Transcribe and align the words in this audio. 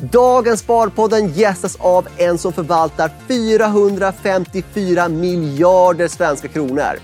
Dagens 0.00 0.60
Sparpodden 0.60 1.28
gästas 1.28 1.76
av 1.76 2.08
en 2.16 2.38
som 2.38 2.52
förvaltar 2.52 3.10
454 3.28 5.08
miljarder 5.08 6.08
svenska 6.08 6.48
kronor. 6.48 6.98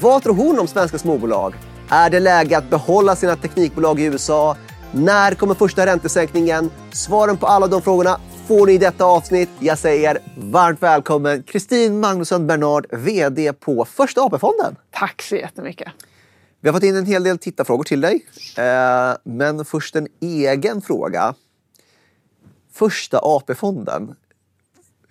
Vad 0.00 0.22
tror 0.22 0.34
hon 0.34 0.58
om 0.58 0.66
svenska 0.66 0.98
småbolag? 0.98 1.54
Är 1.88 2.10
det 2.10 2.20
läge 2.20 2.58
att 2.58 2.70
behålla 2.70 3.16
sina 3.16 3.36
teknikbolag 3.36 4.00
i 4.00 4.04
USA? 4.04 4.56
När 4.92 5.34
kommer 5.34 5.54
första 5.54 5.86
räntesänkningen? 5.86 6.70
Svaren 6.92 7.36
på 7.36 7.46
alla 7.46 7.66
de 7.66 7.82
frågorna 7.82 8.20
får 8.46 8.66
ni 8.66 8.72
i 8.72 8.78
detta 8.78 9.04
avsnitt. 9.04 9.50
Jag 9.58 9.78
säger 9.78 10.18
varmt 10.36 10.82
välkommen 10.82 11.42
Kristin 11.42 12.00
Magnusson 12.00 12.46
Bernard, 12.46 12.86
VD 12.90 13.52
på 13.52 13.84
Första 13.84 14.20
AP-fonden. 14.20 14.76
Tack 14.90 15.22
så 15.22 15.36
jättemycket. 15.36 15.88
Vi 16.60 16.68
har 16.68 16.74
fått 16.74 16.82
in 16.84 16.96
en 16.96 17.06
hel 17.06 17.24
del 17.24 17.38
tittarfrågor 17.38 17.84
till 17.84 18.00
dig. 18.00 18.26
Eh, 18.56 19.16
men 19.24 19.64
först 19.64 19.96
en 19.96 20.08
egen 20.20 20.82
fråga. 20.82 21.34
Första 22.78 23.18
AP-fonden. 23.22 24.14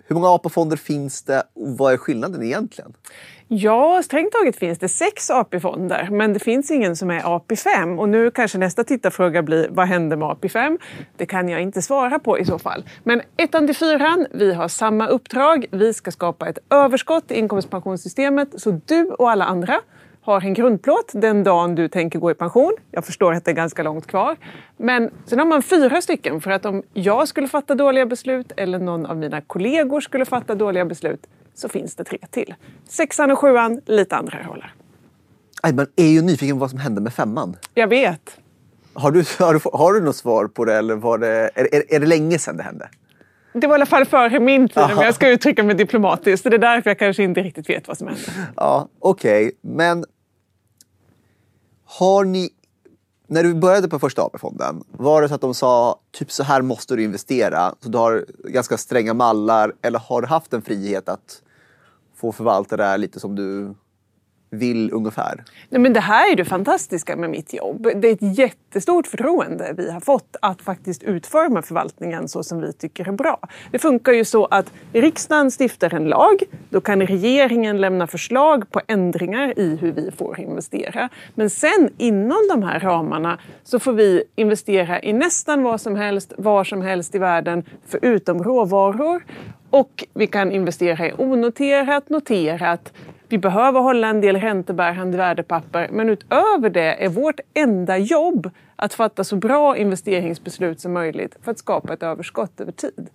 Hur 0.06 0.14
många 0.14 0.28
AP-fonder 0.28 0.76
finns 0.76 1.22
det 1.22 1.42
och 1.54 1.78
vad 1.78 1.92
är 1.92 1.96
skillnaden 1.96 2.42
egentligen? 2.42 2.92
Ja, 3.48 4.02
strängt 4.04 4.32
taget 4.32 4.56
finns 4.56 4.78
det 4.78 4.88
sex 4.88 5.30
AP-fonder, 5.30 6.08
men 6.10 6.32
det 6.32 6.38
finns 6.38 6.70
ingen 6.70 6.96
som 6.96 7.10
är 7.10 7.20
AP5. 7.20 7.98
Och 7.98 8.08
nu 8.08 8.30
kanske 8.30 8.58
nästa 8.58 8.84
tittarfråga 8.84 9.42
blir, 9.42 9.68
vad 9.70 9.86
händer 9.86 10.16
med 10.16 10.28
AP5? 10.28 10.78
Det 11.16 11.26
kan 11.26 11.48
jag 11.48 11.62
inte 11.62 11.82
svara 11.82 12.18
på 12.18 12.38
i 12.38 12.44
så 12.44 12.58
fall. 12.58 12.84
Men 13.04 13.22
ettan 13.36 13.66
till 13.66 13.76
fyran, 13.76 14.26
vi 14.30 14.54
har 14.54 14.68
samma 14.68 15.06
uppdrag. 15.06 15.66
Vi 15.70 15.94
ska 15.94 16.10
skapa 16.10 16.48
ett 16.48 16.58
överskott 16.70 17.30
i 17.30 17.38
inkomstpensionssystemet 17.38 18.48
så 18.60 18.80
du 18.86 19.04
och 19.04 19.30
alla 19.30 19.44
andra 19.44 19.80
har 20.32 20.40
en 20.40 20.54
grundplåt 20.54 21.10
den 21.14 21.44
dagen 21.44 21.74
du 21.74 21.88
tänker 21.88 22.18
gå 22.18 22.30
i 22.30 22.34
pension. 22.34 22.72
Jag 22.90 23.04
förstår 23.04 23.32
att 23.32 23.44
det 23.44 23.50
är 23.50 23.54
ganska 23.54 23.82
långt 23.82 24.06
kvar. 24.06 24.36
Men 24.76 25.10
sen 25.26 25.38
har 25.38 25.46
man 25.46 25.62
fyra 25.62 26.02
stycken 26.02 26.40
för 26.40 26.50
att 26.50 26.64
om 26.64 26.82
jag 26.92 27.28
skulle 27.28 27.48
fatta 27.48 27.74
dåliga 27.74 28.06
beslut 28.06 28.52
eller 28.56 28.78
någon 28.78 29.06
av 29.06 29.16
mina 29.16 29.40
kollegor 29.40 30.00
skulle 30.00 30.24
fatta 30.24 30.54
dåliga 30.54 30.84
beslut 30.84 31.26
så 31.54 31.68
finns 31.68 31.94
det 31.94 32.04
tre 32.04 32.18
till. 32.30 32.54
Sexan 32.88 33.30
och 33.30 33.38
sjuan, 33.38 33.80
lite 33.86 34.16
andra 34.16 34.38
roller. 34.42 34.74
Man 35.74 35.86
är 35.96 36.06
ju 36.08 36.22
nyfiken 36.22 36.56
på 36.56 36.60
vad 36.60 36.70
som 36.70 36.78
hände 36.78 37.00
med 37.00 37.12
femman. 37.12 37.56
Jag 37.74 37.88
vet. 37.88 38.38
Har 38.94 39.10
du, 39.10 39.24
har 39.38 39.54
du, 39.54 39.60
har 39.72 39.92
du 39.92 40.00
något 40.00 40.16
svar 40.16 40.46
på 40.46 40.64
det 40.64 40.74
eller 40.74 40.94
var 40.94 41.18
det, 41.18 41.50
är, 41.54 41.74
är, 41.74 41.94
är 41.94 42.00
det 42.00 42.06
länge 42.06 42.38
sedan 42.38 42.56
det 42.56 42.62
hände? 42.62 42.88
Det 43.52 43.66
var 43.66 43.74
i 43.74 43.78
alla 43.78 43.86
fall 43.86 44.04
före 44.04 44.40
min 44.40 44.68
tid, 44.68 44.82
om 44.82 45.02
jag 45.02 45.14
ska 45.14 45.28
uttrycka 45.28 45.62
mig 45.62 45.74
diplomatiskt. 45.74 46.42
Så 46.42 46.48
det 46.48 46.56
är 46.56 46.58
därför 46.58 46.90
jag 46.90 46.98
kanske 46.98 47.22
inte 47.22 47.42
riktigt 47.42 47.70
vet 47.70 47.88
vad 47.88 47.98
som 47.98 48.06
hände. 48.06 48.22
Ja, 48.56 48.88
Okej, 48.98 49.46
okay. 49.46 49.56
men 49.60 50.04
har 51.88 52.24
ni, 52.24 52.50
när 53.26 53.42
du 53.42 53.54
började 53.54 53.88
på 53.88 53.98
första 53.98 54.22
AP-fonden, 54.22 54.84
var 54.90 55.22
det 55.22 55.28
så 55.28 55.34
att 55.34 55.40
de 55.40 55.54
sa 55.54 56.00
typ 56.12 56.32
så 56.32 56.42
här 56.42 56.62
måste 56.62 56.96
du 56.96 57.02
investera, 57.02 57.74
så 57.80 57.88
du 57.88 57.98
har 57.98 58.26
ganska 58.44 58.76
stränga 58.76 59.14
mallar, 59.14 59.74
eller 59.82 59.98
har 59.98 60.22
du 60.22 60.28
haft 60.28 60.52
en 60.52 60.62
frihet 60.62 61.08
att 61.08 61.42
få 62.16 62.32
förvalta 62.32 62.76
det 62.76 62.84
här 62.84 62.98
lite 62.98 63.20
som 63.20 63.34
du 63.34 63.74
vill 64.50 64.92
ungefär? 64.92 65.44
Nej, 65.68 65.80
men 65.80 65.92
det 65.92 66.00
här 66.00 66.32
är 66.32 66.36
det 66.36 66.44
fantastiska 66.44 67.16
med 67.16 67.30
mitt 67.30 67.54
jobb. 67.54 67.88
Det 67.96 68.08
är 68.08 68.12
ett 68.12 68.38
jättestort 68.38 69.06
förtroende 69.06 69.74
vi 69.76 69.90
har 69.90 70.00
fått 70.00 70.36
att 70.42 70.62
faktiskt 70.62 71.02
utforma 71.02 71.62
förvaltningen 71.62 72.28
så 72.28 72.42
som 72.42 72.60
vi 72.60 72.72
tycker 72.72 73.08
är 73.08 73.12
bra. 73.12 73.38
Det 73.70 73.78
funkar 73.78 74.12
ju 74.12 74.24
så 74.24 74.44
att 74.44 74.72
riksdagen 74.92 75.50
stiftar 75.50 75.94
en 75.94 76.04
lag. 76.04 76.42
Då 76.70 76.80
kan 76.80 77.02
regeringen 77.02 77.80
lämna 77.80 78.06
förslag 78.06 78.70
på 78.70 78.80
ändringar 78.86 79.58
i 79.58 79.76
hur 79.76 79.92
vi 79.92 80.10
får 80.10 80.40
investera. 80.40 81.08
Men 81.34 81.50
sen 81.50 81.90
inom 81.98 82.48
de 82.50 82.62
här 82.62 82.80
ramarna 82.80 83.38
så 83.64 83.78
får 83.78 83.92
vi 83.92 84.22
investera 84.36 85.02
i 85.02 85.12
nästan 85.12 85.62
vad 85.62 85.80
som 85.80 85.96
helst, 85.96 86.32
var 86.38 86.64
som 86.64 86.82
helst 86.82 87.14
i 87.14 87.18
världen 87.18 87.64
förutom 87.86 88.44
råvaror. 88.44 89.24
Och 89.70 90.04
vi 90.14 90.26
kan 90.26 90.52
investera 90.52 91.06
i 91.06 91.12
onoterat, 91.18 92.08
noterat, 92.08 92.92
vi 93.28 93.38
behöver 93.38 93.80
hålla 93.80 94.08
en 94.08 94.20
del 94.20 94.36
räntebärande 94.36 95.16
värdepapper 95.18 95.88
men 95.92 96.08
utöver 96.08 96.70
det 96.70 97.04
är 97.04 97.08
vårt 97.08 97.40
enda 97.54 97.98
jobb 97.98 98.50
att 98.76 98.94
fatta 98.94 99.24
så 99.24 99.36
bra 99.36 99.76
investeringsbeslut 99.76 100.80
som 100.80 100.92
möjligt 100.92 101.36
för 101.42 101.50
att 101.50 101.58
skapa 101.58 101.92
ett 101.92 102.02
överskott 102.02 102.60
över 102.60 102.72
tid. 102.72 103.08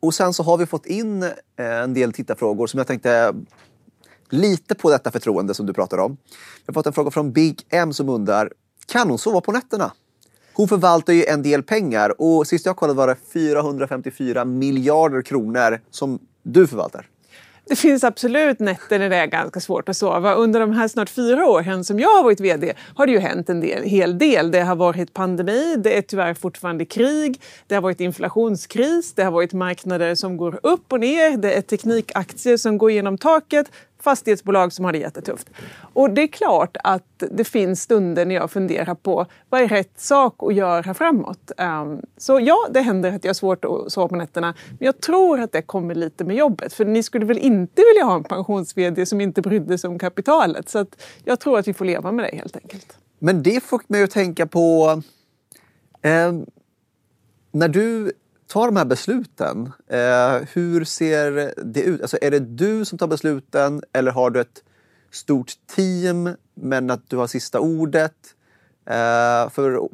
Och 0.00 0.14
sen 0.14 0.32
så 0.32 0.42
har 0.42 0.56
vi 0.56 0.66
fått 0.66 0.86
in 0.86 1.22
eh, 1.22 1.30
en 1.56 1.94
del 1.94 2.12
tittarfrågor 2.12 2.66
som 2.66 2.78
jag 2.78 2.86
tänkte 2.86 3.34
lite 4.30 4.74
på 4.74 4.90
detta 4.90 5.10
förtroende 5.10 5.54
som 5.54 5.66
du 5.66 5.72
pratar 5.72 5.98
om. 5.98 6.16
Jag 6.66 6.72
har 6.72 6.74
fått 6.74 6.86
en 6.86 6.92
fråga 6.92 7.10
från 7.10 7.32
Big 7.32 7.66
M 7.68 7.92
som 7.92 8.08
undrar, 8.08 8.52
kan 8.86 9.08
hon 9.08 9.18
sova 9.18 9.40
på 9.40 9.52
nätterna? 9.52 9.92
Hon 10.52 10.68
förvaltar 10.68 11.12
ju 11.12 11.24
en 11.24 11.42
del 11.42 11.62
pengar 11.62 12.20
och 12.20 12.46
sist 12.46 12.66
jag 12.66 12.76
kollade 12.76 12.96
var 12.96 13.06
det 13.06 13.16
454 13.32 14.44
miljarder 14.44 15.22
kronor 15.22 15.80
som 15.90 16.18
du 16.42 16.66
förvaltar. 16.66 17.08
Det 17.68 17.76
finns 17.76 18.04
absolut 18.04 18.58
nätter 18.60 18.98
när 18.98 19.10
det 19.10 19.16
är 19.16 19.26
ganska 19.26 19.60
svårt 19.60 19.88
att 19.88 19.96
sova. 19.96 20.34
Under 20.34 20.60
de 20.60 20.72
här 20.72 20.88
snart 20.88 21.10
fyra 21.10 21.46
åren 21.46 21.84
som 21.84 22.00
jag 22.00 22.08
har 22.08 22.22
varit 22.22 22.40
VD 22.40 22.74
har 22.94 23.06
det 23.06 23.12
ju 23.12 23.18
hänt 23.18 23.48
en 23.48 23.60
del, 23.60 23.82
hel 23.82 24.18
del. 24.18 24.50
Det 24.50 24.60
har 24.60 24.76
varit 24.76 25.12
pandemi, 25.12 25.76
det 25.76 25.98
är 25.98 26.02
tyvärr 26.02 26.34
fortfarande 26.34 26.84
krig, 26.84 27.40
det 27.66 27.74
har 27.74 27.82
varit 27.82 28.00
inflationskris, 28.00 29.12
det 29.14 29.22
har 29.22 29.30
varit 29.30 29.52
marknader 29.52 30.14
som 30.14 30.36
går 30.36 30.60
upp 30.62 30.92
och 30.92 31.00
ner, 31.00 31.36
det 31.36 31.52
är 31.52 31.60
teknikaktier 31.60 32.56
som 32.56 32.78
går 32.78 32.90
genom 32.90 33.18
taket, 33.18 33.70
fastighetsbolag 34.06 34.72
som 34.72 34.84
har 34.84 34.92
det 34.92 34.98
jättetufft. 34.98 35.50
Och 35.94 36.10
det 36.10 36.22
är 36.22 36.26
klart 36.26 36.76
att 36.84 37.22
det 37.30 37.44
finns 37.44 37.82
stunder 37.82 38.26
när 38.26 38.34
jag 38.34 38.50
funderar 38.50 38.94
på 38.94 39.26
vad 39.48 39.60
är 39.60 39.68
rätt 39.68 40.00
sak 40.00 40.34
att 40.38 40.54
göra 40.54 40.94
framåt. 40.94 41.50
Um, 41.58 42.00
så 42.16 42.40
ja, 42.40 42.56
det 42.70 42.80
händer 42.80 43.12
att 43.12 43.24
jag 43.24 43.28
har 43.28 43.34
svårt 43.34 43.64
att 43.64 43.92
sova 43.92 44.08
på 44.08 44.16
nätterna. 44.16 44.54
Men 44.68 44.86
jag 44.86 45.00
tror 45.00 45.40
att 45.40 45.52
det 45.52 45.62
kommer 45.62 45.94
lite 45.94 46.24
med 46.24 46.36
jobbet. 46.36 46.72
För 46.72 46.84
ni 46.84 47.02
skulle 47.02 47.26
väl 47.26 47.38
inte 47.38 47.82
vilja 47.92 48.04
ha 48.04 48.14
en 48.16 48.24
pensions 48.24 48.74
som 49.08 49.20
inte 49.20 49.42
brydde 49.42 49.78
sig 49.78 49.88
om 49.88 49.98
kapitalet. 49.98 50.68
Så 50.68 50.86
jag 51.24 51.40
tror 51.40 51.58
att 51.58 51.68
vi 51.68 51.74
får 51.74 51.84
leva 51.84 52.12
med 52.12 52.24
det 52.24 52.36
helt 52.36 52.56
enkelt. 52.56 52.98
Men 53.18 53.42
det 53.42 53.62
får 53.62 53.80
mig 53.86 54.02
att 54.02 54.10
tänka 54.10 54.46
på 54.46 55.02
eh, 56.02 56.32
när 57.52 57.68
du 57.68 58.12
tar 58.46 58.66
de 58.66 58.76
här 58.76 58.84
besluten, 58.84 59.72
eh, 59.88 60.48
hur 60.52 60.84
ser 60.84 61.52
det 61.64 61.82
ut? 61.82 62.00
Alltså, 62.00 62.18
är 62.20 62.30
det 62.30 62.38
du 62.38 62.84
som 62.84 62.98
tar 62.98 63.06
besluten 63.06 63.82
eller 63.92 64.12
har 64.12 64.30
du 64.30 64.40
ett 64.40 64.62
stort 65.10 65.52
team 65.66 66.30
men 66.54 66.90
att 66.90 67.10
du 67.10 67.16
har 67.16 67.26
sista 67.26 67.60
ordet? 67.60 68.34
Eh, 68.86 69.50
för 69.50 69.88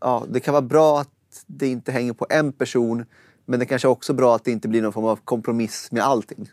ja, 0.00 0.24
Det 0.28 0.40
kan 0.40 0.52
vara 0.52 0.62
bra 0.62 1.00
att 1.00 1.08
det 1.46 1.68
inte 1.68 1.92
hänger 1.92 2.12
på 2.12 2.26
en 2.30 2.52
person 2.52 3.04
men 3.44 3.60
det 3.60 3.66
kanske 3.66 3.88
också 3.88 4.12
är 4.12 4.14
bra 4.14 4.36
att 4.36 4.44
det 4.44 4.50
inte 4.50 4.68
blir 4.68 4.82
någon 4.82 4.92
form 4.92 5.04
av 5.04 5.16
kompromiss 5.24 5.92
med 5.92 6.02
allting. 6.02 6.50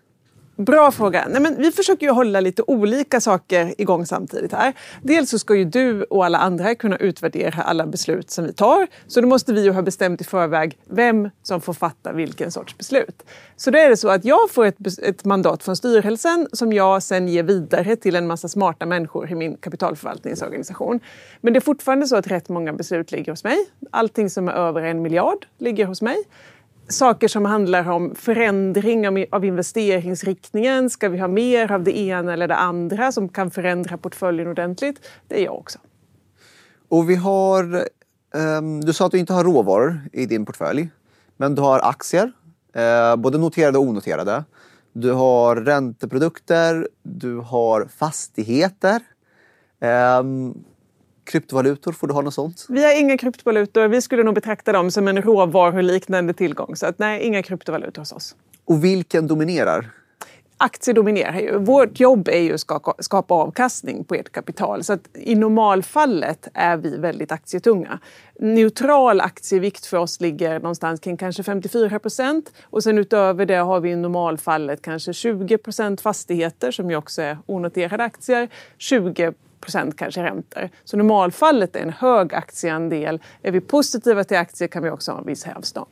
Bra 0.60 0.92
fråga. 0.92 1.28
Nej, 1.30 1.42
men 1.42 1.56
vi 1.58 1.72
försöker 1.72 2.06
ju 2.06 2.12
hålla 2.12 2.40
lite 2.40 2.64
olika 2.68 3.22
saker 3.22 3.74
igång 3.78 4.06
samtidigt 4.06 4.54
här. 4.54 4.74
Dels 5.02 5.30
så 5.30 5.40
ska 5.40 5.56
ju 5.56 5.66
du 5.66 6.04
och 6.04 6.26
alla 6.26 6.38
andra 6.38 6.76
kunna 6.76 6.98
utvärdera 6.98 7.62
alla 7.62 7.86
beslut 7.86 8.32
som 8.32 8.46
vi 8.46 8.54
tar. 8.54 8.88
Så 9.08 9.22
då 9.22 9.28
måste 9.28 9.54
vi 9.54 9.64
ju 9.64 9.72
ha 9.72 9.82
bestämt 9.82 10.22
i 10.22 10.24
förväg 10.24 10.78
vem 10.90 11.30
som 11.44 11.62
får 11.62 11.74
fatta 11.74 12.14
vilken 12.14 12.52
sorts 12.52 12.78
beslut. 12.78 13.24
Så 13.56 13.72
då 13.72 13.78
är 13.78 13.90
det 13.90 13.98
så 13.98 14.10
att 14.10 14.26
jag 14.26 14.52
får 14.52 14.66
ett, 14.66 15.00
ett 15.00 15.26
mandat 15.26 15.64
från 15.64 15.76
styrelsen 15.76 16.48
som 16.54 16.74
jag 16.74 17.04
sen 17.04 17.28
ger 17.28 17.44
vidare 17.44 17.96
till 17.96 18.16
en 18.16 18.28
massa 18.28 18.48
smarta 18.48 18.86
människor 18.86 19.32
i 19.32 19.36
min 19.36 19.58
kapitalförvaltningsorganisation. 19.58 21.00
Men 21.42 21.54
det 21.54 21.60
är 21.60 21.62
fortfarande 21.62 22.08
så 22.08 22.16
att 22.16 22.28
rätt 22.28 22.50
många 22.50 22.74
beslut 22.74 23.12
ligger 23.12 23.32
hos 23.32 23.44
mig. 23.44 23.58
Allting 23.92 24.30
som 24.30 24.48
är 24.48 24.54
över 24.54 24.82
en 24.82 25.02
miljard 25.02 25.46
ligger 25.58 25.86
hos 25.86 26.02
mig 26.02 26.18
saker 26.90 27.28
som 27.28 27.46
handlar 27.46 27.90
om 27.90 28.16
förändring 28.16 29.28
av 29.32 29.46
investeringsriktningen. 29.46 30.90
Ska 30.90 31.10
vi 31.10 31.18
ha 31.18 31.28
mer 31.28 31.72
av 31.72 31.84
det 31.84 32.00
ena 32.00 32.34
eller 32.34 32.48
det 32.48 32.56
andra 32.56 33.12
som 33.12 33.30
kan 33.30 33.52
förändra 33.52 33.98
portföljen 33.98 34.48
ordentligt? 34.48 35.10
Det 35.28 35.42
är 35.42 35.46
jag 35.46 35.56
också. 35.56 35.80
Och 36.90 37.10
vi 37.10 37.16
har, 37.16 37.88
um, 38.60 38.82
du 38.82 38.94
sa 38.94 39.06
att 39.06 39.12
du 39.12 39.18
inte 39.18 39.34
har 39.34 39.44
råvaror 39.44 40.02
i 40.14 40.26
din 40.26 40.46
portfölj, 40.46 40.90
men 41.38 41.56
du 41.56 41.62
har 41.62 41.80
aktier, 41.80 42.32
eh, 42.74 43.16
både 43.16 43.38
noterade 43.38 43.78
och 43.78 43.84
onoterade. 43.84 44.44
Du 44.94 45.12
har 45.12 45.56
ränteprodukter, 45.56 46.88
du 47.04 47.38
har 47.38 47.88
fastigheter. 47.98 49.02
Ehm, 49.82 50.54
Kryptovalutor? 51.30 51.92
Får 51.92 52.08
du 52.08 52.14
ha 52.14 52.22
något 52.22 52.34
sånt? 52.34 52.66
Vi 52.70 52.84
har 52.84 53.00
inga 53.00 53.18
kryptovalutor. 53.18 53.88
Vi 53.88 54.02
skulle 54.02 54.24
nog 54.24 54.36
betrakta 54.36 54.72
dem 54.72 54.92
som 54.92 55.08
en 55.08 55.22
råvaruliknande 55.22 56.34
tillgång. 56.34 56.76
Så 56.76 56.86
att, 56.86 57.00
nej, 57.00 57.22
inga 57.22 57.44
kryptovalutor 57.44 58.02
hos 58.02 58.12
oss. 58.12 58.36
Och 58.66 58.84
vilken 58.84 59.28
dominerar? 59.28 59.90
Aktier 60.58 60.96
dominerar 60.96 61.40
ju. 61.40 61.58
Vårt 61.58 62.00
jobb 62.00 62.28
är 62.28 62.40
ju 62.40 62.54
att 62.54 63.06
skapa 63.06 63.34
avkastning 63.34 64.04
på 64.04 64.16
ert 64.16 64.32
kapital. 64.32 64.84
Så 64.84 64.94
att 64.94 65.10
i 65.14 65.36
normalfallet 65.36 66.48
är 66.54 66.78
vi 66.78 66.98
väldigt 66.98 67.32
aktietunga. 67.32 68.00
Neutral 68.40 69.22
aktievikt 69.22 69.86
för 69.86 69.98
oss 69.98 70.22
ligger 70.22 70.60
någonstans 70.60 71.00
kring 71.00 71.18
kanske 71.18 71.44
54 71.44 72.00
procent. 72.00 72.52
Och 72.64 72.84
sen 72.84 72.98
utöver 72.98 73.46
det 73.46 73.56
har 73.56 73.80
vi 73.80 73.90
i 73.90 73.96
normalfallet 73.96 74.82
kanske 74.82 75.14
20 75.14 75.58
procent 75.58 76.02
fastigheter 76.02 76.72
som 76.72 76.90
ju 76.90 76.96
också 76.96 77.22
är 77.22 77.38
onoterade 77.46 78.04
aktier. 78.04 78.50
20 78.78 79.34
procent 79.62 79.98
kanske 79.98 80.24
räntor. 80.24 80.70
Så 80.84 80.98
normalfallet 80.98 81.76
är 81.76 81.80
en 81.80 81.94
hög 81.94 82.34
aktieandel. 82.34 83.22
Är 83.42 83.52
vi 83.52 83.62
positiva 83.62 84.24
till 84.24 84.38
aktier 84.38 84.68
kan 84.68 84.84
vi 84.84 84.90
också 84.90 85.12
ha 85.12 85.20
en 85.20 85.26
viss 85.26 85.44
hävstång. 85.44 85.88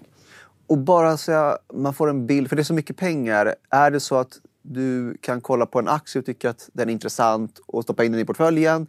och 0.67 0.77
bara 0.77 1.17
så 1.17 1.31
jag, 1.31 1.57
man 1.73 1.93
får 1.93 2.09
en 2.09 2.27
bild, 2.27 2.49
för 2.49 2.55
det 2.55 2.61
är 2.61 2.63
så 2.63 2.73
mycket 2.73 2.97
pengar. 2.97 3.55
Är 3.69 3.91
det 3.91 3.99
så 3.99 4.15
att 4.15 4.39
du 4.61 5.17
kan 5.21 5.41
kolla 5.41 5.65
på 5.65 5.79
en 5.79 5.87
aktie 5.87 6.19
och 6.19 6.25
tycka 6.25 6.49
att 6.49 6.69
den 6.73 6.89
är 6.89 6.93
intressant 6.93 7.59
och 7.65 7.83
stoppa 7.83 8.03
in 8.03 8.11
den 8.11 8.21
i 8.21 8.25
portföljen? 8.25 8.87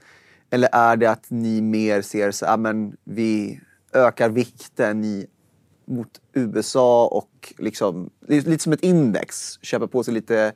Eller 0.50 0.68
är 0.72 0.96
det 0.96 1.10
att 1.10 1.26
ni 1.28 1.60
mer 1.60 2.02
ser 2.02 2.30
så 2.30 2.46
att 2.46 2.60
vi 3.04 3.60
ökar 3.92 4.28
vikten 4.28 5.04
i, 5.04 5.26
mot 5.84 6.20
USA 6.32 7.06
och 7.06 7.54
liksom, 7.58 8.10
lite 8.26 8.58
som 8.58 8.72
ett 8.72 8.82
index, 8.82 9.58
köper 9.62 9.86
på 9.86 10.02
sig 10.02 10.14
lite 10.14 10.52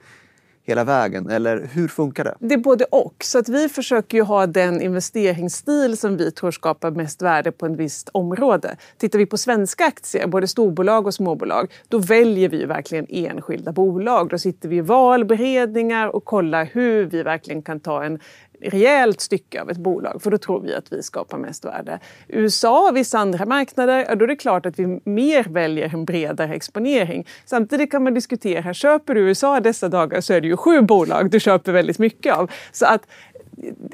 hela 0.64 0.84
vägen? 0.84 1.30
Eller 1.30 1.68
hur 1.72 1.88
funkar 1.88 2.24
det? 2.24 2.34
Det 2.38 2.54
är 2.54 2.58
både 2.58 2.84
och. 2.84 3.14
Så 3.24 3.38
att 3.38 3.48
vi 3.48 3.68
försöker 3.68 4.18
ju 4.18 4.24
ha 4.24 4.46
den 4.46 4.80
investeringsstil 4.80 5.96
som 5.96 6.16
vi 6.16 6.30
tror 6.30 6.50
skapar 6.50 6.90
mest 6.90 7.22
värde 7.22 7.52
på 7.52 7.66
ett 7.66 7.76
visst 7.76 8.08
område. 8.12 8.76
Tittar 8.98 9.18
vi 9.18 9.26
på 9.26 9.38
svenska 9.38 9.84
aktier, 9.84 10.26
både 10.26 10.46
storbolag 10.48 11.06
och 11.06 11.14
småbolag, 11.14 11.72
då 11.88 11.98
väljer 11.98 12.48
vi 12.48 12.60
ju 12.60 12.66
verkligen 12.66 13.06
enskilda 13.08 13.72
bolag. 13.72 14.28
Då 14.28 14.38
sitter 14.38 14.68
vi 14.68 14.76
i 14.76 14.80
valberedningar 14.80 16.08
och 16.08 16.24
kollar 16.24 16.68
hur 16.72 17.04
vi 17.04 17.22
verkligen 17.22 17.62
kan 17.62 17.80
ta 17.80 18.04
en 18.04 18.18
rejält 18.64 19.20
stycke 19.20 19.62
av 19.62 19.70
ett 19.70 19.76
bolag 19.76 20.22
för 20.22 20.30
då 20.30 20.38
tror 20.38 20.60
vi 20.60 20.74
att 20.74 20.92
vi 20.92 21.02
skapar 21.02 21.38
mest 21.38 21.64
värde. 21.64 22.00
USA 22.28 22.88
och 22.88 22.96
vissa 22.96 23.18
andra 23.18 23.46
marknader, 23.46 24.16
då 24.16 24.24
är 24.24 24.28
det 24.28 24.36
klart 24.36 24.66
att 24.66 24.78
vi 24.78 25.00
mer 25.04 25.44
väljer 25.44 25.94
en 25.94 26.04
bredare 26.04 26.54
exponering. 26.54 27.26
Samtidigt 27.44 27.90
kan 27.90 28.04
man 28.04 28.14
diskutera, 28.14 28.74
köper 28.74 29.14
du 29.14 29.20
USA 29.20 29.60
dessa 29.60 29.88
dagar 29.88 30.20
så 30.20 30.32
är 30.32 30.40
det 30.40 30.48
ju 30.48 30.56
sju 30.56 30.80
bolag 30.80 31.30
du 31.30 31.40
köper 31.40 31.72
väldigt 31.72 31.98
mycket 31.98 32.34
av. 32.34 32.50
Så 32.72 32.86
att 32.86 33.06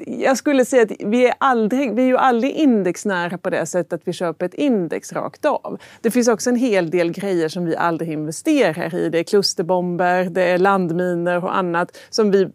jag 0.05 0.37
skulle 0.37 0.65
säga 0.65 0.83
att 0.83 0.91
vi 0.99 1.25
är, 1.25 1.33
aldrig, 1.37 1.95
vi 1.95 2.01
är 2.01 2.07
ju 2.07 2.17
aldrig 2.17 2.51
indexnära 2.51 3.37
på 3.37 3.49
det 3.49 3.65
sättet 3.65 3.93
att 3.93 4.01
vi 4.07 4.13
köper 4.13 4.45
ett 4.45 4.53
index 4.53 5.13
rakt 5.13 5.45
av. 5.45 5.77
Det 6.01 6.11
finns 6.11 6.27
också 6.27 6.49
en 6.49 6.55
hel 6.55 6.89
del 6.89 7.11
grejer 7.11 7.49
som 7.49 7.65
vi 7.65 7.75
aldrig 7.75 8.11
investerar 8.11 8.95
i. 8.95 9.09
Det 9.09 9.19
är 9.19 9.23
klusterbomber, 9.23 10.23
det 10.23 10.43
är 10.43 10.57
landminer 10.57 11.43
och 11.43 11.57
annat 11.57 11.97
som 12.09 12.31
vi 12.31 12.49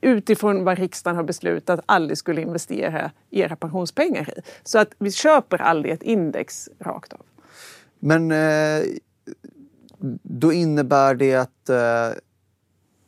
utifrån 0.00 0.64
vad 0.64 0.78
riksdagen 0.78 1.16
har 1.16 1.24
beslutat 1.24 1.80
aldrig 1.86 2.18
skulle 2.18 2.42
investera 2.42 3.10
era 3.30 3.56
pensionspengar 3.56 4.38
i. 4.38 4.42
Så 4.62 4.78
att 4.78 4.88
vi 4.98 5.12
köper 5.12 5.62
aldrig 5.62 5.94
ett 5.94 6.02
index 6.02 6.68
rakt 6.78 7.12
av. 7.12 7.20
Men 7.98 8.30
eh, 8.30 8.84
då 10.22 10.52
innebär 10.52 11.14
det 11.14 11.34
att 11.34 11.68
eh, 11.68 12.10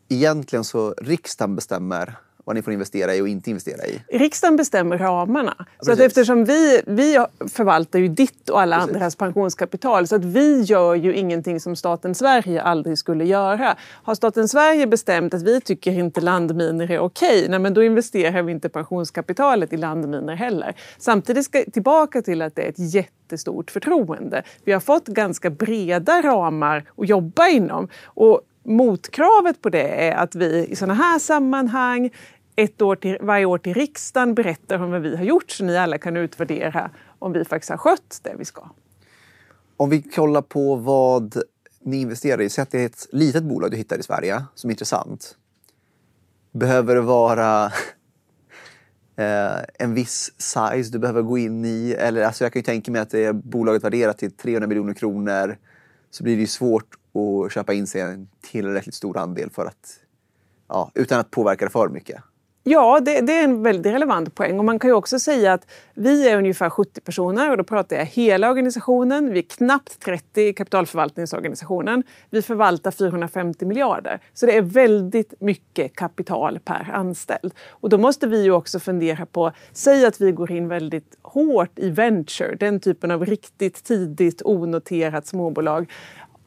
egentligen 0.08 0.64
så 0.64 0.94
riksdagen 0.98 1.56
bestämmer 1.56 2.18
vad 2.44 2.56
ni 2.56 2.62
får 2.62 2.72
investera 2.72 3.14
i 3.14 3.20
och 3.20 3.28
inte 3.28 3.50
investera 3.50 3.86
i? 3.86 4.02
Riksdagen 4.18 4.56
bestämmer 4.56 4.98
ramarna. 4.98 5.54
Ja, 5.58 5.64
så 5.80 5.92
att 5.92 6.00
eftersom 6.00 6.44
vi, 6.44 6.82
vi 6.86 7.24
förvaltar 7.52 7.98
ju 7.98 8.08
ditt 8.08 8.48
och 8.48 8.60
alla 8.60 8.76
precis. 8.76 8.94
andras 8.94 9.16
pensionskapital 9.16 10.06
så 10.06 10.16
att 10.16 10.24
vi 10.24 10.62
gör 10.62 10.94
ju 10.94 11.14
ingenting 11.14 11.60
som 11.60 11.76
staten 11.76 12.14
Sverige 12.14 12.62
aldrig 12.62 12.98
skulle 12.98 13.24
göra. 13.24 13.76
Har 14.02 14.14
staten 14.14 14.48
Sverige 14.48 14.86
bestämt 14.86 15.34
att 15.34 15.42
vi 15.42 15.60
tycker 15.60 15.92
inte 15.92 16.20
landminer 16.20 16.90
är 16.90 16.98
okej, 16.98 17.46
nej 17.48 17.58
men 17.58 17.74
då 17.74 17.82
investerar 17.82 18.42
vi 18.42 18.52
inte 18.52 18.68
pensionskapitalet 18.68 19.72
i 19.72 19.76
landminer 19.76 20.34
heller. 20.34 20.74
Samtidigt 20.98 21.44
ska 21.44 21.64
tillbaka 21.72 22.22
till 22.22 22.42
att 22.42 22.56
det 22.56 22.62
är 22.62 22.68
ett 22.68 22.94
jättestort 22.94 23.70
förtroende. 23.70 24.42
Vi 24.64 24.72
har 24.72 24.80
fått 24.80 25.06
ganska 25.06 25.50
breda 25.50 26.22
ramar 26.22 26.84
att 26.96 27.08
jobba 27.08 27.48
inom. 27.48 27.88
Och 28.04 28.40
motkravet 28.62 29.62
på 29.62 29.68
det 29.68 30.08
är 30.08 30.16
att 30.16 30.34
vi 30.34 30.66
i 30.66 30.76
sådana 30.76 30.94
här 30.94 31.18
sammanhang 31.18 32.10
ett 32.56 32.82
år 32.82 32.96
till, 32.96 33.18
varje 33.20 33.44
år 33.44 33.58
till 33.58 33.74
riksdagen 33.74 34.34
berättar 34.34 34.82
om 34.82 34.90
vad 34.90 35.02
vi 35.02 35.16
har 35.16 35.24
gjort 35.24 35.50
så 35.50 35.64
ni 35.64 35.76
alla 35.76 35.98
kan 35.98 36.16
utvärdera 36.16 36.90
om 37.18 37.32
vi 37.32 37.44
faktiskt 37.44 37.70
har 37.70 37.76
skött 37.76 38.20
det 38.22 38.34
vi 38.38 38.44
ska. 38.44 38.70
Om 39.76 39.90
vi 39.90 40.02
kollar 40.02 40.42
på 40.42 40.76
vad 40.76 41.42
ni 41.80 42.00
investerar 42.00 42.42
i, 42.42 42.48
säg 42.48 42.62
att 42.62 42.70
det 42.70 42.80
är 42.80 42.86
ett 42.86 43.06
litet 43.12 43.42
bolag 43.42 43.70
du 43.70 43.76
hittar 43.76 43.98
i 43.98 44.02
Sverige 44.02 44.44
som 44.54 44.70
är 44.70 44.72
intressant. 44.72 45.36
Behöver 46.52 46.94
det 46.94 47.00
vara 47.00 47.64
eh, 49.16 49.58
en 49.78 49.94
viss 49.94 50.32
size 50.36 50.92
du 50.92 50.98
behöver 50.98 51.22
gå 51.22 51.38
in 51.38 51.64
i? 51.64 51.96
Eller 51.98 52.22
alltså 52.22 52.44
jag 52.44 52.52
kan 52.52 52.60
ju 52.60 52.64
tänka 52.64 52.90
mig 52.92 53.00
att 53.00 53.10
det 53.10 53.24
är 53.24 53.32
bolaget 53.32 53.84
värderat 53.84 54.18
till 54.18 54.30
300 54.30 54.66
miljoner 54.66 54.94
kronor 54.94 55.58
så 56.10 56.24
blir 56.24 56.34
det 56.34 56.40
ju 56.40 56.46
svårt 56.46 56.96
och 57.12 57.50
köpa 57.50 57.72
in 57.72 57.86
sig 57.86 58.00
en 58.00 58.28
tillräckligt 58.40 58.94
stor 58.94 59.18
andel 59.18 59.50
för 59.50 59.66
att, 59.66 60.00
ja, 60.68 60.90
utan 60.94 61.20
att 61.20 61.30
påverka 61.30 61.64
det 61.64 61.70
för 61.70 61.88
mycket. 61.88 62.22
Ja, 62.64 63.00
det, 63.00 63.20
det, 63.20 63.32
är 63.32 63.44
en 63.44 63.62
väldigt 63.62 63.92
relevant 63.92 64.34
poäng. 64.34 64.58
Och 64.58 64.64
man 64.64 64.78
kan 64.78 64.90
ju 64.90 64.94
också 64.94 65.18
säga 65.18 65.52
att 65.52 65.70
vi 65.94 66.28
är 66.28 66.38
ungefär 66.38 66.70
70 66.70 67.00
personer 67.00 67.50
och 67.50 67.56
då 67.56 67.64
pratar 67.64 67.96
jag 67.96 68.04
hela 68.04 68.50
organisationen. 68.50 69.32
Vi 69.32 69.38
är 69.38 69.42
knappt 69.42 70.00
30 70.00 70.42
i 70.42 70.52
kapitalförvaltningsorganisationen. 70.52 72.02
Vi 72.30 72.42
förvaltar 72.42 72.90
450 72.90 73.66
miljarder. 73.66 74.20
Så 74.34 74.46
det 74.46 74.56
är 74.56 74.62
väldigt 74.62 75.34
mycket 75.40 75.96
kapital 75.96 76.58
per 76.64 76.90
anställd. 76.92 77.54
Och 77.70 77.88
då 77.88 77.98
måste 77.98 78.26
vi 78.26 78.42
ju 78.42 78.52
också 78.52 78.80
fundera 78.80 79.26
på, 79.26 79.52
säg 79.72 80.06
att 80.06 80.20
vi 80.20 80.32
går 80.32 80.50
in 80.50 80.68
väldigt 80.68 81.18
hårt 81.22 81.78
i 81.78 81.90
venture, 81.90 82.54
den 82.54 82.80
typen 82.80 83.10
av 83.10 83.26
riktigt 83.26 83.84
tidigt 83.84 84.42
onoterat 84.44 85.26
småbolag 85.26 85.90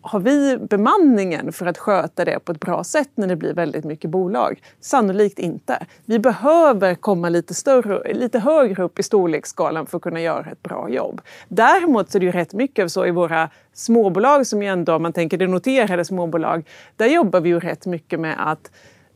har 0.06 0.20
vi 0.20 0.58
bemanningen 0.58 1.52
för 1.52 1.66
att 1.66 1.78
sköta 1.78 2.26
det 2.26 2.40
på 2.40 2.52
ett 2.52 2.60
bra 2.60 2.84
sätt 2.84 3.10
när 3.16 3.28
det 3.28 3.36
blir 3.36 3.54
väldigt 3.54 3.86
mycket 3.86 4.10
bolag? 4.10 4.62
Sannolikt 4.80 5.40
inte. 5.40 5.86
Vi 6.06 6.20
behöver 6.20 6.96
komma 6.96 7.30
lite, 7.30 7.54
större, 7.54 8.14
lite 8.14 8.40
högre 8.40 8.84
upp 8.84 9.00
i 9.00 9.04
storleksskalan 9.04 9.86
för 9.86 9.98
att 9.98 10.04
kunna 10.04 10.22
göra 10.22 10.52
ett 10.52 10.64
bra 10.64 10.90
jobb. 10.90 11.22
Däremot 11.48 12.12
så 12.12 12.18
är 12.18 12.20
det 12.20 12.26
ju 12.26 12.32
rätt 12.32 12.54
mycket 12.54 12.92
så 12.92 13.06
i 13.06 13.12
våra 13.12 13.50
småbolag 13.74 14.48
som 14.48 14.62
ju 14.64 14.68
ändå, 14.68 14.96
om 14.96 15.02
man 15.02 15.14
tänker 15.14 15.38
det 15.38 15.48
noterade 15.48 16.06
småbolag, 16.06 16.68
där 16.96 17.06
jobbar 17.06 17.42
vi 17.42 17.50
ju 17.50 17.60
rätt 17.60 17.86
mycket 17.86 18.20
med 18.20 18.52
att 18.52 18.72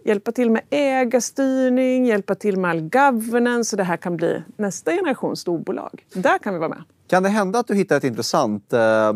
hjälpa 0.06 0.32
till 0.32 0.52
med 0.52 0.62
ägarstyrning, 0.70 2.06
hjälpa 2.06 2.36
till 2.36 2.58
med 2.58 2.72
all 2.72 2.82
governance 2.82 3.70
så 3.70 3.76
det 3.76 3.84
här 3.84 3.98
kan 3.98 4.18
bli 4.18 4.44
nästa 4.58 4.92
generation 4.92 5.36
storbolag. 5.36 6.06
Där 6.14 6.38
kan 6.38 6.54
vi 6.54 6.60
vara 6.60 6.70
med. 6.70 6.84
Kan 7.08 7.24
det 7.24 7.30
hända 7.30 7.60
att 7.60 7.68
du 7.68 7.76
hittar 7.76 7.98
ett 7.98 8.04
intressant 8.04 8.74
eh 8.74 9.14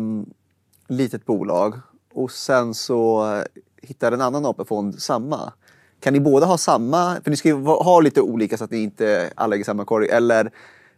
litet 0.88 1.26
bolag 1.26 1.74
och 2.14 2.30
sen 2.30 2.74
så 2.74 3.26
hittar 3.82 4.12
en 4.12 4.20
annan 4.20 4.46
AP-fond 4.46 5.02
samma. 5.02 5.52
Kan 6.00 6.12
ni 6.12 6.20
båda 6.20 6.46
ha 6.46 6.58
samma? 6.58 7.16
För 7.24 7.30
ni 7.30 7.36
ska 7.36 7.48
ju 7.48 7.54
ha 7.64 8.00
lite 8.00 8.20
olika 8.20 8.56
så 8.56 8.64
att 8.64 8.70
ni 8.70 8.82
inte 8.82 9.30
alla 9.34 9.50
lägger 9.50 9.64
samma 9.64 9.84
korg. 9.84 10.08
Eller 10.08 10.50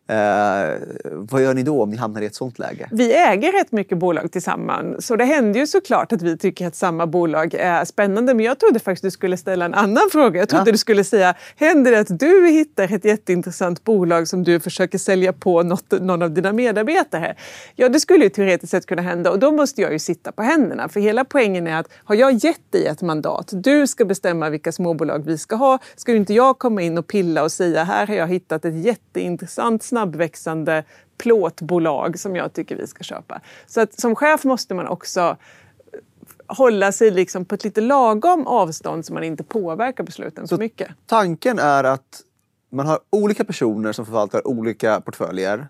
Eh, 0.09 0.79
vad 1.05 1.43
gör 1.43 1.55
ni 1.55 1.63
då 1.63 1.83
om 1.83 1.91
ni 1.91 1.97
hamnar 1.97 2.23
i 2.23 2.27
ett 2.27 2.35
sånt 2.35 2.59
läge? 2.59 2.89
Vi 2.93 3.15
äger 3.15 3.53
rätt 3.53 3.73
mycket 3.73 3.99
bolag 3.99 4.33
tillsammans 4.33 5.07
så 5.07 5.17
det 5.17 5.25
händer 5.25 5.61
ju 5.61 5.67
såklart 5.67 6.13
att 6.13 6.23
vi 6.23 6.39
tycker 6.39 6.67
att 6.67 6.77
samma 6.77 7.07
bolag 7.07 7.55
är 7.55 7.85
spännande. 7.85 8.35
Men 8.35 8.45
jag 8.45 8.59
trodde 8.59 8.79
faktiskt 8.79 9.03
du 9.03 9.11
skulle 9.11 9.37
ställa 9.37 9.65
en 9.65 9.75
annan 9.75 10.09
fråga. 10.13 10.41
Jag 10.41 10.49
trodde 10.49 10.71
ja. 10.71 10.73
du 10.73 10.79
skulle 10.79 11.05
säga, 11.05 11.35
händer 11.57 11.91
det 11.93 11.99
att 11.99 12.19
du 12.19 12.49
hittar 12.49 12.95
ett 12.95 13.05
jätteintressant 13.05 13.85
bolag 13.85 14.29
som 14.29 14.45
du 14.45 14.61
försöker 14.61 14.99
sälja 14.99 15.33
på 15.33 15.63
något, 15.63 15.93
någon 16.01 16.23
av 16.23 16.31
dina 16.31 16.53
medarbetare? 16.53 17.35
Ja, 17.75 17.89
det 17.89 18.01
skulle 18.01 18.25
ju 18.25 18.31
teoretiskt 18.31 18.71
sett 18.71 18.87
kunna 18.87 19.03
hända 19.03 19.31
och 19.31 19.39
då 19.39 19.53
måste 19.53 19.81
jag 19.81 19.93
ju 19.93 19.99
sitta 19.99 20.33
på 20.33 20.43
händerna. 20.43 20.89
För 20.89 21.01
hela 21.01 21.25
poängen 21.25 21.67
är 21.67 21.81
att 21.81 21.89
har 22.05 22.15
jag 22.15 22.33
gett 22.33 22.73
dig 22.73 22.87
ett 22.87 23.03
mandat, 23.03 23.51
du 23.53 23.87
ska 23.87 24.05
bestämma 24.05 24.51
vilka 24.51 24.73
småbolag 24.73 25.25
vi 25.27 25.39
ska 25.39 25.57
ha, 25.57 25.79
ska 25.97 26.15
inte 26.15 26.35
jag 26.35 26.59
komma 26.59 26.83
in 26.83 26.99
och 26.99 27.07
pilla 27.07 27.43
och 27.43 27.53
säga 27.53 27.85
här 27.85 28.07
har 28.07 28.15
jag 28.15 28.29
hittat 28.29 28.65
ett 28.65 28.85
jätteintressant 28.85 29.83
snabbväxande 29.97 30.85
plåtbolag 31.19 32.19
som 32.19 32.37
jag 32.37 32.53
tycker 32.53 32.77
vi 32.77 32.87
ska 32.87 33.05
köpa. 33.05 33.41
Så 33.67 33.81
att 33.81 34.01
som 34.01 34.15
chef 34.15 34.45
måste 34.45 34.75
man 34.75 34.87
också 34.87 35.37
hålla 36.47 36.93
sig 36.93 37.11
liksom 37.11 37.45
på 37.45 37.55
ett 37.55 37.65
lite 37.65 37.81
lagom 37.81 38.47
avstånd 38.47 39.07
så 39.07 39.13
man 39.13 39.25
inte 39.25 39.45
påverkar 39.45 40.05
besluten 40.05 40.49
så, 40.49 40.57
så 40.57 40.61
mycket. 40.61 40.89
Tanken 41.07 41.59
är 41.59 41.85
att 41.85 42.23
man 42.71 42.87
har 42.87 42.99
olika 43.11 43.45
personer 43.45 43.93
som 43.93 44.07
förvaltar 44.07 44.47
olika 44.47 45.01
portföljer 45.01 45.69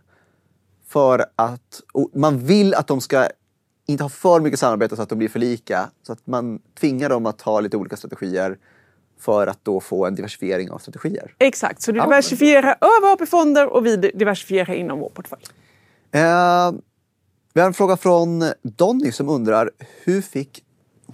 för 0.87 1.25
att 1.37 1.81
man 2.15 2.39
vill 2.39 2.75
att 2.75 2.87
de 2.87 3.01
ska 3.01 3.29
inte 3.87 4.05
ha 4.05 4.09
för 4.09 4.41
mycket 4.41 4.61
samarbete 4.61 4.97
så 4.97 5.03
att 5.03 5.09
de 5.09 5.19
blir 5.19 5.29
för 5.29 5.39
lika. 5.39 5.91
Så 6.03 6.13
att 6.13 6.27
man 6.27 6.59
tvingar 6.81 7.09
dem 7.09 7.27
att 7.27 7.43
ha 7.43 7.61
lite 7.61 7.77
olika 7.77 7.97
strategier 7.97 8.59
för 9.21 9.47
att 9.47 9.65
då 9.65 9.81
få 9.81 10.07
en 10.07 10.15
diversifiering 10.15 10.71
av 10.71 10.79
strategier. 10.79 11.35
Exakt, 11.39 11.83
så 11.83 11.93
du 11.93 12.01
diversifierar 12.01 12.77
ja. 12.81 12.89
över 12.99 13.13
AP-fonder 13.13 13.67
och 13.67 13.87
vi 13.87 13.97
diversifierar 13.97 14.75
inom 14.75 14.99
vår 14.99 15.09
portfölj. 15.09 15.43
Eh, 16.13 16.73
vi 17.53 17.61
har 17.61 17.67
en 17.67 17.75
fråga 17.75 17.97
från 17.97 18.45
Donny 18.63 19.13
som 19.13 19.29
undrar 19.29 19.71
hur 20.05 20.23
fick 20.23 20.63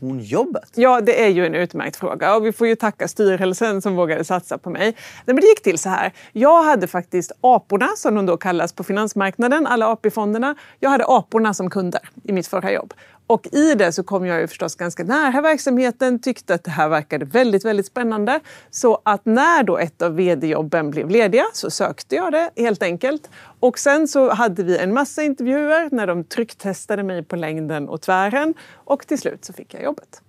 hon 0.01 0.21
jobbet? 0.21 0.71
Ja, 0.75 1.01
det 1.01 1.25
är 1.25 1.29
ju 1.29 1.47
en 1.47 1.55
utmärkt 1.55 1.97
fråga 1.97 2.37
och 2.37 2.47
vi 2.47 2.53
får 2.53 2.67
ju 2.67 2.77
tacka 2.77 3.09
styrelsen 3.09 3.83
som 3.83 3.97
vågade 3.97 4.25
satsa 4.25 4.59
på 4.59 4.71
mig. 4.71 4.97
Men 5.27 5.37
det 5.37 5.47
gick 5.47 5.63
till 5.63 5.79
så 5.79 5.89
här. 5.89 6.13
Jag 6.33 6.63
hade 6.63 6.87
faktiskt 6.87 7.33
aporna, 7.41 7.89
som 7.97 8.15
de 8.15 8.27
då 8.27 8.37
kallas 8.37 8.73
på 8.73 8.85
finansmarknaden, 8.85 9.67
alla 9.67 9.93
AP-fonderna. 9.93 10.55
Jag 10.81 10.91
hade 10.91 11.05
aporna 11.09 11.55
som 11.55 11.71
kunder 11.71 12.01
i 12.25 12.33
mitt 12.33 12.47
förra 12.47 12.73
jobb. 12.73 12.95
Och 13.33 13.49
i 13.53 13.75
det 13.75 13.93
så 13.93 14.03
kom 14.03 14.27
jag 14.27 14.41
ju 14.41 14.47
förstås 14.47 14.75
ganska 14.75 15.05
nära 15.05 15.41
verksamheten, 15.41 16.19
tyckte 16.19 16.55
att 16.55 16.65
det 16.65 16.71
här 16.71 16.89
verkade 16.89 17.25
väldigt, 17.25 17.65
väldigt 17.65 17.87
spännande. 17.87 18.41
Så 18.71 19.03
att 19.05 19.25
när 19.25 19.62
då 19.62 19.79
ett 19.79 20.03
av 20.03 20.15
vd-jobben 20.17 20.91
blev 20.91 21.11
lediga 21.11 21.45
så 21.53 21.71
sökte 21.71 22.15
jag 22.15 22.33
det 22.33 22.51
helt 22.57 22.83
enkelt. 22.83 23.31
Och 23.61 23.79
sen 23.79 24.09
så 24.09 24.31
hade 24.31 24.62
vi 24.62 24.79
en 24.79 24.95
massa 24.95 25.23
intervjuer 25.23 25.89
när 25.93 26.07
de 26.07 26.25
trycktestade 26.25 27.03
mig 27.03 27.23
på 27.23 27.37
längden 27.37 27.89
och 27.89 28.01
tvären 28.01 28.55
och 28.75 29.07
till 29.07 29.19
slut 29.19 29.45
så 29.45 29.53
fick 29.53 29.75
jag 29.75 29.83
jobbet. 29.83 30.23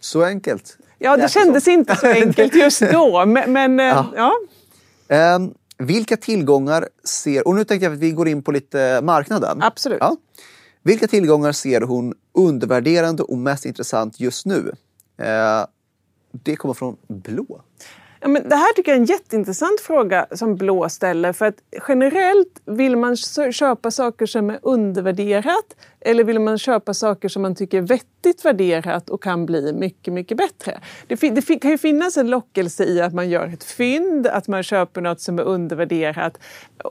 Så 0.00 0.24
enkelt? 0.24 0.78
Ja, 0.98 1.16
det 1.16 1.28
kändes 1.28 1.64
så. 1.64 1.70
inte 1.70 1.96
så 1.96 2.06
enkelt 2.06 2.54
just 2.54 2.80
då, 2.80 3.26
men, 3.26 3.52
men 3.52 3.78
ja. 3.78 4.32
ja. 5.08 5.36
Um, 5.36 5.54
vilka 5.78 6.16
tillgångar 6.16 6.88
ser... 7.04 7.48
Och 7.48 7.54
nu 7.54 7.64
tänkte 7.64 7.86
jag 7.86 7.92
att 7.92 7.98
vi 7.98 8.10
går 8.10 8.28
in 8.28 8.42
på 8.42 8.52
lite 8.52 9.00
marknaden. 9.02 9.62
Absolut. 9.62 9.98
Ja. 10.00 10.16
Vilka 10.82 11.06
tillgångar 11.06 11.52
ser 11.52 11.80
hon 11.80 12.14
undervärderande 12.32 13.22
och 13.22 13.38
mest 13.38 13.64
intressant 13.64 14.20
just 14.20 14.46
nu? 14.46 14.72
Eh, 15.18 15.66
det 16.32 16.56
kommer 16.56 16.74
från 16.74 16.96
Blå. 17.08 17.62
Ja, 18.20 18.28
men 18.28 18.48
det 18.48 18.56
här 18.56 18.72
tycker 18.72 18.90
jag 18.90 18.96
är 18.96 19.00
en 19.00 19.06
jätteintressant 19.06 19.80
fråga 19.80 20.26
som 20.32 20.56
Blå 20.56 20.88
ställer. 20.88 21.32
För 21.32 21.46
att 21.46 21.56
generellt 21.88 22.60
vill 22.64 22.96
man 22.96 23.16
köpa 23.52 23.90
saker 23.90 24.26
som 24.26 24.50
är 24.50 24.58
undervärderat 24.62 25.76
eller 26.00 26.24
vill 26.24 26.38
man 26.38 26.58
köpa 26.58 26.94
saker 26.94 27.28
som 27.28 27.42
man 27.42 27.54
tycker 27.54 27.78
är 27.78 27.82
vettigt 27.82 28.44
värderat 28.44 29.10
och 29.10 29.22
kan 29.22 29.46
bli 29.46 29.72
mycket, 29.72 30.14
mycket 30.14 30.36
bättre? 30.36 30.80
Det, 31.06 31.20
det 31.30 31.58
kan 31.58 31.70
ju 31.70 31.78
finnas 31.78 32.16
en 32.16 32.30
lockelse 32.30 32.84
i 32.84 33.00
att 33.00 33.14
man 33.14 33.30
gör 33.30 33.46
ett 33.46 33.64
fynd, 33.64 34.26
att 34.26 34.48
man 34.48 34.62
köper 34.62 35.00
något 35.00 35.20
som 35.20 35.38
är 35.38 35.42
undervärderat. 35.42 36.38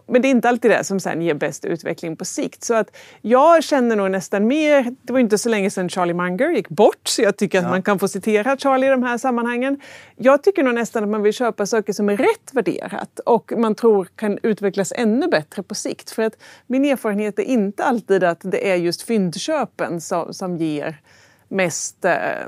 Men 0.08 0.22
det 0.22 0.28
är 0.28 0.30
inte 0.30 0.50
alltid 0.50 0.72
det 0.72 0.84
som 0.84 1.00
sen 1.00 1.22
ger 1.22 1.34
bäst 1.34 1.66
utveckling 1.66 2.16
på 2.16 2.26
sikt. 2.26 2.64
Så 2.64 2.74
att 2.74 2.98
jag 3.22 3.64
känner 3.64 3.96
nog 3.96 4.12
nästan 4.12 4.48
mer... 4.48 4.96
Det 5.02 5.14
var 5.14 5.20
inte 5.20 5.38
så 5.38 5.50
länge 5.50 5.70
sedan 5.70 5.90
Charlie 5.90 6.14
Munger 6.14 6.50
gick 6.50 6.70
bort, 6.70 7.08
så 7.08 7.22
jag 7.22 7.38
tycker 7.38 7.58
att 7.60 7.64
ja. 7.64 7.70
man 7.70 7.82
kan 7.82 8.00
få 8.00 8.08
citera 8.08 8.58
Charlie 8.58 8.88
i 8.88 8.90
de 8.90 9.04
här 9.04 9.18
sammanhangen. 9.18 9.82
Jag 10.16 10.44
tycker 10.44 10.64
nog 10.64 10.76
nästan 10.76 11.04
att 11.04 11.10
man 11.10 11.22
vill 11.22 11.34
köpa 11.34 11.66
saker 11.66 11.94
som 11.94 12.10
är 12.10 12.18
rätt 12.18 12.50
värderat 12.52 13.20
och 13.26 13.54
man 13.58 13.76
tror 13.76 14.08
kan 14.16 14.40
utvecklas 14.44 14.94
ännu 14.96 15.28
bättre 15.28 15.64
på 15.64 15.76
sikt. 15.76 16.12
För 16.12 16.24
att 16.24 16.34
min 16.68 16.86
erfarenhet 16.86 17.40
är 17.40 17.44
inte 17.44 17.84
alltid 17.84 18.24
att 18.24 18.40
det 18.42 18.72
är 18.72 18.76
just 18.76 18.97
just 18.98 19.08
fyndköpen 19.08 20.02
som, 20.02 20.34
som 20.34 20.58
ger 20.58 20.98
mest, 21.50 22.06
eh, 22.06 22.48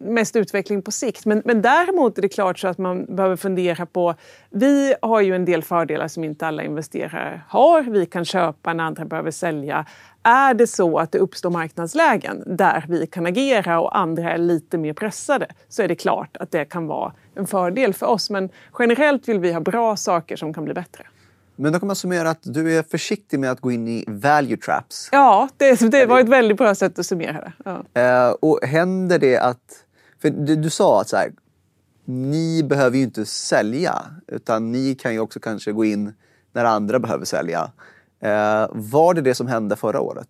mest 0.00 0.36
utveckling 0.36 0.82
på 0.82 0.90
sikt. 0.90 1.26
Men, 1.26 1.42
men 1.44 1.62
däremot 1.62 2.18
är 2.18 2.22
det 2.22 2.28
klart 2.28 2.58
så 2.58 2.68
att 2.68 2.78
man 2.78 3.16
behöver 3.16 3.36
fundera 3.36 3.86
på... 3.86 4.14
Vi 4.50 4.94
har 5.02 5.20
ju 5.20 5.34
en 5.34 5.44
del 5.44 5.62
fördelar 5.62 6.08
som 6.08 6.24
inte 6.24 6.46
alla 6.46 6.62
investerare 6.62 7.40
har. 7.48 7.82
Vi 7.82 8.06
kan 8.06 8.24
köpa 8.24 8.72
när 8.72 8.84
andra 8.84 9.04
behöver 9.04 9.30
sälja. 9.30 9.86
Är 10.22 10.54
det 10.54 10.66
så 10.66 10.98
att 10.98 11.12
det 11.12 11.18
uppstår 11.18 11.50
marknadslägen 11.50 12.42
där 12.46 12.84
vi 12.88 13.06
kan 13.06 13.26
agera 13.26 13.80
och 13.80 13.98
andra 13.98 14.32
är 14.32 14.38
lite 14.38 14.78
mer 14.78 14.92
pressade 14.92 15.46
så 15.68 15.82
är 15.82 15.88
det 15.88 15.94
klart 15.96 16.36
att 16.36 16.50
det 16.50 16.64
kan 16.64 16.86
vara 16.86 17.12
en 17.34 17.46
fördel 17.46 17.94
för 17.94 18.06
oss. 18.06 18.30
Men 18.30 18.48
generellt 18.78 19.28
vill 19.28 19.38
vi 19.38 19.52
ha 19.52 19.60
bra 19.60 19.96
saker 19.96 20.36
som 20.36 20.54
kan 20.54 20.64
bli 20.64 20.74
bättre. 20.74 21.06
Men 21.56 21.72
då 21.72 21.78
kan 21.78 21.86
man 21.86 21.96
summera 21.96 22.30
att 22.30 22.42
du 22.42 22.78
är 22.78 22.82
försiktig 22.82 23.40
med 23.40 23.50
att 23.50 23.60
gå 23.60 23.72
in 23.72 23.88
i 23.88 24.04
value 24.08 24.56
traps. 24.56 25.08
Ja, 25.12 25.48
det, 25.56 25.90
det 25.90 26.06
var 26.06 26.20
ett 26.20 26.28
väldigt 26.28 26.56
bra 26.56 26.74
sätt 26.74 26.98
att 26.98 27.06
summera 27.06 27.40
det. 27.40 27.52
Ja. 27.94 28.28
Uh, 28.28 28.34
och 28.40 28.60
händer 28.62 29.18
det 29.18 29.38
att... 29.38 29.84
För 30.22 30.30
du, 30.30 30.56
du 30.56 30.70
sa 30.70 31.00
att 31.00 31.08
så 31.08 31.16
här, 31.16 31.32
ni 32.04 32.62
behöver 32.62 32.96
ju 32.96 33.02
inte 33.02 33.24
sälja, 33.24 34.04
utan 34.26 34.72
ni 34.72 34.94
kan 34.94 35.12
ju 35.12 35.20
också 35.20 35.40
kanske 35.40 35.72
gå 35.72 35.84
in 35.84 36.14
när 36.52 36.64
andra 36.64 36.98
behöver 36.98 37.24
sälja. 37.24 37.62
Uh, 38.24 38.68
var 38.70 39.14
det 39.14 39.20
det 39.20 39.34
som 39.34 39.46
hände 39.46 39.76
förra 39.76 40.00
året? 40.00 40.28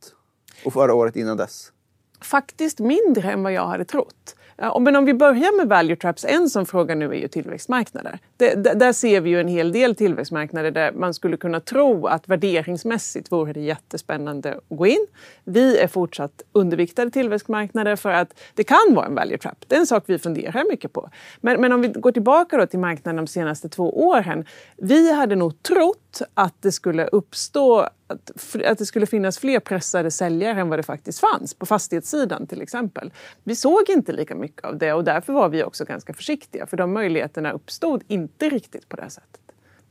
Och 0.64 0.72
förra 0.72 0.94
året 0.94 1.16
innan 1.16 1.36
dess? 1.36 1.72
Faktiskt 2.20 2.78
mindre 2.78 3.32
än 3.32 3.42
vad 3.42 3.52
jag 3.52 3.66
hade 3.66 3.84
trott. 3.84 4.36
Men 4.80 4.96
om 4.96 5.04
vi 5.04 5.14
börjar 5.14 5.56
med 5.56 5.68
value 5.68 5.96
traps, 5.96 6.24
en 6.24 6.50
sån 6.50 6.66
fråga 6.66 6.94
nu 6.94 7.04
är 7.04 7.14
ju 7.14 7.28
tillväxtmarknader. 7.28 8.18
Det, 8.36 8.54
där 8.54 8.92
ser 8.92 9.20
vi 9.20 9.30
ju 9.30 9.40
en 9.40 9.48
hel 9.48 9.72
del 9.72 9.94
tillväxtmarknader 9.94 10.70
där 10.70 10.92
man 10.92 11.14
skulle 11.14 11.36
kunna 11.36 11.60
tro 11.60 12.06
att 12.06 12.28
värderingsmässigt 12.28 13.32
vore 13.32 13.52
det 13.52 13.60
jättespännande 13.60 14.54
att 14.54 14.76
gå 14.76 14.86
in. 14.86 15.06
Vi 15.44 15.78
är 15.78 15.88
fortsatt 15.88 16.42
underviktade 16.52 17.10
tillväxtmarknader 17.10 17.96
för 17.96 18.10
att 18.10 18.40
det 18.54 18.64
kan 18.64 18.94
vara 18.94 19.06
en 19.06 19.14
value 19.14 19.38
trap. 19.38 19.64
Det 19.66 19.74
är 19.74 19.80
en 19.80 19.86
sak 19.86 20.04
vi 20.06 20.18
funderar 20.18 20.64
mycket 20.70 20.92
på. 20.92 21.10
Men, 21.40 21.60
men 21.60 21.72
om 21.72 21.80
vi 21.80 21.88
går 21.88 22.12
tillbaka 22.12 22.56
då 22.56 22.66
till 22.66 22.78
marknaden 22.78 23.16
de 23.16 23.26
senaste 23.26 23.68
två 23.68 24.06
åren. 24.06 24.44
Vi 24.76 25.12
hade 25.12 25.36
nog 25.36 25.62
trott 25.62 26.01
att 26.34 26.54
det 26.60 26.72
skulle 26.72 27.06
uppstå 27.06 27.78
att, 28.06 28.30
att 28.64 28.78
det 28.78 28.86
skulle 28.86 29.06
finnas 29.06 29.38
fler 29.38 29.60
pressade 29.60 30.10
säljare 30.10 30.60
än 30.60 30.68
vad 30.68 30.78
det 30.78 30.82
faktiskt 30.82 31.20
fanns, 31.20 31.54
på 31.54 31.66
fastighetssidan 31.66 32.46
till 32.46 32.62
exempel. 32.62 33.12
Vi 33.44 33.56
såg 33.56 33.82
inte 33.88 34.12
lika 34.12 34.34
mycket 34.34 34.64
av 34.64 34.78
det 34.78 34.92
och 34.92 35.04
därför 35.04 35.32
var 35.32 35.48
vi 35.48 35.64
också 35.64 35.84
ganska 35.84 36.14
försiktiga 36.14 36.66
för 36.66 36.76
de 36.76 36.92
möjligheterna 36.92 37.52
uppstod 37.52 38.02
inte 38.08 38.48
riktigt 38.48 38.88
på 38.88 38.96
det 38.96 39.10
sättet. 39.10 39.40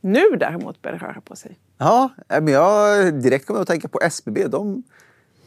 Nu 0.00 0.24
däremot 0.40 0.82
börjar 0.82 0.98
det 0.98 1.04
röra 1.04 1.20
på 1.20 1.36
sig. 1.36 1.58
Ja, 1.78 2.10
men 2.28 2.48
jag 2.48 3.14
direkt 3.14 3.46
kommer 3.46 3.60
att 3.60 3.68
tänka 3.68 3.88
på 3.88 4.00
SBB. 4.00 4.46
De 4.48 4.82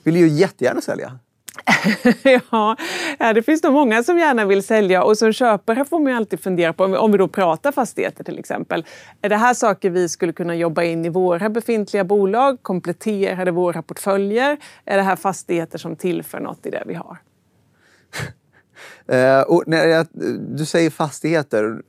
vill 0.03 0.17
ju 0.17 0.27
jättegärna 0.27 0.81
sälja. 0.81 1.19
ja, 2.51 2.75
eh, 3.19 3.33
det 3.33 3.43
finns 3.43 3.63
nog 3.63 3.73
många 3.73 4.03
som 4.03 4.17
gärna 4.17 4.45
vill 4.45 4.63
sälja 4.63 5.03
och 5.03 5.17
som 5.17 5.33
köpare 5.33 5.85
får 5.85 5.99
man 5.99 6.11
ju 6.11 6.17
alltid 6.17 6.39
fundera 6.39 6.73
på, 6.73 6.83
om 6.83 7.11
vi 7.11 7.17
då 7.17 7.27
pratar 7.27 7.71
fastigheter 7.71 8.23
till 8.23 8.39
exempel. 8.39 8.85
Är 9.21 9.29
det 9.29 9.35
här 9.35 9.53
saker 9.53 9.89
vi 9.89 10.09
skulle 10.09 10.33
kunna 10.33 10.55
jobba 10.55 10.83
in 10.83 11.05
i 11.05 11.09
våra 11.09 11.49
befintliga 11.49 12.03
bolag, 12.03 12.63
kompletterade 12.63 13.51
våra 13.51 13.81
portföljer? 13.81 14.57
Är 14.85 14.97
det 14.97 15.03
här 15.03 15.15
fastigheter 15.15 15.77
som 15.77 15.95
tillför 15.95 16.39
något 16.39 16.65
i 16.65 16.69
det 16.69 16.83
vi 16.85 16.93
har? 16.93 17.17
uh, 19.11 19.41
och 19.47 19.63
när 19.67 19.87
jag, 19.87 20.07
du 20.57 20.65
säger 20.65 20.89
fastigheter, 20.89 21.81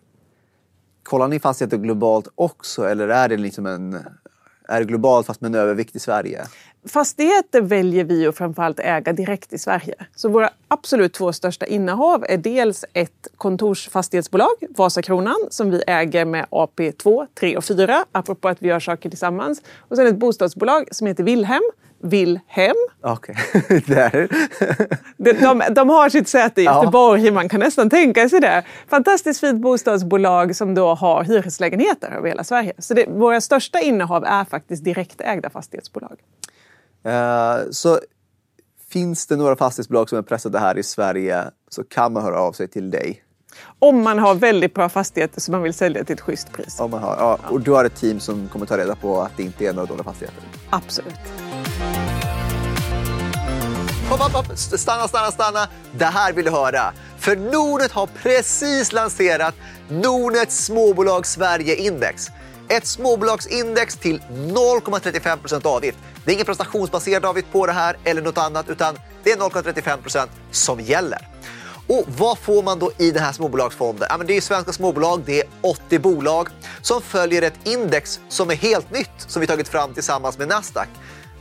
kollar 1.02 1.28
ni 1.28 1.40
fastigheter 1.40 1.76
globalt 1.76 2.28
också 2.35 2.88
eller 2.88 3.08
är 3.08 3.28
det 3.28 3.37
liksom 3.37 3.66
en 3.66 4.04
är 4.68 4.80
det 4.80 4.87
globalt 4.87 5.26
fast 5.26 5.40
med 5.40 5.49
en 5.49 5.54
övervikt 5.61 5.96
i 5.96 5.99
Sverige? 5.99 6.46
Fastigheter 6.88 7.61
väljer 7.61 8.05
vi 8.05 8.26
att 8.26 8.37
framförallt 8.37 8.81
äga 8.81 9.12
direkt 9.12 9.52
i 9.52 9.59
Sverige. 9.59 9.95
Så 10.16 10.28
våra 10.28 10.50
absolut 10.69 11.12
två 11.12 11.33
största 11.33 11.66
innehav 11.66 12.25
är 12.28 12.37
dels 12.37 12.85
ett 12.93 13.28
kontorsfastighetsbolag, 13.37 14.55
Vasakronan, 14.76 15.49
som 15.50 15.71
vi 15.71 15.83
äger 15.87 16.25
med 16.25 16.47
AP2, 16.50 17.26
3 17.40 17.57
och 17.57 17.64
4, 17.64 18.05
apropå 18.12 18.49
att 18.49 18.62
vi 18.62 18.69
gör 18.69 18.81
saker 18.81 19.11
tillsammans. 19.11 19.62
Och 19.78 19.97
sen 19.97 20.07
ett 20.07 20.16
bostadsbolag 20.16 20.88
som 20.90 21.07
heter 21.07 21.25
Wilhelm, 21.25 21.62
Wilhelm. 21.99 22.76
Okej, 23.00 23.37
okay. 23.78 24.28
de, 25.16 25.33
de, 25.33 25.62
de 25.71 25.88
har 25.88 26.09
sitt 26.09 26.28
säte 26.28 26.61
i 26.61 26.64
Göteborg, 26.64 27.26
ja. 27.26 27.33
man 27.33 27.49
kan 27.49 27.61
nästan 27.61 27.90
tänka 27.90 28.28
sig 28.28 28.40
det. 28.40 28.64
Fantastiskt 28.88 29.40
fint 29.40 29.62
bostadsbolag 29.62 30.57
som 30.57 30.75
då 30.75 30.95
har 30.95 31.25
hyreslägenheter 31.25 32.11
över 32.11 32.28
hela 32.28 32.45
Sverige. 32.45 32.73
Så 32.78 32.95
det, 32.95 33.07
våra 33.09 33.40
största 33.40 33.81
innehav 33.81 34.25
är 34.25 34.45
faktiskt 34.45 34.85
direktägda 34.85 35.50
fastighetsbolag. 35.50 36.16
Uh, 37.06 37.70
så 37.70 38.00
finns 38.88 39.26
det 39.26 39.36
några 39.36 39.56
fastighetsbolag 39.56 40.08
som 40.08 40.18
är 40.18 40.22
pressade 40.22 40.58
här 40.58 40.78
i 40.78 40.82
Sverige 40.82 41.44
så 41.70 41.84
kan 41.84 42.12
man 42.12 42.22
höra 42.22 42.40
av 42.40 42.52
sig 42.52 42.68
till 42.68 42.90
dig. 42.90 43.22
Om 43.78 44.02
man 44.02 44.18
har 44.18 44.34
väldigt 44.34 44.75
bra 44.75 44.88
fastigheter 44.88 45.40
som 45.40 45.52
man 45.52 45.62
vill 45.62 45.75
sälja 45.75 46.04
till 46.04 46.14
ett 46.14 46.20
schysst 46.20 46.52
pris. 46.52 46.80
Om 46.80 46.90
man 46.90 47.02
har, 47.02 47.16
ja, 47.18 47.38
och 47.50 47.60
du 47.60 47.70
har 47.70 47.84
ett 47.84 47.96
team 47.96 48.20
som 48.20 48.48
kommer 48.48 48.66
ta 48.66 48.78
reda 48.78 48.96
på 48.96 49.20
att 49.20 49.32
det 49.36 49.42
inte 49.42 49.66
är 49.66 49.72
några 49.72 49.86
dåliga 49.86 50.04
fastigheter? 50.04 50.42
Absolut. 50.70 51.14
Hopp, 54.10 54.20
hopp, 54.20 54.32
hopp. 54.32 54.58
Stanna, 54.58 55.08
stanna, 55.08 55.30
stanna. 55.30 55.68
Det 55.92 56.04
här 56.04 56.32
vill 56.32 56.44
du 56.44 56.50
höra. 56.50 56.92
För 57.18 57.36
Nordnet 57.36 57.92
har 57.92 58.06
precis 58.06 58.92
lanserat 58.92 59.54
Nordnets 59.88 60.64
småbolag 60.64 61.26
Sverige-index. 61.26 62.28
Ett 62.68 62.86
småbolagsindex 62.86 63.96
till 63.96 64.20
0,35% 64.30 65.66
avgift. 65.66 65.98
Det 66.26 66.33
är 66.33 66.35
ingen 66.35 66.47
prestationsbaserad 66.47 67.25
avgift 67.25 67.52
på 67.52 67.66
det 67.66 67.73
här 67.73 67.97
eller 68.04 68.23
något 68.23 68.38
annat 68.38 68.68
utan 68.68 68.99
det 69.23 69.33
är 69.33 69.37
0,35% 69.37 70.26
som 70.50 70.80
gäller. 70.80 71.28
Och 71.87 72.04
vad 72.06 72.38
får 72.38 72.62
man 72.62 72.78
då 72.78 72.92
i 72.99 73.11
den 73.11 73.23
här 73.23 73.33
småbolagsfonden? 73.33 74.06
Ja, 74.11 74.16
men 74.18 74.26
det 74.26 74.37
är 74.37 74.40
svenska 74.40 74.73
småbolag, 74.73 75.23
det 75.26 75.40
är 75.40 75.47
80 75.61 75.99
bolag 75.99 76.49
som 76.83 77.02
följer 77.02 77.42
ett 77.42 77.54
index 77.64 78.21
som 78.28 78.50
är 78.50 78.54
helt 78.54 78.90
nytt 78.90 79.11
som 79.16 79.40
vi 79.40 79.47
tagit 79.47 79.68
fram 79.68 79.95
tillsammans 79.95 80.38
med 80.38 80.49
Nasdaq. 80.49 80.88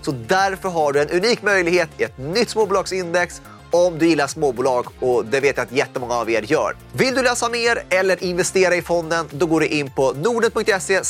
Så 0.02 0.12
därför 0.12 0.70
har 0.70 0.94
du 0.94 1.02
en 1.02 1.10
unik 1.10 1.42
möjlighet 1.42 1.90
i 1.98 2.04
ett 2.04 2.18
nytt 2.18 2.50
småbolagsindex 2.50 3.42
om 3.72 4.00
du 4.00 4.08
gillar 4.08 4.28
småbolag 4.28 4.86
och 5.00 5.26
det 5.26 5.40
vet 5.40 5.58
jag 5.58 5.66
att 5.66 5.72
jättemånga 5.72 6.16
av 6.16 6.30
er 6.30 6.42
gör. 6.42 6.76
Vill 6.94 7.16
du 7.16 7.24
läsa 7.24 7.50
mer 7.50 7.84
eller 7.90 8.24
investera 8.24 8.76
i 8.76 8.82
fonden 8.82 9.26
då 9.32 9.46
går 9.46 9.60
du 9.60 9.68
in 9.68 9.92
på 9.92 10.12
nordnet.se 10.12 11.04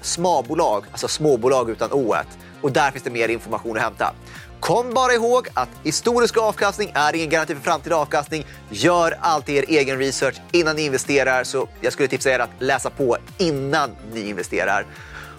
småbolag, 0.00 0.84
alltså 0.90 1.08
småbolag 1.08 1.70
utan 1.70 1.92
o 1.92 2.14
och 2.62 2.72
där 2.72 2.90
finns 2.90 3.04
det 3.04 3.10
mer 3.10 3.28
information 3.28 3.76
att 3.76 3.82
hämta. 3.82 4.14
Kom 4.60 4.94
bara 4.94 5.12
ihåg 5.12 5.48
att 5.54 5.68
historisk 5.84 6.36
avkastning 6.36 6.92
är 6.94 7.14
ingen 7.14 7.28
garanti 7.28 7.54
för 7.54 7.62
framtida 7.62 7.96
avkastning. 7.96 8.46
Gör 8.70 9.18
alltid 9.20 9.54
er 9.54 9.64
egen 9.68 9.98
research 9.98 10.40
innan 10.52 10.76
ni 10.76 10.82
investerar. 10.82 11.44
Så 11.44 11.68
jag 11.80 11.92
skulle 11.92 12.08
tipsa 12.08 12.30
er 12.30 12.38
att 12.38 12.50
läsa 12.58 12.90
på 12.90 13.16
innan 13.38 13.90
ni 14.12 14.28
investerar. 14.28 14.86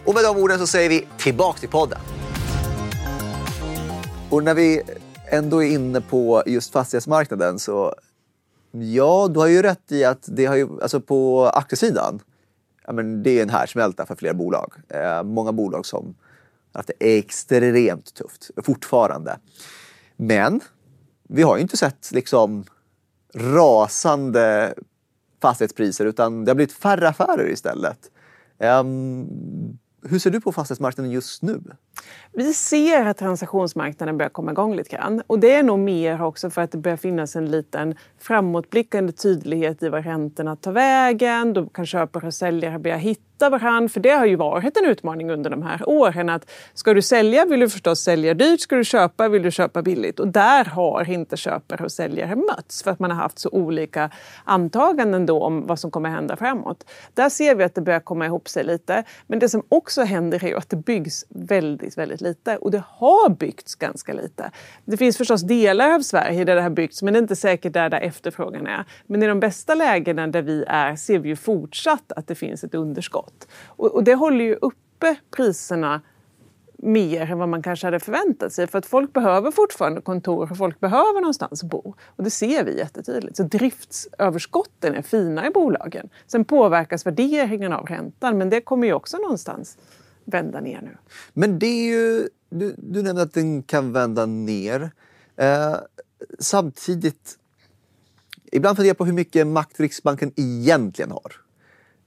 Och 0.05 0.13
med 0.13 0.23
de 0.23 0.37
orden 0.37 0.59
så 0.59 0.67
säger 0.67 0.89
vi 0.89 1.07
tillbaka 1.17 1.59
till 1.59 1.69
podden. 1.69 1.99
Och 4.29 4.43
när 4.43 4.53
vi 4.53 4.81
ändå 5.31 5.63
är 5.63 5.69
inne 5.69 6.01
på 6.01 6.43
just 6.45 6.73
fastighetsmarknaden 6.73 7.59
så 7.59 7.95
ja, 8.71 9.27
du 9.27 9.39
har 9.39 9.47
ju 9.47 9.61
rätt 9.61 9.91
i 9.91 10.05
att 10.05 10.23
det 10.27 10.45
har 10.45 10.55
ju, 10.55 10.81
alltså 10.81 11.01
på 11.01 11.45
aktiesidan, 11.45 12.19
ja, 12.85 12.93
men 12.93 13.23
det 13.23 13.39
är 13.39 13.43
en 13.43 13.49
härdsmälta 13.49 14.05
för 14.05 14.15
flera 14.15 14.33
bolag. 14.33 14.73
Eh, 14.89 15.23
många 15.23 15.51
bolag 15.51 15.85
som 15.85 16.15
har 16.73 16.79
haft 16.79 16.91
det 16.99 17.17
extremt 17.17 18.13
tufft 18.13 18.49
fortfarande. 18.65 19.39
Men 20.15 20.61
vi 21.29 21.41
har 21.41 21.55
ju 21.55 21.61
inte 21.61 21.77
sett 21.77 22.11
liksom 22.11 22.65
rasande 23.35 24.73
fastighetspriser 25.41 26.05
utan 26.05 26.45
det 26.45 26.51
har 26.51 26.55
blivit 26.55 26.73
färre 26.73 27.09
affärer 27.09 27.49
istället. 27.49 28.11
Um, 28.59 29.77
hur 30.03 30.19
ser 30.19 30.29
du 30.29 30.41
på 30.41 30.51
fastighetsmarknaden 30.51 31.11
just 31.11 31.41
nu? 31.41 31.61
Vi 32.33 32.53
ser 32.53 33.05
att 33.05 33.17
transaktionsmarknaden 33.17 34.17
börjar 34.17 34.29
komma 34.29 34.51
igång 34.51 34.75
lite 34.75 34.89
grann. 34.89 35.21
Och 35.27 35.39
det 35.39 35.53
är 35.53 35.63
nog 35.63 35.79
mer 35.79 36.21
också 36.21 36.49
för 36.49 36.61
att 36.61 36.71
det 36.71 36.77
börjar 36.77 36.97
finnas 36.97 37.35
en 37.35 37.51
liten 37.51 37.95
framåtblickande 38.19 39.13
tydlighet 39.13 39.83
i 39.83 39.89
var 39.89 40.01
räntorna 40.01 40.55
tar 40.55 40.71
vägen. 40.71 41.53
Då 41.53 41.65
kan 41.65 41.85
köpare 41.85 42.27
och 42.27 42.33
säljare 42.33 42.79
börja 42.79 42.97
hitta 42.97 43.30
hitta 43.41 43.49
varandra. 43.49 43.89
För 43.89 43.99
det 43.99 44.09
har 44.09 44.25
ju 44.25 44.35
varit 44.35 44.77
en 44.77 44.85
utmaning 44.85 45.31
under 45.31 45.49
de 45.49 45.61
här 45.63 45.89
åren. 45.89 46.29
Att 46.29 46.49
ska 46.73 46.93
du 46.93 47.01
sälja 47.01 47.45
vill 47.45 47.59
du 47.59 47.69
förstås 47.69 47.99
sälja 47.99 48.33
dyrt, 48.33 48.59
ska 48.59 48.75
du 48.75 48.83
köpa 48.83 49.29
vill 49.29 49.43
du 49.43 49.51
köpa 49.51 49.81
billigt. 49.81 50.19
Och 50.19 50.27
där 50.27 50.65
har 50.65 51.09
inte 51.09 51.37
köpare 51.37 51.83
och 51.83 51.91
säljare 51.91 52.35
mötts 52.35 52.83
för 52.83 52.91
att 52.91 52.99
man 52.99 53.11
har 53.11 53.17
haft 53.17 53.39
så 53.39 53.49
olika 53.49 54.09
antaganden 54.45 55.25
då 55.25 55.43
om 55.43 55.67
vad 55.67 55.79
som 55.79 55.91
kommer 55.91 56.09
hända 56.09 56.35
framåt. 56.35 56.85
Där 57.13 57.29
ser 57.29 57.55
vi 57.55 57.63
att 57.63 57.75
det 57.75 57.81
börjar 57.81 57.99
komma 57.99 58.25
ihop 58.25 58.49
sig 58.49 58.63
lite. 58.63 59.03
Men 59.27 59.39
det 59.39 59.49
som 59.49 59.63
också 59.69 60.01
händer 60.01 60.43
är 60.43 60.47
ju 60.47 60.57
att 60.57 60.69
det 60.69 60.77
byggs 60.77 61.25
väldigt, 61.29 61.97
väldigt 61.97 62.21
lite. 62.21 62.57
Och 62.57 62.71
det 62.71 62.83
har 62.87 63.29
byggts 63.29 63.75
ganska 63.75 64.13
lite. 64.13 64.51
Det 64.85 64.97
finns 64.97 65.17
förstås 65.17 65.41
delar 65.41 65.91
av 65.91 66.01
Sverige 66.01 66.43
där 66.45 66.55
det 66.55 66.61
har 66.61 66.69
byggts 66.69 67.01
men 67.01 67.13
det 67.13 67.19
är 67.19 67.21
inte 67.21 67.35
säkert 67.35 67.73
där, 67.73 67.89
där 67.89 68.01
efterfrågan 68.01 68.67
är. 68.67 68.85
Men 69.07 69.23
i 69.23 69.27
de 69.27 69.39
bästa 69.39 69.75
lägena 69.75 70.27
där 70.27 70.41
vi 70.41 70.63
är 70.67 70.95
ser 70.95 71.19
vi 71.19 71.29
ju 71.29 71.35
fortsatt 71.35 72.11
att 72.11 72.27
det 72.27 72.35
finns 72.35 72.63
ett 72.63 72.75
underskott 72.75 73.30
mat. 73.31 73.47
Och, 73.65 73.95
och 73.95 74.03
det 74.03 74.15
håller 74.15 74.45
ju 74.45 74.55
uppe 74.55 75.15
priserna 75.35 76.01
mer 76.83 77.31
än 77.31 77.39
vad 77.39 77.49
man 77.49 77.61
kanske 77.61 77.87
hade 77.87 77.99
förväntat 77.99 78.53
sig. 78.53 78.67
För 78.67 78.77
att 78.77 78.85
folk 78.85 79.13
behöver 79.13 79.51
fortfarande 79.51 80.01
kontor 80.01 80.51
och 80.51 80.57
folk 80.57 80.79
behöver 80.79 81.21
någonstans 81.21 81.63
att 81.63 81.69
bo. 81.69 81.95
Och 82.15 82.23
det 82.23 82.29
ser 82.29 82.63
vi 82.63 82.77
jättetydligt. 82.77 83.37
Så 83.37 83.43
driftsöverskotten 83.43 84.95
är 84.95 85.01
fina 85.01 85.47
i 85.47 85.49
bolagen. 85.49 86.09
Sen 86.27 86.45
påverkas 86.45 87.05
värderingen 87.05 87.73
av 87.73 87.85
räntan 87.85 88.37
men 88.37 88.49
det 88.49 88.61
kommer 88.61 88.87
ju 88.87 88.93
också 88.93 89.17
någonstans 89.17 89.77
vända 90.25 90.61
ner 90.61 90.81
nu. 90.81 90.97
Men 91.33 91.59
det 91.59 91.65
är 91.65 91.89
ju, 91.89 92.29
du, 92.49 92.75
du 92.77 93.01
nämnde 93.01 93.21
att 93.21 93.33
den 93.33 93.63
kan 93.63 93.93
vända 93.93 94.25
ner. 94.25 94.91
Eh, 95.35 95.75
samtidigt, 96.39 97.37
ibland 98.51 98.77
funderar 98.77 98.89
jag 98.89 98.97
på 98.97 99.05
hur 99.05 99.13
mycket 99.13 99.47
makt 99.47 99.79
Riksbanken 99.79 100.31
egentligen 100.35 101.11
har. 101.11 101.40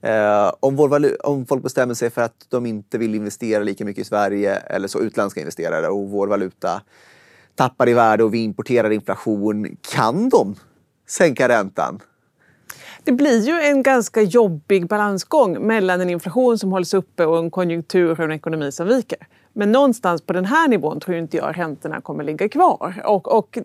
Eh, 0.05 0.51
om, 0.59 0.75
vår 0.75 1.25
om 1.27 1.45
folk 1.45 1.63
bestämmer 1.63 1.93
sig 1.93 2.09
för 2.09 2.21
att 2.21 2.45
de 2.49 2.65
inte 2.65 2.97
vill 2.97 3.15
investera 3.15 3.63
lika 3.63 3.85
mycket 3.85 4.01
i 4.01 4.05
Sverige, 4.05 4.55
eller 4.55 4.87
så 4.87 4.99
utländska 4.99 5.39
investerare, 5.39 5.87
och 5.87 6.09
vår 6.09 6.27
valuta 6.27 6.81
tappar 7.55 7.89
i 7.89 7.93
värde 7.93 8.23
och 8.23 8.33
vi 8.33 8.43
importerar 8.43 8.89
inflation, 8.89 9.77
kan 9.93 10.29
de 10.29 10.55
sänka 11.07 11.49
räntan? 11.49 11.99
Det 13.03 13.11
blir 13.11 13.41
ju 13.41 13.61
en 13.61 13.83
ganska 13.83 14.21
jobbig 14.21 14.87
balansgång 14.87 15.67
mellan 15.67 16.01
en 16.01 16.09
inflation 16.09 16.57
som 16.57 16.71
hålls 16.71 16.93
uppe 16.93 17.25
och 17.25 17.37
en 17.37 17.51
konjunktur 17.51 18.11
och 18.11 18.19
en 18.19 18.31
ekonomi 18.31 18.71
som 18.71 18.87
viker. 18.87 19.27
Men 19.57 19.71
någonstans 19.71 20.21
på 20.21 20.33
den 20.33 20.45
här 20.45 20.67
nivån 20.67 20.99
tror 20.99 21.17
inte 21.17 21.37
jag 21.37 21.57
räntorna 21.57 22.01
kommer 22.01 22.23
ligga 22.23 22.49
kvar. 22.49 23.01
Och, 23.05 23.37
och 23.37 23.59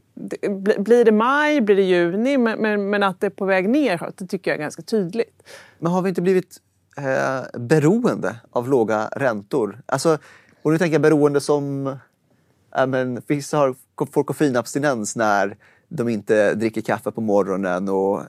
blir 0.78 1.04
det 1.04 1.12
maj, 1.12 1.60
blir 1.60 1.76
det 1.76 1.82
juni, 1.82 2.38
men, 2.38 2.58
men, 2.58 2.90
men, 2.90 3.02
att 3.02 3.20
det 3.20 3.26
är 3.26 3.30
på 3.30 3.44
väg 3.44 3.68
neråt, 3.68 4.16
det 4.16 4.26
tycker 4.26 4.50
jag 4.50 4.58
är 4.58 4.62
ganska 4.62 4.82
tydligt. 4.82 5.42
Men 5.78 5.92
har 5.92 6.02
vi 6.02 6.08
inte 6.08 6.22
blivit 6.22 6.56
eh, 6.96 7.60
beroende 7.60 8.36
av 8.50 8.68
låga 8.68 9.08
räntor? 9.16 9.82
Alltså, 9.86 10.18
och 10.62 10.72
nu 10.72 10.78
tänker 10.78 10.94
jag 10.94 11.02
beroende 11.02 11.40
som... 11.40 11.86
Äh, 12.76 12.86
men, 12.86 13.22
vissa 13.26 13.56
har, 13.56 13.74
får 14.12 14.24
koffeinabstinens 14.24 15.16
när 15.16 15.56
de 15.88 16.08
inte 16.08 16.54
dricker 16.54 16.80
kaffe 16.80 17.10
på 17.10 17.20
morgonen. 17.20 17.88
Och 17.88 18.22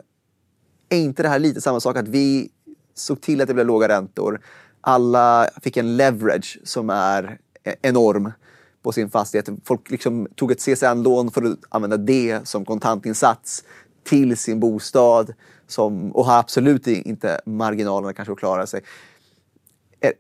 är 0.90 0.98
inte 0.98 1.24
det 1.24 1.30
här 1.30 1.40
lite 1.40 1.62
samma 1.62 1.80
sak 1.80 1.98
att 1.98 2.08
vi 2.08 2.50
såg 2.96 3.22
till 3.22 3.42
att 3.42 3.48
det 3.48 3.54
blev 3.54 3.66
låga 3.68 3.88
räntor? 3.88 4.42
Alla 4.82 5.50
fick 5.62 5.78
en 5.78 5.98
leverage 5.98 6.60
som 6.64 6.90
är 6.90 7.40
E- 7.64 7.76
enorm 7.82 8.32
på 8.82 8.92
sin 8.92 9.10
fastighet. 9.10 9.50
Folk 9.64 9.90
liksom 9.90 10.28
tog 10.36 10.52
ett 10.52 10.60
CSN-lån 10.60 11.32
för 11.32 11.44
att 11.44 11.60
använda 11.70 11.98
det 11.98 12.48
som 12.48 12.66
kontantinsats 12.66 13.64
till 14.04 14.38
sin 14.38 14.60
bostad 14.60 15.34
som, 15.68 16.12
och 16.12 16.26
har 16.26 16.40
absolut 16.40 16.88
inte 16.88 17.42
marginalerna 17.46 18.14
kanske 18.14 18.32
att 18.32 18.40
klara 18.40 18.68
sig. 18.68 18.82
Är, 20.00 20.14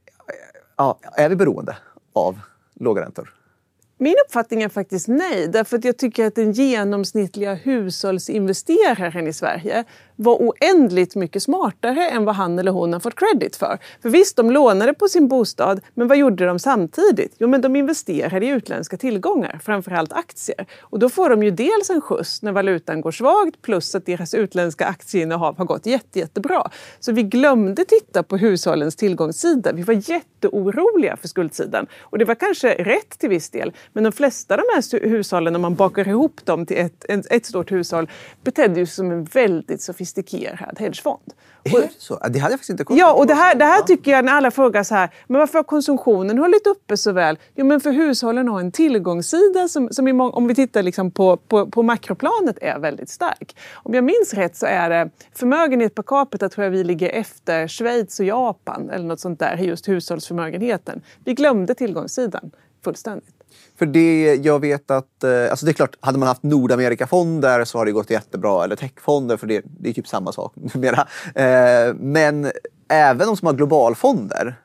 ja, 0.75 0.99
är 1.17 1.29
vi 1.29 1.35
beroende 1.35 1.77
av 2.13 2.39
låga 2.73 3.01
räntor? 3.01 3.33
Min 3.97 4.15
uppfattning 4.25 4.61
är 4.61 4.69
faktiskt 4.69 5.07
nej, 5.07 5.47
därför 5.47 5.77
att 5.77 5.85
jag 5.85 5.97
tycker 5.97 6.25
att 6.25 6.35
den 6.35 6.51
genomsnittliga 6.51 7.53
hushållsinvesteraren 7.53 9.27
i 9.27 9.33
Sverige 9.33 9.83
var 10.15 10.35
oändligt 10.35 11.15
mycket 11.15 11.43
smartare 11.43 12.09
än 12.09 12.25
vad 12.25 12.35
han 12.35 12.59
eller 12.59 12.71
hon 12.71 12.93
har 12.93 12.99
fått 12.99 13.15
credit 13.15 13.55
för. 13.55 13.79
För 14.01 14.09
visst, 14.09 14.37
de 14.37 14.51
lånade 14.51 14.93
på 14.93 15.07
sin 15.07 15.27
bostad, 15.27 15.81
men 15.93 16.07
vad 16.07 16.17
gjorde 16.17 16.45
de 16.45 16.59
samtidigt? 16.59 17.35
Jo, 17.37 17.47
men 17.47 17.61
de 17.61 17.75
investerade 17.75 18.45
i 18.45 18.49
utländska 18.49 18.97
tillgångar, 18.97 19.59
framförallt 19.63 20.13
aktier. 20.13 20.65
Och 20.81 20.99
då 20.99 21.09
får 21.09 21.29
de 21.29 21.43
ju 21.43 21.51
dels 21.51 21.89
en 21.89 22.01
skjuts 22.01 22.41
när 22.41 22.51
valutan 22.51 23.01
går 23.01 23.11
svagt, 23.11 23.61
plus 23.61 23.95
att 23.95 24.05
deras 24.05 24.33
utländska 24.33 24.85
aktieinnehav 24.85 25.57
har 25.57 25.65
gått 25.65 25.85
jätte, 25.85 26.19
jättebra. 26.19 26.71
Så 26.99 27.11
vi 27.11 27.23
glömde 27.23 27.85
titta 27.85 28.23
på 28.23 28.37
hushållens 28.37 28.95
tillgångssida. 28.95 29.71
Vi 29.73 29.81
var 29.81 30.09
jätteoroliga 30.09 31.17
för 31.17 31.27
skuldsidan. 31.27 31.87
Och 31.99 32.17
det 32.17 32.25
var 32.25 32.35
kanske 32.35 32.73
rätt 32.73 33.19
till 33.19 33.29
viss 33.29 33.49
del, 33.49 33.73
men 33.93 34.03
de 34.03 34.11
flesta 34.11 34.53
av 34.53 34.57
de 34.57 34.63
här 34.73 35.07
hushållen, 35.07 35.55
om 35.55 35.61
man 35.61 35.75
bakar 35.75 36.07
ihop 36.07 36.45
dem 36.45 36.65
till 36.65 36.77
ett, 36.77 37.05
ett 37.31 37.45
stort 37.45 37.71
hushåll, 37.71 38.09
betedde 38.43 38.75
sig 38.75 38.87
som 38.87 39.11
en 39.11 39.23
väldigt 39.23 39.81
sofistikerad 40.05 40.79
hedgefond. 40.79 41.33
Är 41.63 41.71
det 41.71 41.89
så? 41.97 42.15
Det 42.15 42.23
hade 42.23 42.39
jag 42.39 42.51
faktiskt 42.51 42.69
inte 42.69 42.83
koll 42.83 42.97
Ja, 42.97 43.13
och 43.13 43.27
det 43.27 43.33
här, 43.33 43.55
det 43.55 43.65
här 43.65 43.81
tycker 43.81 44.11
jag 44.11 44.25
när 44.25 44.33
alla 44.33 44.51
frågar 44.51 44.83
så 44.83 44.95
här, 44.95 45.09
men 45.27 45.39
varför 45.39 45.59
har 45.59 45.63
konsumtionen 45.63 46.37
hållit 46.37 46.67
uppe 46.67 46.97
så 46.97 47.11
väl? 47.11 47.39
Jo, 47.55 47.65
men 47.65 47.81
för 47.81 47.91
hushållen 47.91 48.47
har 48.47 48.59
en 48.59 48.71
tillgångssida 48.71 49.67
som, 49.67 49.89
som 49.91 50.07
i 50.07 50.11
om 50.11 50.47
vi 50.47 50.55
tittar 50.55 50.83
liksom 50.83 51.11
på, 51.11 51.37
på, 51.37 51.71
på 51.71 51.83
makroplanet 51.83 52.57
är 52.61 52.79
väldigt 52.79 53.09
stark. 53.09 53.55
Om 53.73 53.93
jag 53.93 54.03
minns 54.03 54.33
rätt 54.33 54.55
så 54.55 54.65
är 54.65 54.89
det 54.89 55.09
förmögenhet 55.33 55.95
per 55.95 56.03
capita 56.03 56.49
tror 56.49 56.63
jag 56.63 56.71
vi 56.71 56.83
ligger 56.83 57.09
efter 57.09 57.67
Schweiz 57.67 58.19
och 58.19 58.25
Japan 58.25 58.89
eller 58.89 59.05
något 59.05 59.19
sånt 59.19 59.39
där, 59.39 59.57
just 59.57 59.87
hushållsförmögenheten. 59.87 61.01
Vi 61.25 61.33
glömde 61.33 61.75
tillgångssidan 61.75 62.51
fullständigt. 62.83 63.40
För 63.79 63.85
det 63.85 64.35
jag 64.35 64.59
vet 64.59 64.91
att, 64.91 65.23
eh, 65.23 65.49
alltså 65.49 65.65
det 65.65 65.71
är 65.71 65.73
klart, 65.73 65.95
hade 65.99 66.19
man 66.19 66.27
haft 66.27 66.43
Nordamerikafonder 66.43 67.65
så 67.65 67.77
har 67.77 67.85
det 67.85 67.91
gått 67.91 68.09
jättebra, 68.09 68.63
eller 68.63 68.75
techfonder 68.75 69.37
för 69.37 69.47
det, 69.47 69.63
det 69.79 69.89
är 69.89 69.93
typ 69.93 70.07
samma 70.07 70.31
sak 70.31 70.53
numera. 70.73 71.07
Eh, 71.35 71.93
men 71.95 72.51
även 72.89 73.27
de 73.27 73.37
som 73.37 73.45
har 73.45 73.53
globalfonder 73.53 74.55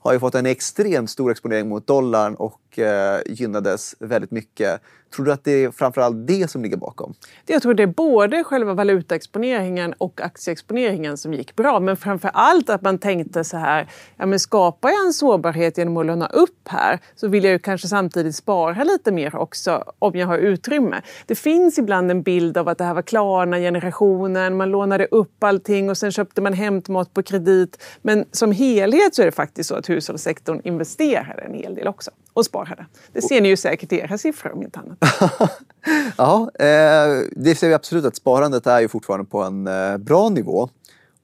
har 0.00 0.12
ju 0.12 0.18
fått 0.18 0.34
en 0.34 0.46
extremt 0.46 1.10
stor 1.10 1.30
exponering 1.30 1.68
mot 1.68 1.86
dollarn 1.86 2.34
och 2.34 2.60
eh, 2.78 3.20
gynnades 3.26 3.94
väldigt 3.98 4.30
mycket. 4.30 4.80
Tror 5.14 5.26
du 5.26 5.32
att 5.32 5.44
det 5.44 5.64
är 5.64 5.70
framförallt 5.70 6.26
det 6.26 6.50
som 6.50 6.62
ligger 6.62 6.76
bakom? 6.76 7.14
Jag 7.46 7.62
tror 7.62 7.74
det 7.74 7.82
är 7.82 7.86
både 7.86 8.44
själva 8.44 8.74
valutaexponeringen 8.74 9.94
och 9.98 10.20
aktieexponeringen 10.20 11.16
som 11.16 11.34
gick 11.34 11.56
bra. 11.56 11.80
Men 11.80 11.96
framför 11.96 12.30
allt 12.34 12.70
att 12.70 12.82
man 12.82 12.98
tänkte 12.98 13.44
så 13.44 13.56
här, 13.56 13.88
ja 14.16 14.26
men 14.26 14.40
skapar 14.40 14.88
jag 14.88 15.06
en 15.06 15.12
sårbarhet 15.12 15.78
genom 15.78 15.96
att 15.96 16.06
låna 16.06 16.26
upp 16.26 16.68
här 16.68 16.98
så 17.14 17.28
vill 17.28 17.44
jag 17.44 17.52
ju 17.52 17.58
kanske 17.58 17.88
samtidigt 17.88 18.36
spara 18.36 18.84
lite 18.84 19.12
mer 19.12 19.36
också 19.36 19.84
om 19.98 20.18
jag 20.18 20.26
har 20.26 20.38
utrymme. 20.38 21.02
Det 21.26 21.34
finns 21.34 21.78
ibland 21.78 22.10
en 22.10 22.22
bild 22.22 22.58
av 22.58 22.68
att 22.68 22.78
det 22.78 22.84
här 22.84 22.94
var 22.94 23.02
Klarna-generationen, 23.02 24.56
man 24.56 24.70
lånade 24.70 25.06
upp 25.06 25.44
allting 25.44 25.90
och 25.90 25.98
sen 25.98 26.12
köpte 26.12 26.40
man 26.40 26.52
hämtmat 26.52 27.14
på 27.14 27.22
kredit. 27.22 27.82
Men 28.02 28.24
som 28.32 28.52
helhet 28.52 29.14
så 29.14 29.22
är 29.22 29.26
det 29.26 29.32
faktiskt 29.32 29.68
så 29.68 29.74
att 29.74 29.88
hushållssektorn 29.88 30.60
investerade 30.64 31.42
en 31.42 31.54
hel 31.54 31.74
del 31.74 31.88
också 31.88 32.10
och 32.38 32.44
sparade. 32.44 32.86
Det 33.12 33.22
ser 33.22 33.40
ni 33.40 33.48
ju 33.48 33.56
säkert 33.56 33.92
i 33.92 33.96
era 33.96 34.18
siffror 34.18 34.52
om 34.52 34.62
inte 34.62 34.80
annat. 34.80 34.98
ja, 36.16 36.50
eh, 36.54 37.22
det 37.36 37.54
ser 37.54 37.68
vi 37.68 37.74
absolut 37.74 38.04
att 38.04 38.16
sparandet 38.16 38.66
är 38.66 38.80
ju 38.80 38.88
fortfarande 38.88 39.26
på 39.26 39.42
en 39.42 39.66
eh, 39.66 39.96
bra 39.96 40.28
nivå. 40.28 40.68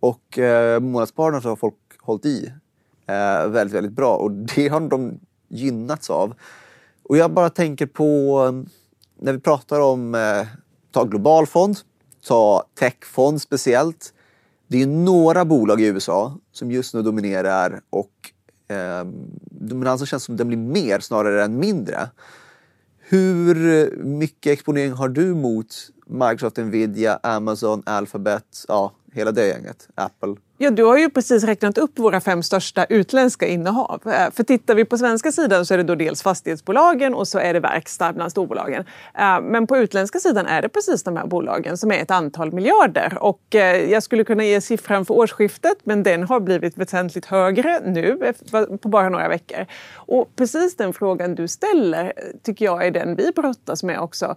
Och 0.00 0.38
eh, 0.38 0.81
månadssparandet 0.81 1.44
har 1.44 1.57
folk 1.57 1.74
hållit 2.00 2.27
i 2.27 2.53
väldigt, 3.48 3.74
väldigt 3.74 3.92
bra 3.92 4.16
och 4.16 4.31
det 4.31 4.68
har 4.68 4.81
de 4.81 5.20
gynnats 5.48 6.11
av. 6.11 6.35
Och 7.03 7.16
jag 7.16 7.31
bara 7.31 7.50
tänker 7.50 7.87
på 7.87 8.64
när 9.20 9.33
vi 9.33 9.38
pratar 9.38 9.81
om 9.81 10.16
ta 10.92 11.05
global 11.05 11.46
fond, 11.46 11.79
ta 12.27 12.64
techfond 12.79 13.42
speciellt. 13.42 14.12
Det 14.68 14.83
är 14.83 14.87
några 14.87 15.44
bolag 15.44 15.81
i 15.81 15.87
USA 15.87 16.38
som 16.53 16.70
just 16.70 16.94
nu 16.94 17.03
dominerar 17.03 17.81
och 17.90 18.33
eh, 18.68 19.05
dominansen 19.50 19.92
alltså 19.92 20.07
känns 20.07 20.24
som 20.24 20.37
den 20.37 20.48
blir 20.48 20.59
mer 20.59 21.00
snarare 21.00 21.44
än 21.44 21.59
mindre. 21.59 22.11
Hur 22.98 23.90
mycket 23.96 24.53
exponering 24.53 24.92
har 24.92 25.09
du 25.09 25.35
mot 25.35 25.66
Microsoft, 26.07 26.57
Nvidia, 26.57 27.20
Amazon, 27.22 27.83
Alphabet, 27.87 28.64
ja, 28.68 28.92
hela 29.12 29.33
det 29.33 29.46
gänget, 29.48 29.88
Apple? 29.94 30.37
Ja, 30.58 30.70
du 30.70 30.84
har 30.84 30.98
ju 30.98 31.10
precis 31.10 31.44
räknat 31.44 31.78
upp 31.78 31.98
våra 31.98 32.20
fem 32.20 32.42
största 32.42 32.84
utländska 32.84 33.46
innehav. 33.46 34.02
Eh, 34.06 34.30
för 34.30 34.42
tittar 34.42 34.74
vi 34.74 34.84
på 34.84 34.98
svenska 34.98 35.32
sidan 35.32 35.66
så 35.66 35.74
är 35.74 35.78
det 35.78 35.84
då 35.84 35.94
dels 35.94 36.22
fastighetsbolagen 36.22 37.14
och 37.14 37.28
så 37.28 37.38
är 37.38 37.54
det 37.54 37.60
verkstad 37.60 38.12
bland 38.12 38.30
storbolagen. 38.30 38.84
Eh, 39.14 39.40
men 39.40 39.66
på 39.66 39.76
utländska 39.76 40.18
sidan 40.18 40.46
är 40.46 40.62
det 40.62 40.68
precis 40.68 41.02
de 41.02 41.16
här 41.16 41.26
bolagen 41.26 41.76
som 41.76 41.90
är 41.90 41.98
ett 41.98 42.10
antal 42.10 42.52
miljarder. 42.52 43.18
Och 43.20 43.54
eh, 43.54 43.90
jag 43.90 44.02
skulle 44.02 44.24
kunna 44.24 44.44
ge 44.44 44.60
siffran 44.60 45.04
för 45.04 45.14
årsskiftet 45.14 45.78
men 45.84 46.02
den 46.02 46.22
har 46.22 46.40
blivit 46.40 46.78
väsentligt 46.78 47.26
högre 47.26 47.80
nu 47.80 48.32
på 48.82 48.88
bara 48.88 49.08
några 49.08 49.28
veckor. 49.28 49.66
Och 49.94 50.36
precis 50.36 50.76
den 50.76 50.92
frågan 50.92 51.34
du 51.34 51.48
ställer 51.48 52.12
tycker 52.42 52.64
jag 52.64 52.86
är 52.86 52.90
den 52.90 53.16
vi 53.16 53.32
brottas 53.32 53.82
med 53.82 54.00
också 54.00 54.36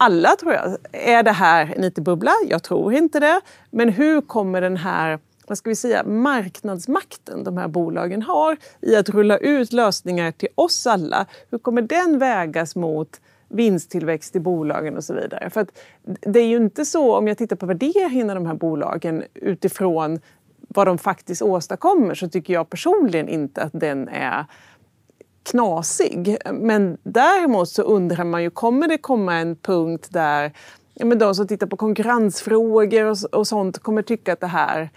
alla 0.00 0.36
tror 0.36 0.52
jag. 0.52 0.76
Är 0.92 1.22
det 1.22 1.32
här 1.32 1.74
en 1.76 1.84
IT-bubbla? 1.84 2.32
Jag 2.48 2.62
tror 2.62 2.94
inte 2.94 3.20
det. 3.20 3.40
Men 3.70 3.88
hur 3.88 4.20
kommer 4.20 4.60
den 4.60 4.76
här 4.76 5.18
vad 5.48 5.58
ska 5.58 5.70
vi 5.70 5.76
säga, 5.76 6.04
marknadsmakten 6.04 7.44
de 7.44 7.56
här 7.56 7.68
bolagen 7.68 8.22
har 8.22 8.56
i 8.80 8.96
att 8.96 9.08
rulla 9.08 9.38
ut 9.38 9.72
lösningar 9.72 10.30
till 10.30 10.48
oss 10.54 10.86
alla. 10.86 11.26
Hur 11.50 11.58
kommer 11.58 11.82
den 11.82 12.18
vägas 12.18 12.76
mot 12.76 13.20
vinsttillväxt 13.48 14.36
i 14.36 14.40
bolagen 14.40 14.96
och 14.96 15.04
så 15.04 15.14
vidare? 15.14 15.50
För 15.50 15.60
att 15.60 15.78
det 16.20 16.40
är 16.40 16.46
ju 16.46 16.56
inte 16.56 16.84
så, 16.84 17.16
om 17.16 17.28
jag 17.28 17.38
tittar 17.38 17.56
på 17.56 17.66
värderingen 17.66 18.30
av 18.30 18.36
de 18.36 18.46
här 18.46 18.54
bolagen 18.54 19.24
utifrån 19.34 20.20
vad 20.68 20.86
de 20.86 20.98
faktiskt 20.98 21.42
åstadkommer 21.42 22.14
så 22.14 22.28
tycker 22.28 22.52
jag 22.54 22.70
personligen 22.70 23.28
inte 23.28 23.62
att 23.62 23.72
den 23.72 24.08
är 24.08 24.44
knasig. 25.50 26.36
Men 26.52 26.98
däremot 27.02 27.68
så 27.68 27.82
undrar 27.82 28.24
man 28.24 28.42
ju, 28.42 28.50
kommer 28.50 28.88
det 28.88 28.98
komma 28.98 29.34
en 29.34 29.56
punkt 29.56 30.08
där 30.10 30.52
ja, 30.94 31.06
men 31.06 31.18
de 31.18 31.34
som 31.34 31.46
tittar 31.46 31.66
på 31.66 31.76
konkurrensfrågor 31.76 33.04
och, 33.04 33.16
och 33.32 33.46
sånt 33.46 33.78
kommer 33.78 34.02
tycka 34.02 34.32
att 34.32 34.40
det 34.40 34.46
här 34.46 34.90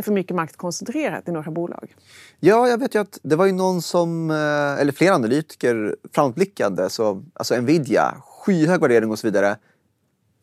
är 0.00 0.04
för 0.04 0.12
mycket 0.12 0.36
makt 0.36 0.56
koncentrerat 0.56 1.28
i 1.28 1.32
några 1.32 1.50
bolag. 1.50 1.94
Ja, 2.40 2.68
jag 2.68 2.78
vet 2.78 2.94
ju 2.94 2.98
att 2.98 3.18
det 3.22 3.36
var 3.36 3.46
ju 3.46 3.52
någon 3.52 3.82
som, 3.82 4.30
eh, 4.30 4.80
eller 4.80 4.92
flera 4.92 5.14
analytiker 5.14 5.96
framåtblickande, 6.12 6.90
så, 6.90 7.22
alltså 7.34 7.60
Nvidia, 7.60 8.14
skyhög 8.20 8.80
värdering 8.80 9.10
och 9.10 9.18
så 9.18 9.26
vidare, 9.26 9.56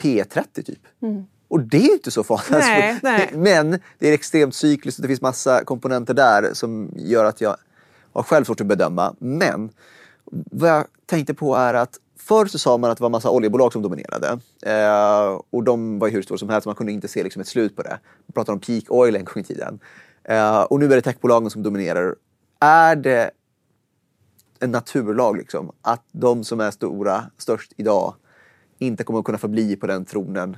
P30 0.02 0.64
typ. 0.64 0.80
Mm. 1.02 1.24
Och 1.48 1.60
det 1.60 1.78
är 1.78 1.94
inte 1.94 2.12
så 2.12 2.24
farligt. 2.24 2.50
Nej, 2.50 3.00
nej. 3.04 3.30
Men 3.36 3.80
det 3.98 4.10
är 4.10 4.14
extremt 4.14 4.56
cykliskt 4.56 5.00
och 5.00 5.02
det 5.02 5.08
finns 5.08 5.22
massa 5.22 5.64
komponenter 5.64 6.14
där 6.14 6.54
som 6.54 6.92
gör 6.96 7.26
att 7.26 7.42
jag 7.42 7.56
har 8.14 8.24
själv 8.24 8.46
svårt 8.46 8.62
att 8.62 8.68
bedöma. 8.68 9.16
Men 9.20 9.70
vad 10.32 10.70
jag 10.70 10.86
tänkte 11.06 11.34
på 11.34 11.56
är 11.56 11.74
att 11.74 12.00
Förr 12.28 12.46
så 12.46 12.60
sa 12.60 12.78
man 12.78 12.92
att 12.92 12.98
det 12.98 13.02
var 13.02 13.10
massa 13.10 13.30
oljebolag 13.30 13.74
som 13.74 13.82
dominerade. 13.82 14.40
Eh, 14.62 15.42
och 15.50 15.64
de 15.64 16.00
var 16.00 16.08
ju 16.08 16.14
hur 16.14 16.22
stora 16.22 16.38
som 16.38 16.50
helst, 16.50 16.66
man 16.66 16.76
kunde 16.76 16.92
inte 16.92 17.08
se 17.08 17.24
liksom 17.24 17.42
ett 17.42 17.48
slut 17.48 17.76
på 17.76 17.82
det. 17.84 18.00
Man 18.26 18.34
pratade 18.34 18.54
om 18.54 18.60
peak 18.60 18.84
oil 18.88 19.16
en 19.16 19.26
gång 19.26 19.42
i 19.42 19.44
tiden. 19.44 19.80
Eh, 20.24 20.62
och 20.62 20.80
nu 20.80 20.86
är 20.86 20.90
det 20.90 21.02
techbolagen 21.02 21.50
som 21.50 21.64
dominerar. 21.64 22.16
Är 22.60 22.96
det 22.96 23.32
en 24.60 24.72
naturlag 24.72 25.38
liksom, 25.38 25.72
att 25.82 26.04
de 26.12 26.44
som 26.44 26.60
är 26.60 26.72
stora, 26.72 27.24
störst 27.38 27.74
idag, 27.78 28.16
inte 28.80 29.04
kommer 29.04 29.20
att 29.20 29.26
kunna 29.26 29.38
förbli 29.38 29.76
på 29.76 29.88
den 29.88 30.06
tronen 30.06 30.58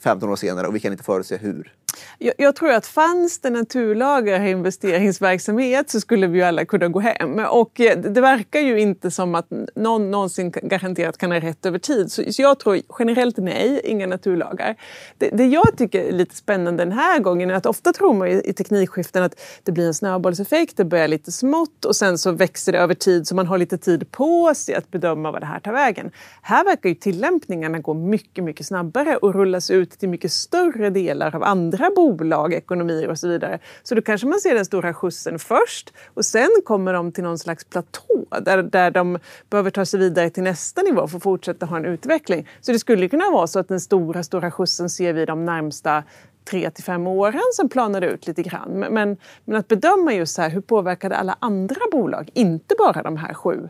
15 0.00 0.28
år 0.28 0.36
senare 0.36 0.66
och 0.66 0.74
vi 0.74 0.80
kan 0.80 0.92
inte 0.92 1.04
förutse 1.04 1.36
hur? 1.36 1.74
Jag, 2.18 2.34
jag, 2.38 2.56
tror 2.56 2.70
att 2.70 2.86
fanns 2.86 3.38
det 3.38 3.50
naturlagar 3.50 4.42
i 4.46 4.50
investeringsverksamhet 4.50 5.90
så 5.90 6.00
skulle 6.00 6.26
vi 6.26 6.38
ju 6.38 6.44
alla 6.44 6.64
kunna 6.64 6.88
gå 6.88 7.00
hem. 7.00 7.38
Och 7.38 7.80
eh, 7.80 7.98
det 7.98 8.20
verkar 8.20 8.60
ju 8.60 8.80
inte 8.80 9.10
som 9.10 9.34
att 9.34 9.46
någon 9.74 10.10
någonsin 10.10 10.50
garanterat 10.50 11.18
kan 11.18 11.30
ha 11.30 11.40
rätt 11.40 11.66
över 11.66 11.78
tid. 11.78 12.12
Så, 12.12 12.32
så 12.32 12.42
jag 12.42 12.58
tror 12.58 12.80
generellt 12.98 13.36
nej, 13.36 13.80
inga 13.84 14.06
naturlagar. 14.06 14.76
Det, 15.18 15.28
det, 15.28 15.46
jag 15.46 15.76
tycker 15.76 16.04
är 16.04 16.12
lite 16.12 16.36
spännande 16.36 16.84
den 16.84 16.92
här 16.92 17.18
gången 17.18 17.50
är 17.50 17.54
att 17.54 17.66
ofta 17.66 17.92
tror 17.92 18.14
man 18.14 18.28
i, 18.28 18.42
i 18.44 18.52
teknikskiften 18.52 19.22
att 19.22 19.40
det 19.62 19.72
blir 19.72 19.86
en 19.86 19.94
snöbollseffekt, 19.94 20.76
det 20.76 20.84
börjar 20.84 21.08
lite 21.08 21.32
smått 21.32 21.84
och 21.84 21.96
sen 21.96 22.18
så 22.18 22.32
växer 22.32 22.72
det 22.72 22.78
över 22.78 22.94
tid 22.94 23.26
så 23.26 23.34
man 23.34 23.46
har 23.46 23.58
lite 23.58 23.78
tid 23.78 24.10
på 24.10 24.54
sig 24.54 24.74
att 24.74 24.90
bedöma 24.90 25.30
vad 25.32 25.42
det 25.42 25.46
här 25.46 25.60
tar 25.60 25.72
vägen. 25.72 26.10
Här 26.42 26.64
verkar 26.64 26.88
ju 26.88 26.94
tillämpningarna 26.94 27.78
gå 27.78 27.94
mycket, 27.94 28.44
mycket 28.44 28.66
snabbare 28.66 29.16
och 29.16 29.34
rullas 29.34 29.70
ut 29.70 29.90
till 29.90 30.08
mycket 30.08 30.32
större 30.32 30.90
delar 30.90 31.36
av 31.36 31.42
andra 31.42 31.79
bolag, 31.96 32.54
ekonomier 32.54 33.08
och 33.08 33.18
så 33.18 33.28
vidare. 33.28 33.58
Så 33.82 33.94
då 33.94 34.02
kanske 34.02 34.26
man 34.26 34.40
ser 34.40 34.54
den 34.54 34.64
stora 34.64 34.94
skjutsen 34.94 35.38
först 35.38 35.92
och 36.14 36.24
sen 36.24 36.48
kommer 36.64 36.92
de 36.92 37.12
till 37.12 37.24
någon 37.24 37.38
slags 37.38 37.64
platå 37.64 38.24
där, 38.40 38.62
där 38.62 38.90
de 38.90 39.18
behöver 39.50 39.70
ta 39.70 39.84
sig 39.84 40.00
vidare 40.00 40.30
till 40.30 40.42
nästa 40.42 40.82
nivå 40.82 41.08
för 41.08 41.16
att 41.16 41.22
fortsätta 41.22 41.66
ha 41.66 41.76
en 41.76 41.84
utveckling. 41.84 42.48
Så 42.60 42.72
det 42.72 42.78
skulle 42.78 43.08
kunna 43.08 43.30
vara 43.30 43.46
så 43.46 43.58
att 43.58 43.68
den 43.68 43.80
stora, 43.80 44.22
stora 44.22 44.50
skjutsen 44.50 44.90
ser 44.90 45.12
vi 45.12 45.24
de 45.24 45.44
närmsta 45.44 46.02
tre 46.50 46.70
till 46.70 46.84
fem 46.84 47.06
åren, 47.06 47.42
som 47.52 47.68
planar 47.68 48.02
ut 48.02 48.26
lite 48.26 48.42
grann. 48.42 48.70
Men, 48.70 49.16
men 49.44 49.56
att 49.56 49.68
bedöma 49.68 50.14
just 50.14 50.34
så 50.34 50.42
här, 50.42 50.50
hur 50.50 50.60
påverkar 50.60 51.08
det 51.08 51.16
alla 51.16 51.36
andra 51.40 51.80
bolag, 51.92 52.30
inte 52.34 52.74
bara 52.78 53.02
de 53.02 53.16
här 53.16 53.34
sju 53.34 53.68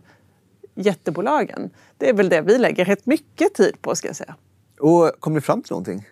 jättebolagen. 0.74 1.70
Det 1.98 2.08
är 2.08 2.14
väl 2.14 2.28
det 2.28 2.40
vi 2.40 2.58
lägger 2.58 2.84
rätt 2.84 3.06
mycket 3.06 3.54
tid 3.54 3.82
på 3.82 3.94
ska 3.94 4.08
jag 4.08 4.16
säga. 4.16 4.34
Och 4.80 5.12
kom 5.20 5.34
ni 5.34 5.40
fram 5.40 5.62
till 5.62 5.72
någonting? 5.72 6.06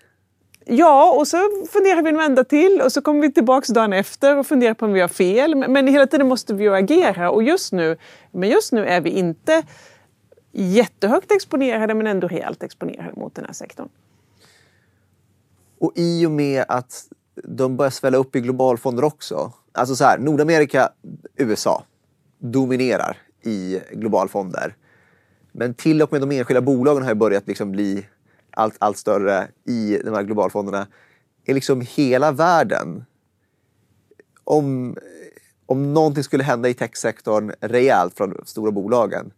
Ja, 0.70 1.12
och 1.18 1.28
så 1.28 1.36
funderar 1.72 2.02
vi 2.02 2.08
en 2.08 2.16
vända 2.16 2.44
till 2.44 2.80
och 2.84 2.92
så 2.92 3.02
kommer 3.02 3.20
vi 3.20 3.32
tillbaka 3.32 3.72
dagen 3.72 3.92
efter 3.92 4.38
och 4.38 4.46
funderar 4.46 4.74
på 4.74 4.86
om 4.86 4.92
vi 4.92 5.00
har 5.00 5.08
fel. 5.08 5.54
Men 5.54 5.86
hela 5.86 6.06
tiden 6.06 6.28
måste 6.28 6.54
vi 6.54 6.64
ju 6.64 6.74
agera 6.74 7.30
och 7.30 7.42
just 7.42 7.72
nu, 7.72 7.96
men 8.30 8.48
just 8.48 8.72
nu 8.72 8.84
är 8.86 9.00
vi 9.00 9.10
inte 9.10 9.62
jättehögt 10.52 11.32
exponerade 11.32 11.94
men 11.94 12.06
ändå 12.06 12.28
rejält 12.28 12.62
exponerade 12.62 13.12
mot 13.16 13.34
den 13.34 13.44
här 13.44 13.52
sektorn. 13.52 13.88
Och 15.78 15.92
i 15.94 16.26
och 16.26 16.30
med 16.30 16.64
att 16.68 17.08
de 17.44 17.76
börjar 17.76 17.90
svälla 17.90 18.18
upp 18.18 18.36
i 18.36 18.40
globalfonder 18.40 19.04
också. 19.04 19.52
Alltså 19.72 19.96
så 19.96 20.04
här, 20.04 20.18
Nordamerika, 20.18 20.88
USA 21.36 21.84
dominerar 22.38 23.16
i 23.42 23.80
globalfonder. 23.92 24.74
Men 25.52 25.74
till 25.74 26.02
och 26.02 26.12
med 26.12 26.20
de 26.20 26.30
enskilda 26.30 26.60
bolagen 26.60 27.02
har 27.02 27.14
börjat 27.14 27.46
liksom 27.46 27.72
bli 27.72 28.06
allt, 28.50 28.76
allt 28.78 28.98
större 28.98 29.48
i 29.64 30.00
de 30.04 30.14
här 30.14 30.22
globalfonderna. 30.22 30.86
Är 31.44 31.54
liksom 31.54 31.80
hela 31.80 32.32
världen, 32.32 33.04
om, 34.44 34.96
om 35.66 35.94
någonting 35.94 36.24
skulle 36.24 36.44
hända 36.44 36.68
i 36.68 36.74
techsektorn 36.74 37.52
rejält 37.60 38.16
från 38.16 38.30
de 38.30 38.44
stora 38.46 38.70
bolagen, 38.70 39.32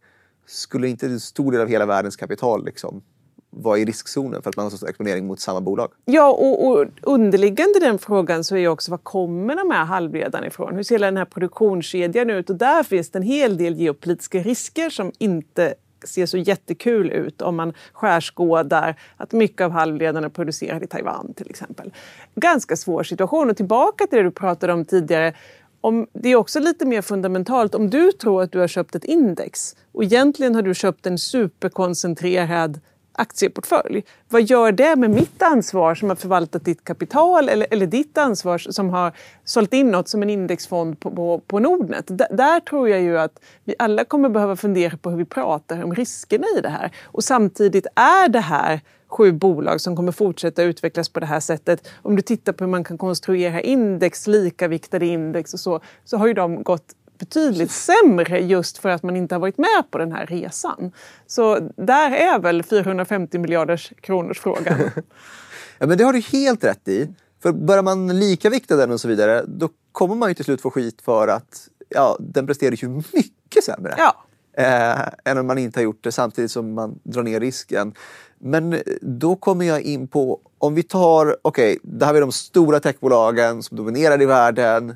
skulle 0.46 0.88
inte 0.88 1.06
en 1.06 1.20
stor 1.20 1.52
del 1.52 1.60
av 1.60 1.68
hela 1.68 1.86
världens 1.86 2.16
kapital 2.16 2.64
liksom 2.64 3.02
vara 3.50 3.78
i 3.78 3.84
riskzonen 3.84 4.42
för 4.42 4.50
att 4.50 4.56
man 4.56 4.64
har 4.64 4.70
så 4.70 4.76
stor 4.76 4.88
exponering 4.88 5.26
mot 5.26 5.40
samma 5.40 5.60
bolag. 5.60 5.92
Ja, 6.04 6.30
och, 6.30 6.66
och 6.66 6.86
underliggande 7.02 7.80
den 7.80 7.98
frågan 7.98 8.44
så 8.44 8.54
är 8.54 8.60
ju 8.60 8.68
också 8.68 8.90
var 8.90 8.98
kommer 8.98 9.56
de 9.56 9.70
här 9.70 9.84
halvledarna 9.84 10.46
ifrån? 10.46 10.74
Hur 10.76 10.82
ser 10.82 10.98
den 10.98 11.16
här 11.16 11.24
produktionskedjan 11.24 12.30
ut? 12.30 12.50
Och 12.50 12.56
där 12.56 12.82
finns 12.82 13.10
det 13.10 13.18
en 13.18 13.22
hel 13.22 13.56
del 13.56 13.74
geopolitiska 13.74 14.38
risker 14.38 14.90
som 14.90 15.12
inte 15.18 15.74
ser 16.08 16.26
så 16.26 16.38
jättekul 16.38 17.10
ut 17.10 17.42
om 17.42 17.56
man 17.56 17.72
skärskådar 17.92 18.94
att 19.16 19.32
mycket 19.32 19.60
av 19.60 19.70
halvledarna 19.70 20.26
är 20.26 20.30
producerade 20.30 20.84
i 20.84 20.88
Taiwan 20.88 21.34
till 21.34 21.50
exempel. 21.50 21.92
Ganska 22.34 22.76
svår 22.76 23.02
situation. 23.02 23.50
Och 23.50 23.56
tillbaka 23.56 24.06
till 24.06 24.16
det 24.16 24.22
du 24.22 24.30
pratade 24.30 24.72
om 24.72 24.84
tidigare. 24.84 25.34
Om, 25.80 26.06
det 26.12 26.28
är 26.28 26.36
också 26.36 26.60
lite 26.60 26.84
mer 26.86 27.02
fundamentalt. 27.02 27.74
Om 27.74 27.90
du 27.90 28.12
tror 28.12 28.42
att 28.42 28.52
du 28.52 28.58
har 28.58 28.68
köpt 28.68 28.94
ett 28.94 29.04
index 29.04 29.76
och 29.92 30.04
egentligen 30.04 30.54
har 30.54 30.62
du 30.62 30.74
köpt 30.74 31.06
en 31.06 31.18
superkoncentrerad 31.18 32.80
aktieportfölj. 33.12 34.04
Vad 34.28 34.42
gör 34.42 34.72
det 34.72 34.96
med 34.96 35.10
mitt 35.10 35.42
ansvar 35.42 35.94
som 35.94 36.08
har 36.08 36.16
förvaltat 36.16 36.64
ditt 36.64 36.84
kapital 36.84 37.48
eller, 37.48 37.66
eller 37.70 37.86
ditt 37.86 38.18
ansvar 38.18 38.58
som 38.58 38.90
har 38.90 39.12
sålt 39.44 39.72
in 39.72 39.90
något 39.90 40.08
som 40.08 40.22
en 40.22 40.30
indexfond 40.30 41.00
på, 41.00 41.10
på, 41.10 41.40
på 41.46 41.58
Nordnet? 41.58 42.04
D 42.08 42.26
där 42.30 42.60
tror 42.60 42.88
jag 42.88 43.00
ju 43.00 43.18
att 43.18 43.40
vi 43.64 43.74
alla 43.78 44.04
kommer 44.04 44.28
behöva 44.28 44.56
fundera 44.56 44.96
på 44.96 45.10
hur 45.10 45.16
vi 45.16 45.24
pratar 45.24 45.84
om 45.84 45.94
riskerna 45.94 46.46
i 46.58 46.60
det 46.60 46.68
här. 46.68 46.90
Och 47.04 47.24
samtidigt 47.24 47.86
är 47.94 48.28
det 48.28 48.40
här 48.40 48.80
sju 49.10 49.32
bolag 49.32 49.80
som 49.80 49.96
kommer 49.96 50.12
fortsätta 50.12 50.62
utvecklas 50.62 51.08
på 51.08 51.20
det 51.20 51.26
här 51.26 51.40
sättet. 51.40 51.88
Om 52.02 52.16
du 52.16 52.22
tittar 52.22 52.52
på 52.52 52.64
hur 52.64 52.70
man 52.70 52.84
kan 52.84 52.98
konstruera 52.98 53.60
index, 53.60 54.26
likaviktade 54.26 55.06
index 55.06 55.54
och 55.54 55.60
så, 55.60 55.80
så 56.04 56.16
har 56.16 56.26
ju 56.26 56.34
de 56.34 56.62
gått 56.62 56.94
betydligt 57.20 57.70
sämre 57.70 58.40
just 58.40 58.78
för 58.78 58.88
att 58.88 59.02
man 59.02 59.16
inte 59.16 59.34
har 59.34 59.40
varit 59.40 59.58
med 59.58 59.84
på 59.90 59.98
den 59.98 60.12
här 60.12 60.26
resan. 60.26 60.92
Så 61.26 61.70
där 61.76 62.10
är 62.10 62.38
väl 62.38 62.62
450 62.62 63.38
miljarders 63.38 63.92
kronors 64.00 64.40
frågan. 64.40 64.78
ja, 65.78 65.86
men 65.86 65.98
det 65.98 66.04
har 66.04 66.12
du 66.12 66.20
helt 66.20 66.64
rätt 66.64 66.88
i. 66.88 67.08
För 67.42 67.52
börjar 67.52 67.82
man 67.82 68.18
likavikta 68.20 68.76
den 68.76 68.90
och 68.90 69.00
så 69.00 69.08
vidare, 69.08 69.44
då 69.46 69.68
kommer 69.92 70.14
man 70.14 70.28
ju 70.28 70.34
till 70.34 70.44
slut 70.44 70.60
få 70.60 70.70
skit 70.70 71.02
för 71.02 71.28
att 71.28 71.68
ja, 71.88 72.16
den 72.20 72.46
presterar 72.46 72.74
ju 72.74 72.88
mycket 72.88 73.64
sämre. 73.64 73.94
Ja. 73.98 74.24
Eh, 74.56 75.08
än 75.24 75.38
om 75.38 75.46
man 75.46 75.58
inte 75.58 75.78
har 75.78 75.84
gjort 75.84 76.04
det 76.04 76.12
samtidigt 76.12 76.50
som 76.50 76.74
man 76.74 77.00
drar 77.02 77.22
ner 77.22 77.40
risken. 77.40 77.94
Men 78.38 78.82
då 79.00 79.36
kommer 79.36 79.64
jag 79.64 79.82
in 79.82 80.08
på, 80.08 80.40
om 80.58 80.74
vi 80.74 80.82
tar, 80.82 81.36
okej, 81.42 81.72
okay, 81.72 81.78
där 81.82 82.06
har 82.06 82.14
vi 82.14 82.20
de 82.20 82.32
stora 82.32 82.80
techbolagen 82.80 83.62
som 83.62 83.76
dominerar 83.76 84.22
i 84.22 84.26
världen 84.26 84.94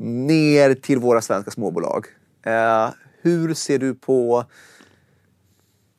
ner 0.00 0.74
till 0.74 0.98
våra 0.98 1.20
svenska 1.22 1.50
småbolag. 1.50 2.06
Eh, 2.46 2.90
hur 3.22 3.54
ser 3.54 3.78
du 3.78 3.94
på 3.94 4.44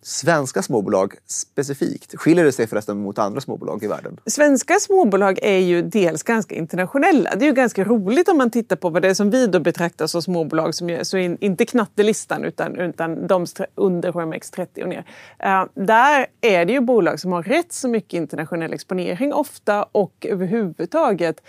svenska 0.03 0.61
småbolag 0.61 1.13
specifikt? 1.27 2.15
Skiljer 2.15 2.45
det 2.45 2.51
sig 2.51 2.67
förresten 2.67 2.97
mot 2.97 3.19
andra 3.19 3.41
småbolag 3.41 3.83
i 3.83 3.87
världen? 3.87 4.17
Svenska 4.25 4.79
småbolag 4.79 5.39
är 5.41 5.57
ju 5.57 5.81
dels 5.81 6.23
ganska 6.23 6.55
internationella. 6.55 7.35
Det 7.35 7.45
är 7.45 7.47
ju 7.47 7.53
ganska 7.53 7.83
roligt 7.83 8.29
om 8.29 8.37
man 8.37 8.51
tittar 8.51 8.75
på 8.75 8.89
vad 8.89 9.01
det 9.01 9.09
är 9.09 9.13
som 9.13 9.29
vi 9.29 9.47
då 9.47 9.59
betraktar 9.59 10.07
som 10.07 10.21
småbolag 10.21 10.75
som 10.75 10.89
är, 10.89 11.03
så 11.03 11.17
in, 11.17 11.37
inte 11.41 11.65
knattelistan 11.65 12.43
utan, 12.43 12.79
utan 12.79 13.27
de 13.27 13.45
under 13.75 14.11
HMX30 14.11 14.83
och 14.83 14.89
ner. 14.89 15.05
Uh, 15.45 15.85
där 15.85 16.25
är 16.41 16.65
det 16.65 16.73
ju 16.73 16.81
bolag 16.81 17.19
som 17.19 17.31
har 17.31 17.43
rätt 17.43 17.73
så 17.73 17.87
mycket 17.87 18.13
internationell 18.13 18.73
exponering 18.73 19.33
ofta 19.33 19.83
och 19.83 20.25
överhuvudtaget 20.29 21.41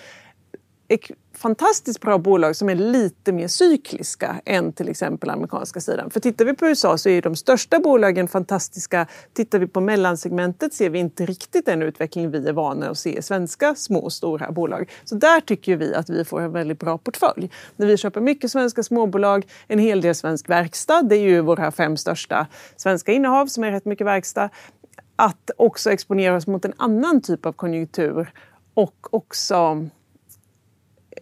fantastiskt 1.34 2.00
bra 2.00 2.18
bolag 2.18 2.56
som 2.56 2.68
är 2.68 2.74
lite 2.74 3.32
mer 3.32 3.48
cykliska 3.48 4.40
än 4.44 4.72
till 4.72 4.88
exempel 4.88 5.30
amerikanska 5.30 5.80
sidan. 5.80 6.10
För 6.10 6.20
tittar 6.20 6.44
vi 6.44 6.54
på 6.54 6.66
USA 6.66 6.98
så 6.98 7.08
är 7.08 7.22
de 7.22 7.36
största 7.36 7.78
bolagen 7.78 8.28
fantastiska. 8.28 9.06
Tittar 9.32 9.58
vi 9.58 9.66
på 9.66 9.80
mellansegmentet 9.80 10.74
ser 10.74 10.90
vi 10.90 10.98
inte 10.98 11.26
riktigt 11.26 11.66
den 11.66 11.82
utveckling 11.82 12.30
vi 12.30 12.48
är 12.48 12.52
vana 12.52 12.90
att 12.90 12.98
se 12.98 13.18
i 13.18 13.22
svenska 13.22 13.74
små 13.74 13.98
och 13.98 14.12
stora 14.12 14.52
bolag. 14.52 14.90
Så 15.04 15.14
där 15.14 15.40
tycker 15.40 15.76
vi 15.76 15.94
att 15.94 16.10
vi 16.10 16.24
får 16.24 16.40
en 16.40 16.52
väldigt 16.52 16.78
bra 16.78 16.98
portfölj. 16.98 17.50
När 17.76 17.86
vi 17.86 17.96
köper 17.96 18.20
mycket 18.20 18.50
svenska 18.50 18.82
småbolag, 18.82 19.46
en 19.66 19.78
hel 19.78 20.00
del 20.00 20.14
svensk 20.14 20.48
verkstad, 20.48 21.02
det 21.02 21.16
är 21.16 21.20
ju 21.20 21.40
våra 21.40 21.70
fem 21.70 21.96
största 21.96 22.46
svenska 22.76 23.12
innehav 23.12 23.46
som 23.46 23.64
är 23.64 23.70
rätt 23.70 23.84
mycket 23.84 24.06
verkstad. 24.06 24.50
Att 25.16 25.50
också 25.56 25.90
exponera 25.90 26.36
oss 26.36 26.46
mot 26.46 26.64
en 26.64 26.74
annan 26.76 27.20
typ 27.20 27.46
av 27.46 27.52
konjunktur 27.52 28.32
och 28.74 29.14
också 29.14 29.88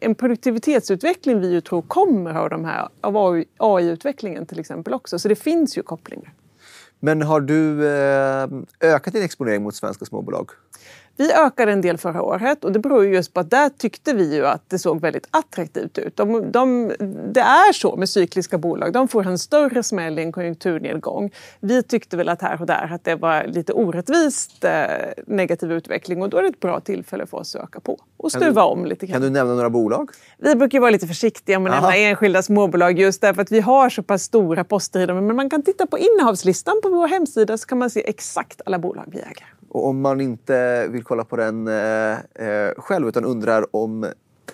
en 0.00 0.14
produktivitetsutveckling 0.14 1.40
vi 1.40 1.52
ju 1.52 1.60
tror 1.60 1.82
kommer 1.82 2.34
av, 2.34 2.50
de 2.50 2.64
här, 2.64 2.88
av 3.00 3.44
AI-utvecklingen 3.58 4.46
till 4.46 4.60
exempel 4.60 4.94
också. 4.94 5.18
Så 5.18 5.28
det 5.28 5.36
finns 5.36 5.78
ju 5.78 5.82
kopplingar. 5.82 6.32
Men 7.00 7.22
har 7.22 7.40
du 7.40 7.88
eh, 7.88 8.48
ökat 8.80 9.14
din 9.14 9.22
exponering 9.22 9.62
mot 9.62 9.74
svenska 9.74 10.04
småbolag? 10.04 10.50
Vi 11.20 11.32
ökade 11.32 11.72
en 11.72 11.80
del 11.80 11.98
förra 11.98 12.22
året 12.22 12.64
och 12.64 12.72
det 12.72 12.78
beror 12.78 13.06
just 13.06 13.34
på 13.34 13.40
att 13.40 13.50
där 13.50 13.68
tyckte 13.68 14.12
vi 14.12 14.34
ju 14.34 14.46
att 14.46 14.70
det 14.70 14.78
såg 14.78 15.00
väldigt 15.00 15.26
attraktivt 15.30 15.98
ut. 15.98 16.16
De, 16.16 16.52
de, 16.52 16.92
det 17.32 17.40
är 17.40 17.72
så 17.72 17.96
med 17.96 18.08
cykliska 18.08 18.58
bolag, 18.58 18.92
de 18.92 19.08
får 19.08 19.26
en 19.26 19.38
större 19.38 19.82
smäll 19.82 20.18
i 20.18 20.22
en 20.22 20.32
konjunkturnedgång. 20.32 21.30
Vi 21.60 21.82
tyckte 21.82 22.16
väl 22.16 22.28
att 22.28 22.42
här 22.42 22.60
och 22.60 22.66
där 22.66 22.92
att 22.92 23.04
det 23.04 23.14
var 23.14 23.44
lite 23.44 23.72
orättvist 23.72 24.64
eh, 24.64 24.72
negativ 25.26 25.72
utveckling 25.72 26.22
och 26.22 26.30
då 26.30 26.36
är 26.36 26.42
det 26.42 26.48
ett 26.48 26.60
bra 26.60 26.80
tillfälle 26.80 27.26
för 27.26 27.36
oss 27.36 27.54
att 27.54 27.62
öka 27.62 27.80
på 27.80 28.00
och 28.16 28.32
stuva 28.32 28.64
om 28.64 28.86
lite 28.86 29.06
grann. 29.06 29.14
Kan 29.14 29.22
du 29.22 29.30
nämna 29.30 29.54
några 29.54 29.70
bolag? 29.70 30.10
Vi 30.38 30.54
brukar 30.54 30.80
vara 30.80 30.90
lite 30.90 31.06
försiktiga 31.06 31.58
med 31.58 31.72
att 31.72 31.82
nämna 31.82 31.96
enskilda 31.96 32.42
småbolag 32.42 32.98
just 32.98 33.20
därför 33.20 33.42
att 33.42 33.52
vi 33.52 33.60
har 33.60 33.90
så 33.90 34.02
pass 34.02 34.22
stora 34.22 34.64
poster 34.64 35.00
i 35.00 35.06
dem. 35.06 35.26
Men 35.26 35.36
man 35.36 35.50
kan 35.50 35.62
titta 35.62 35.86
på 35.86 35.98
innehavslistan 35.98 36.80
på 36.82 36.88
vår 36.88 37.08
hemsida 37.08 37.58
så 37.58 37.66
kan 37.66 37.78
man 37.78 37.90
se 37.90 38.08
exakt 38.08 38.60
alla 38.64 38.78
bolag 38.78 39.04
vi 39.06 39.18
äger. 39.18 39.59
Och 39.70 39.86
om 39.86 40.00
man 40.00 40.20
inte 40.20 40.86
vill 40.88 41.04
kolla 41.04 41.24
på 41.24 41.36
den 41.36 41.68
eh, 41.68 42.12
eh, 42.12 42.72
själv 42.76 43.08
utan 43.08 43.24
undrar 43.24 43.76
om 43.76 44.12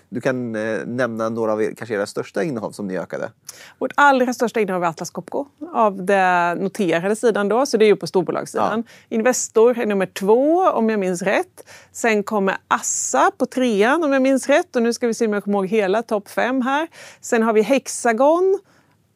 du 0.08 0.20
kan 0.20 0.54
eh, 0.56 0.78
nämna 0.86 1.28
några 1.28 1.52
av 1.52 1.62
er, 1.62 1.74
kanske 1.76 1.94
era 1.94 2.06
största 2.06 2.42
innehav 2.42 2.70
som 2.70 2.86
ni 2.86 2.98
ökade? 2.98 3.30
Vårt 3.78 3.92
allra 3.94 4.34
största 4.34 4.60
innehav 4.60 4.84
är 4.84 4.88
Atlas 4.88 5.10
Copco 5.10 5.44
av 5.72 6.04
den 6.04 6.58
noterade 6.58 7.16
sidan 7.16 7.48
då, 7.48 7.66
så 7.66 7.76
det 7.76 7.84
är 7.84 7.86
ju 7.86 7.96
på 7.96 8.06
storbolagssidan. 8.06 8.84
Ja. 8.86 9.16
Investor 9.16 9.78
är 9.78 9.86
nummer 9.86 10.06
två 10.06 10.62
om 10.62 10.88
jag 10.88 11.00
minns 11.00 11.22
rätt. 11.22 11.70
Sen 11.92 12.22
kommer 12.22 12.56
Assa 12.68 13.30
på 13.38 13.46
trean 13.46 14.04
om 14.04 14.12
jag 14.12 14.22
minns 14.22 14.48
rätt 14.48 14.76
och 14.76 14.82
nu 14.82 14.92
ska 14.92 15.06
vi 15.06 15.14
se 15.14 15.26
om 15.26 15.32
jag 15.32 15.44
kommer 15.44 15.58
ihåg 15.58 15.66
hela 15.66 16.02
topp 16.02 16.28
fem 16.28 16.62
här. 16.62 16.88
Sen 17.20 17.42
har 17.42 17.52
vi 17.52 17.62
Hexagon 17.62 18.58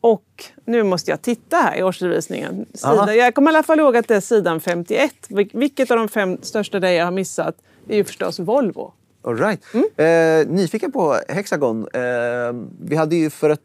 och 0.00 0.44
nu 0.64 0.82
måste 0.82 1.10
jag 1.10 1.22
titta 1.22 1.56
här 1.56 1.78
i 1.78 1.82
årsredovisningen. 1.82 2.66
Sida, 2.74 3.14
jag 3.14 3.34
kommer 3.34 3.52
i 3.52 3.54
alla 3.54 3.62
fall 3.62 3.78
ihåg 3.78 3.96
att 3.96 4.08
det 4.08 4.16
är 4.16 4.20
sidan 4.20 4.60
51. 4.60 5.14
Vilket 5.52 5.90
av 5.90 5.96
de 5.96 6.08
fem 6.08 6.38
största 6.42 6.80
det 6.80 6.92
jag 6.92 7.04
har 7.04 7.12
missat 7.12 7.54
är 7.88 7.96
ju 7.96 8.04
förstås 8.04 8.38
Volvo. 8.38 8.92
All 9.22 9.38
right. 9.38 9.62
Mm. 9.74 9.86
Eh, 9.96 10.54
nyfiken 10.54 10.92
på 10.92 11.20
Hexagon. 11.28 11.88
Eh, 11.92 12.00
vi 12.80 12.96
hade 12.96 13.16
ju 13.16 13.30
för 13.30 13.50
ett 13.50 13.60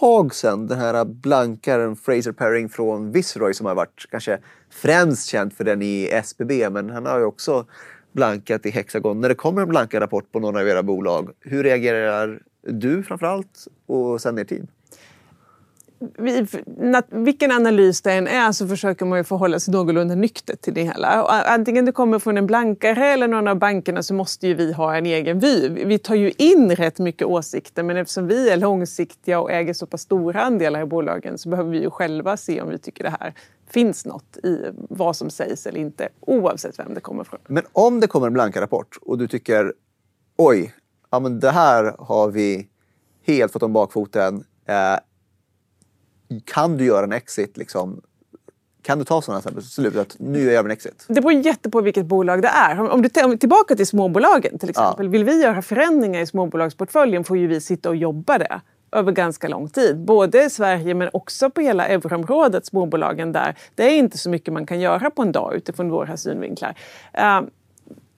tag 0.00 0.34
sedan 0.34 0.66
den 0.66 0.78
här 0.78 1.04
blankaren 1.04 1.96
Fraser 1.96 2.32
Perring 2.32 2.68
från 2.68 3.12
Viceroy 3.12 3.54
som 3.54 3.66
har 3.66 3.74
varit 3.74 4.06
kanske 4.10 4.38
främst 4.70 5.28
känd 5.28 5.52
för 5.52 5.64
den 5.64 5.82
i 5.82 6.08
SBB 6.12 6.70
men 6.70 6.90
han 6.90 7.06
har 7.06 7.18
ju 7.18 7.24
också 7.24 7.66
blankat 8.12 8.66
i 8.66 8.70
Hexagon. 8.70 9.20
När 9.20 9.28
det 9.28 9.34
kommer 9.34 9.62
en 9.62 9.68
blankad 9.68 10.02
rapport 10.02 10.32
på 10.32 10.40
någon 10.40 10.56
av 10.56 10.68
era 10.68 10.82
bolag, 10.82 11.30
hur 11.40 11.62
reagerar 11.62 12.42
du 12.66 13.02
framförallt 13.02 13.66
och 13.86 14.20
sen 14.20 14.38
er 14.38 14.44
team? 14.44 14.66
Vi, 16.18 16.46
vilken 17.10 17.50
analys 17.50 18.02
det 18.02 18.12
än 18.12 18.26
är 18.26 18.52
så 18.52 18.68
försöker 18.68 19.06
man 19.06 19.18
ju 19.18 19.24
förhålla 19.24 19.60
sig 19.60 19.72
någorlunda 19.72 20.14
nyktert 20.14 20.60
till 20.60 20.74
det 20.74 20.82
hela. 20.82 21.22
Och 21.22 21.34
eh, 21.34 21.52
antingen 21.52 21.84
det 21.84 21.92
kommer 21.92 22.18
från 22.18 22.36
en 22.36 22.46
blankare 22.46 23.06
eller 23.06 23.28
någon 23.28 23.48
av 23.48 23.58
bankerna 23.58 24.02
så 24.02 24.14
måste 24.14 24.46
ju 24.46 24.54
vi 24.54 24.72
ha 24.72 24.96
en 24.96 25.06
egen 25.06 25.38
vy. 25.38 25.68
Vi 25.68 25.98
tar 25.98 26.14
ju 26.14 26.32
in 26.36 26.76
rätt 26.76 26.98
mycket 26.98 27.26
åsikter 27.26 27.82
men 27.82 27.96
eftersom 27.96 28.26
vi 28.26 28.50
är 28.50 28.56
långsiktiga 28.56 29.40
och 29.40 29.52
äger 29.52 29.74
så 29.74 29.86
pass 29.86 30.00
stora 30.00 30.42
andelar 30.42 30.82
i 30.82 30.84
bolagen 30.84 31.38
så 31.38 31.48
behöver 31.48 31.70
vi 31.70 31.80
ju 31.82 31.90
själva 31.90 32.36
se 32.36 32.60
om 32.60 32.68
vi 32.68 32.78
tycker 32.78 33.04
det 33.04 33.16
här 33.20 33.34
finns 33.70 34.06
något 34.06 34.36
i 34.36 34.64
vad 34.74 35.16
som 35.16 35.30
sägs 35.30 35.66
eller 35.66 35.80
inte 35.80 36.08
oavsett 36.20 36.78
vem 36.78 36.94
det 36.94 37.00
kommer 37.00 37.24
från. 37.24 37.40
Men 37.46 37.64
om 37.72 38.00
det 38.00 38.06
kommer 38.06 38.26
en 38.26 38.32
blankarapport 38.32 38.98
och 39.02 39.18
du 39.18 39.28
tycker 39.28 39.72
oj, 40.36 40.74
ja 41.10 41.20
men 41.20 41.40
det 41.40 41.50
här 41.50 41.94
har 41.98 42.30
vi 42.30 42.68
helt 43.26 43.52
fått 43.52 43.62
om 43.62 43.72
bakfoten. 43.72 44.44
Eh, 44.68 44.98
kan 46.44 46.76
du 46.76 46.84
göra 46.84 47.04
en 47.04 47.12
exit 47.12 47.56
liksom, 47.56 48.00
kan 48.82 48.98
du 48.98 49.04
ta 49.04 49.22
sådana 49.22 49.50
beslut 49.50 49.96
att 49.96 50.16
nu 50.18 50.38
gör 50.38 50.62
vi 50.62 50.66
en 50.66 50.70
exit? 50.70 51.04
Det 51.08 51.20
beror 51.20 51.32
jätte 51.32 51.70
på 51.70 51.80
vilket 51.80 52.06
bolag 52.06 52.42
det 52.42 52.48
är. 52.48 52.90
Om 52.90 53.02
du 53.02 53.36
tillbaka 53.36 53.76
till 53.76 53.86
småbolagen 53.86 54.58
till 54.58 54.70
exempel. 54.70 55.06
Ja. 55.06 55.10
Vill 55.10 55.24
vi 55.24 55.42
göra 55.42 55.62
förändringar 55.62 56.20
i 56.20 56.26
småbolagsportföljen 56.26 57.24
får 57.24 57.38
ju 57.38 57.46
vi 57.46 57.60
sitta 57.60 57.88
och 57.88 57.96
jobba 57.96 58.38
det 58.38 58.60
över 58.92 59.12
ganska 59.12 59.48
lång 59.48 59.68
tid. 59.68 59.98
Både 59.98 60.44
i 60.44 60.50
Sverige 60.50 60.94
men 60.94 61.10
också 61.12 61.50
på 61.50 61.60
hela 61.60 61.86
euroområdet, 61.86 62.66
småbolagen 62.66 63.32
där. 63.32 63.54
Det 63.74 63.84
är 63.84 63.98
inte 63.98 64.18
så 64.18 64.30
mycket 64.30 64.54
man 64.54 64.66
kan 64.66 64.80
göra 64.80 65.10
på 65.10 65.22
en 65.22 65.32
dag 65.32 65.54
utifrån 65.54 65.90
våra 65.90 66.16
synvinklar. 66.16 66.74
Uh, 67.18 67.48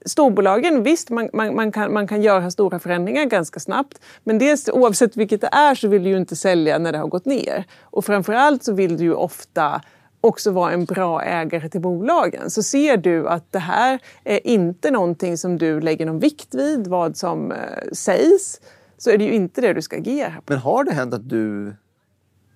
Storbolagen, 0.05 0.83
visst 0.83 1.09
man, 1.09 1.29
man, 1.33 1.55
man, 1.55 1.71
kan, 1.71 1.93
man 1.93 2.07
kan 2.07 2.21
göra 2.21 2.51
stora 2.51 2.79
förändringar 2.79 3.25
ganska 3.25 3.59
snabbt. 3.59 4.01
Men 4.23 4.37
dels, 4.37 4.69
oavsett 4.69 5.17
vilket 5.17 5.41
det 5.41 5.49
är 5.51 5.75
så 5.75 5.87
vill 5.87 6.03
du 6.03 6.09
ju 6.09 6.17
inte 6.17 6.35
sälja 6.35 6.77
när 6.77 6.91
det 6.91 6.97
har 6.97 7.07
gått 7.07 7.25
ner. 7.25 7.65
Och 7.81 8.05
framförallt 8.05 8.63
så 8.63 8.73
vill 8.73 8.97
du 8.97 9.03
ju 9.03 9.13
ofta 9.13 9.81
också 10.21 10.51
vara 10.51 10.71
en 10.71 10.85
bra 10.85 11.23
ägare 11.23 11.69
till 11.69 11.81
bolagen. 11.81 12.49
Så 12.49 12.63
ser 12.63 12.97
du 12.97 13.27
att 13.27 13.51
det 13.51 13.59
här 13.59 13.99
är 14.23 14.47
inte 14.47 14.91
någonting 14.91 15.37
som 15.37 15.57
du 15.57 15.81
lägger 15.81 16.05
någon 16.05 16.19
vikt 16.19 16.55
vid, 16.55 16.87
vad 16.87 17.17
som 17.17 17.51
eh, 17.51 17.57
sägs, 17.91 18.61
så 18.97 19.09
är 19.09 19.17
det 19.17 19.23
ju 19.23 19.33
inte 19.33 19.61
det 19.61 19.73
du 19.73 19.81
ska 19.81 19.97
agera 19.97 20.31
på. 20.31 20.43
Men 20.47 20.57
har 20.57 20.83
det 20.83 20.93
hänt 20.93 21.13
att 21.13 21.29
du 21.29 21.75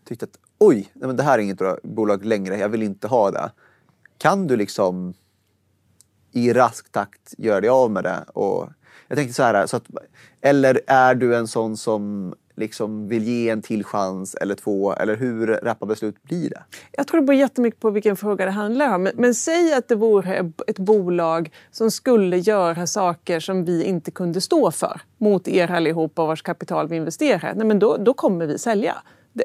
tyckte 0.05 0.25
att 0.25 0.39
oj, 0.57 0.89
nej 0.93 1.07
men 1.07 1.17
det 1.17 1.23
här 1.23 1.37
är 1.37 1.43
inget 1.43 1.57
bra 1.57 1.77
bolag 1.83 2.25
längre, 2.25 2.57
jag 2.57 2.69
vill 2.69 2.83
inte 2.83 3.07
ha 3.07 3.31
det. 3.31 3.51
Kan 4.17 4.47
du 4.47 4.55
liksom 4.55 5.13
i 6.31 6.53
rask 6.53 6.91
takt 6.91 7.33
göra 7.37 7.61
dig 7.61 7.69
av 7.69 7.91
med 7.91 8.03
det. 8.03 8.25
Och 8.33 8.69
jag 9.07 9.17
tänkte 9.17 9.33
så 9.33 9.43
här, 9.43 9.67
så 9.67 9.77
att, 9.77 9.85
eller 10.41 10.81
är 10.87 11.15
du 11.15 11.35
en 11.35 11.47
sån 11.47 11.77
som 11.77 12.33
liksom 12.55 13.07
vill 13.07 13.23
ge 13.23 13.49
en 13.49 13.61
till 13.61 13.83
chans 13.83 14.35
eller 14.35 14.55
två? 14.55 14.93
Eller 14.93 15.15
hur 15.15 15.47
rappa 15.47 15.85
beslut 15.85 16.23
blir 16.23 16.49
det? 16.49 16.63
Jag 16.91 17.07
tror 17.07 17.21
det 17.21 17.27
beror 17.27 17.39
jättemycket 17.39 17.79
på 17.79 17.89
vilken 17.89 18.15
fråga 18.15 18.45
det 18.45 18.51
handlar 18.51 18.95
om. 18.95 19.03
Men, 19.03 19.13
men 19.15 19.35
säg 19.35 19.73
att 19.73 19.87
det 19.87 19.95
vore 19.95 20.51
ett 20.67 20.79
bolag 20.79 21.51
som 21.71 21.91
skulle 21.91 22.37
göra 22.37 22.87
saker 22.87 23.39
som 23.39 23.65
vi 23.65 23.83
inte 23.83 24.11
kunde 24.11 24.41
stå 24.41 24.71
för 24.71 25.01
mot 25.17 25.47
er 25.47 25.71
allihopa 25.71 26.25
vars 26.25 26.41
kapital 26.41 26.87
vi 26.87 26.95
investerar. 26.95 27.53
Nej, 27.55 27.67
men 27.67 27.79
då, 27.79 27.97
då 27.97 28.13
kommer 28.13 28.45
vi 28.45 28.57
sälja. 28.57 28.95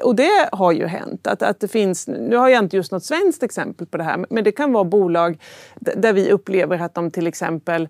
Och 0.03 0.15
det 0.15 0.49
har 0.51 0.71
ju 0.71 0.85
hänt. 0.85 1.27
Att, 1.27 1.41
att 1.41 1.59
det 1.59 1.67
finns, 1.67 2.07
nu 2.07 2.35
har 2.35 2.49
jag 2.49 2.63
inte 2.63 2.75
just 2.75 2.91
något 2.91 3.03
svenskt 3.03 3.43
exempel 3.43 3.87
på 3.87 3.97
det 3.97 4.03
här, 4.03 4.25
men 4.29 4.43
det 4.43 4.51
kan 4.51 4.73
vara 4.73 4.83
bolag 4.83 5.41
där 5.79 6.13
vi 6.13 6.31
upplever 6.31 6.79
att 6.79 6.93
de 6.93 7.11
till 7.11 7.27
exempel 7.27 7.89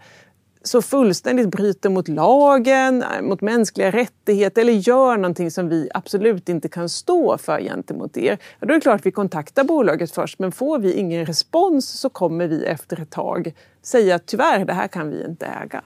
så 0.64 0.82
fullständigt 0.82 1.52
bryter 1.52 1.90
mot 1.90 2.08
lagen, 2.08 3.04
mot 3.22 3.42
mänskliga 3.42 3.92
rättigheter 3.92 4.62
eller 4.62 4.74
gör 4.74 5.18
någonting 5.18 5.52
som 5.52 5.70
vi 5.70 5.90
absolut 5.94 6.50
inte 6.50 6.70
kan 6.70 6.90
stå 6.90 7.38
för 7.38 7.62
gentemot 7.62 8.18
er. 8.18 8.38
Då 8.60 8.68
är 8.68 8.74
det 8.74 8.82
klart 8.82 9.00
att 9.00 9.06
vi 9.06 9.12
kontaktar 9.12 9.64
bolaget 9.64 10.12
först 10.12 10.40
men 10.40 10.52
får 10.52 10.80
vi 10.80 10.94
ingen 10.94 11.26
respons 11.26 11.90
så 11.90 12.10
kommer 12.10 12.48
vi 12.48 12.66
efter 12.66 13.02
ett 13.02 13.12
tag 13.12 13.54
säga 13.82 14.16
att 14.16 14.26
tyvärr, 14.26 14.66
det 14.66 14.74
här 14.74 14.88
kan 14.88 15.10
vi 15.10 15.26
inte 15.26 15.46
äga. 15.46 15.82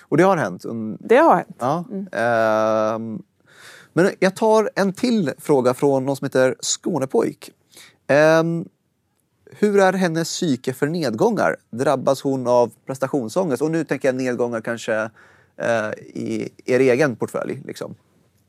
Och 0.00 0.16
det 0.16 0.22
har 0.22 0.36
hänt? 0.36 0.64
Det 1.00 1.16
har 1.16 1.36
hänt. 1.36 1.56
Ja. 1.58 1.84
Mm. 1.90 3.14
Uh, 3.14 3.20
men 3.98 4.14
jag 4.18 4.36
tar 4.36 4.70
en 4.74 4.92
till 4.92 5.32
fråga 5.38 5.74
från 5.74 6.06
någon 6.06 6.16
som 6.16 6.24
heter 6.24 6.56
Skånepojk. 6.60 7.50
Um, 8.40 8.68
hur 9.50 9.80
är 9.80 9.92
hennes 9.92 10.28
psyke 10.28 10.72
för 10.72 10.86
nedgångar? 10.86 11.56
Drabbas 11.70 12.22
hon 12.22 12.46
av 12.46 12.72
prestationsångest? 12.86 13.62
Och 13.62 13.70
nu 13.70 13.84
tänker 13.84 14.08
jag 14.08 14.14
nedgångar 14.14 14.60
kanske 14.60 15.02
uh, 15.02 15.92
i 15.98 16.48
er 16.64 16.80
egen 16.80 17.16
portfölj. 17.16 17.62
Liksom. 17.64 17.94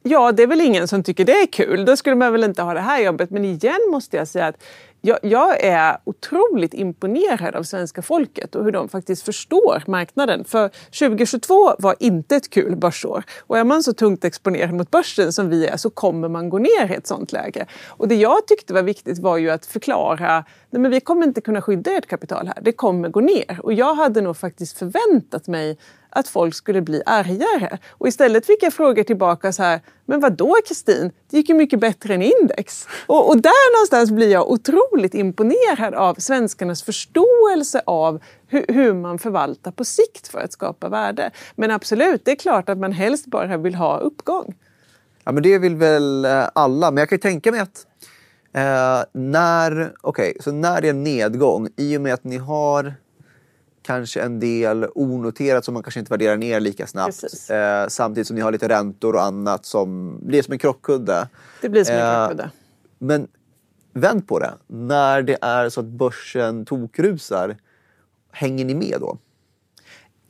Ja, 0.10 0.32
det 0.32 0.44
är 0.44 0.48
väl 0.48 0.62
ingen 0.62 0.88
som 0.88 1.04
tycker 1.04 1.26
det 1.26 1.42
är 1.42 1.48
kul. 1.48 1.86
Då 1.86 1.98
skulle 1.98 2.16
man 2.16 2.32
väl 2.32 2.44
inte 2.44 2.62
ha 2.62 2.74
det 2.74 2.80
här 2.80 3.02
jobbet. 3.02 3.30
Men 3.30 3.46
igen 3.46 3.80
måste 3.92 4.18
jag 4.18 4.28
säga 4.28 4.48
att 4.48 4.64
jag, 5.02 5.20
jag, 5.22 5.64
är 5.64 5.98
otroligt 6.04 6.74
imponerad 6.74 7.56
av 7.56 7.64
svenska 7.64 8.02
folket 8.02 8.56
och 8.56 8.64
hur 8.64 8.72
de 8.72 8.90
faktiskt 8.90 9.24
förstår 9.24 9.84
marknaden. 9.88 10.46
För 10.46 10.70
2022 11.00 11.76
var 11.80 11.96
inte 12.00 12.36
ett 12.36 12.50
kul 12.50 12.76
börsår. 12.76 13.24
Och 13.40 13.58
är 13.58 13.64
man 13.64 13.84
så 13.84 13.94
tungt 13.94 14.26
exponerad 14.26 14.74
mot 14.74 14.92
börsen 14.92 15.34
som 15.34 15.50
vi 15.50 15.66
är 15.66 15.78
så 15.78 15.90
kommer 15.90 16.30
man 16.30 16.50
gå 16.50 16.58
ner 16.58 16.92
i 16.92 16.94
ett 16.94 17.08
sånt 17.08 17.32
läge. 17.32 17.66
Och 17.88 18.08
det 18.08 18.16
jag 18.16 18.48
tyckte 18.48 18.74
var 18.74 18.84
viktigt 18.84 19.20
var 19.20 19.38
ju 19.38 19.50
att 19.50 19.66
förklara 19.66 20.46
Nej, 20.70 20.82
men 20.82 20.92
vi 20.92 21.00
kommer 21.00 21.28
inte 21.28 21.42
kunna 21.42 21.62
skydda 21.62 21.92
ert 21.92 22.08
kapital 22.08 22.48
här. 22.48 22.58
Det 22.62 22.72
kommer 22.72 23.10
gå 23.10 23.20
ner. 23.20 23.60
Och 23.64 23.74
jag 23.74 23.96
hade 23.96 24.22
nog 24.22 24.38
faktiskt 24.38 24.78
förväntat 24.78 25.48
mig 25.48 25.78
att 26.10 26.28
folk 26.28 26.56
skulle 26.56 26.82
bli 26.82 27.02
argare. 27.06 27.78
Och 27.90 28.08
istället 28.08 28.46
fick 28.46 28.64
jag 28.64 28.74
frågor 28.74 29.04
tillbaka 29.04 29.52
så 29.52 29.64
här, 29.64 29.82
men 30.06 30.20
vad 30.20 30.34
då 30.34 30.56
Kristin? 30.68 31.12
Det 31.30 31.38
gick 31.38 31.50
ju 31.50 31.56
mycket 31.56 31.80
bättre 31.80 32.14
än 32.14 32.22
index. 32.22 32.88
Och, 33.08 33.30
och, 33.30 33.38
där 33.38 33.78
någonstans 33.78 34.12
blir 34.12 34.32
jag 34.32 34.52
otroligt 34.52 35.14
imponerad 35.14 35.94
av 35.94 36.16
svenskarnas 36.16 36.84
förståelse 36.84 37.82
av 37.86 38.22
hur, 38.48 38.66
hur, 38.68 38.94
man 38.94 39.20
förvaltar 39.20 39.72
på 39.72 39.86
sikt 39.86 40.28
för 40.28 40.40
att 40.40 40.54
skapa 40.54 40.90
värde. 40.90 41.32
Men 41.56 41.72
absolut, 41.72 42.26
det 42.26 42.32
är 42.32 42.36
klart 42.36 42.70
att 42.70 42.78
man 42.78 42.92
helst 42.92 43.26
bara 43.26 43.58
vill 43.58 43.76
ha 43.76 43.98
uppgång. 43.98 44.56
Ja, 45.24 45.32
men 45.32 45.44
det 45.44 45.58
vill 45.58 45.76
väl 45.76 46.26
eh, 46.26 46.44
alla. 46.56 46.92
Men 46.92 47.02
jag 47.02 47.10
kan 47.10 47.16
ju 47.16 47.22
tänka 47.22 47.52
mig 47.52 47.60
att 47.60 47.86
eh, 48.54 49.04
när, 49.12 49.94
okay, 50.02 50.34
så 50.40 50.52
när 50.52 50.82
det 50.82 50.90
är 50.90 50.94
nedgång, 50.94 51.70
i 51.78 51.98
och 51.98 52.02
med 52.02 52.14
att 52.14 52.24
ni 52.24 52.38
har 52.38 52.94
kanske 53.82 54.22
en 54.22 54.40
del 54.40 54.88
onoterat 54.96 55.66
som 55.66 55.74
man 55.74 55.84
kanske 55.84 56.00
inte 56.00 56.14
värderar 56.14 56.38
ner 56.38 56.60
lika 56.60 56.88
snabbt. 56.88 57.24
Eh, 57.50 57.88
samtidigt 57.88 58.28
som 58.28 58.36
ni 58.36 58.42
har 58.42 58.52
lite 58.52 58.70
räntor 58.70 59.16
och 59.16 59.24
annat 59.24 59.66
som 59.66 60.20
blir 60.22 60.42
som 60.42 60.52
en 60.52 60.60
krockkudde. 60.60 61.28
Det 61.62 61.70
blir 61.70 61.84
som 61.84 61.96
en 61.96 62.02
eh, 62.02 62.20
krockkudde. 62.20 62.52
Men 62.98 63.28
vänd 63.94 64.28
på 64.28 64.40
det. 64.40 64.54
När 64.68 65.22
det 65.22 65.38
är 65.42 65.70
så 65.70 65.80
att 65.80 65.86
börsen 65.86 66.66
tokrusar, 66.66 67.58
hänger 68.32 68.66
ni 68.66 68.76
med 68.76 68.98
då? 69.00 69.18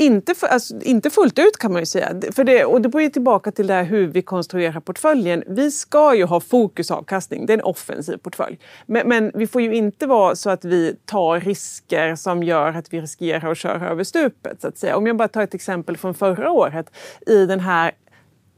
Inte, 0.01 0.35
för, 0.35 0.47
alltså, 0.47 0.75
inte 0.81 1.09
fullt 1.09 1.39
ut 1.39 1.57
kan 1.57 1.71
man 1.71 1.81
ju 1.81 1.85
säga. 1.85 2.21
För 2.31 2.43
det, 2.43 2.65
och 2.65 2.81
det 2.81 2.89
går 2.89 3.01
ju 3.01 3.09
tillbaka 3.09 3.51
till 3.51 3.67
det 3.67 3.73
här 3.73 3.83
hur 3.83 4.07
vi 4.07 4.21
konstruerar 4.21 4.79
portföljen. 4.79 5.43
Vi 5.47 5.71
ska 5.71 6.15
ju 6.15 6.23
ha 6.23 6.39
fokusavkastning, 6.39 7.45
det 7.45 7.53
är 7.53 7.57
en 7.57 7.63
offensiv 7.63 8.17
portfölj. 8.17 8.59
Men, 8.85 9.07
men, 9.07 9.31
vi 9.33 9.47
får 9.47 9.61
ju 9.61 9.75
inte 9.75 10.07
vara 10.07 10.35
så 10.35 10.49
att 10.49 10.65
vi 10.65 10.95
tar 11.05 11.39
risker 11.39 12.15
som 12.15 12.43
gör 12.43 12.73
att 12.73 12.93
vi 12.93 13.01
riskerar 13.01 13.51
att 13.51 13.57
köra 13.57 13.89
över 13.89 14.03
stupet. 14.03 14.61
Så 14.61 14.67
att 14.67 14.77
säga. 14.77 14.97
Om 14.97 15.07
jag 15.07 15.17
bara 15.17 15.27
tar 15.27 15.41
ett 15.41 15.53
exempel 15.53 15.97
från 15.97 16.13
förra 16.13 16.51
året 16.51 16.91
i 17.27 17.45
den 17.45 17.59
här 17.59 17.91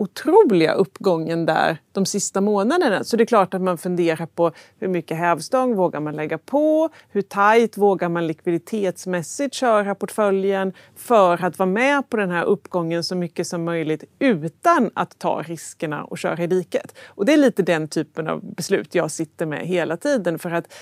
otroliga 0.02 0.74
uppgången 0.74 1.46
där 1.46 1.78
de 1.92 2.06
sista 2.06 2.42
månaderna. 2.42 3.04
Så 3.04 3.18
det 3.18 3.24
är 3.24 3.26
klart 3.26 3.54
att 3.54 3.62
man 3.62 3.78
funderar 3.78 4.26
på 4.26 4.52
hur 4.80 4.88
mycket 4.88 5.18
hävstång 5.18 5.76
vågar 5.76 6.00
man 6.00 6.16
lägga 6.16 6.38
på? 6.38 6.90
Hur 7.10 7.22
tajt 7.22 7.78
vågar 7.78 8.10
man 8.10 8.28
likviditetsmässigt 8.28 9.54
köra 9.54 9.96
portföljen 9.96 10.74
för 10.96 11.46
att 11.46 11.60
vara 11.60 11.70
med 11.70 12.10
på 12.10 12.18
den 12.18 12.32
här 12.32 12.44
uppgången 12.44 13.04
så 13.04 13.16
mycket 13.16 13.48
som 13.48 13.64
möjligt 13.64 14.04
utan 14.20 14.92
att 14.94 15.20
ta 15.20 15.42
riskerna 15.42 16.04
och 16.04 16.18
köra 16.18 16.44
i 16.44 16.48
diket? 16.48 16.98
Och 17.08 17.26
det 17.26 17.34
är 17.34 17.38
lite 17.38 17.64
den 17.64 17.88
typen 17.88 18.28
av 18.28 18.56
beslut 18.56 18.96
jag 18.96 19.12
sitter 19.12 19.46
med 19.46 19.68
hela 19.68 19.98
tiden 19.98 20.40
för 20.40 20.52
att 20.52 20.74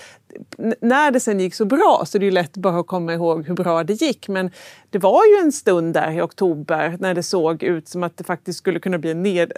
när 0.80 1.10
det 1.10 1.20
sen 1.20 1.40
gick 1.40 1.54
så 1.54 1.64
bra 1.64 2.02
så 2.06 2.18
är 2.18 2.20
det 2.20 2.24
ju 2.24 2.30
lätt 2.30 2.56
bara 2.56 2.80
att 2.80 2.86
komma 2.86 3.14
ihåg 3.14 3.46
hur 3.46 3.54
bra 3.54 3.84
det 3.84 3.92
gick. 3.92 4.28
Men 4.28 4.50
det 4.90 4.98
var 4.98 5.24
ju 5.24 5.44
en 5.44 5.52
stund 5.52 5.94
där 5.94 6.10
i 6.10 6.20
oktober 6.20 6.96
när 7.00 7.14
det 7.14 7.22
såg 7.22 7.62
ut 7.62 7.88
som 7.88 8.02
att 8.02 8.16
det 8.16 8.24
faktiskt 8.24 8.58
skulle 8.58 8.80
kunna 8.80 8.98
bli 8.98 9.14
ned... 9.14 9.52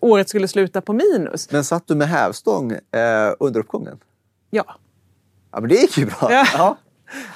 året 0.00 0.28
skulle 0.28 0.48
sluta 0.48 0.80
på 0.80 0.92
minus. 0.92 1.50
Men 1.50 1.64
satt 1.64 1.86
du 1.86 1.94
med 1.94 2.08
hävstång 2.08 2.72
eh, 2.72 3.32
under 3.38 3.60
uppgången? 3.60 3.98
Ja. 4.50 4.76
Ja, 5.52 5.60
men 5.60 5.68
det 5.68 5.74
gick 5.74 5.98
ju 5.98 6.06
bra. 6.06 6.32
Ja. 6.32 6.46
ja. 6.54 6.76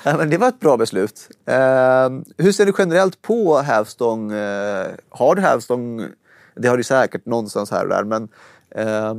ja 0.02 0.16
men 0.16 0.30
det 0.30 0.38
var 0.38 0.48
ett 0.48 0.60
bra 0.60 0.76
beslut. 0.76 1.28
Eh, 1.46 2.10
hur 2.36 2.52
ser 2.52 2.66
du 2.66 2.72
generellt 2.78 3.22
på 3.22 3.58
hävstång? 3.58 4.32
Eh, 4.32 4.86
har 5.08 5.34
du 5.34 5.42
hävstång? 5.42 6.06
Det 6.54 6.68
har 6.68 6.76
du 6.76 6.84
säkert 6.84 7.26
någonstans 7.26 7.70
här 7.70 7.82
och 7.82 7.88
där. 7.88 8.04
Men, 8.04 8.28
eh, 8.70 9.14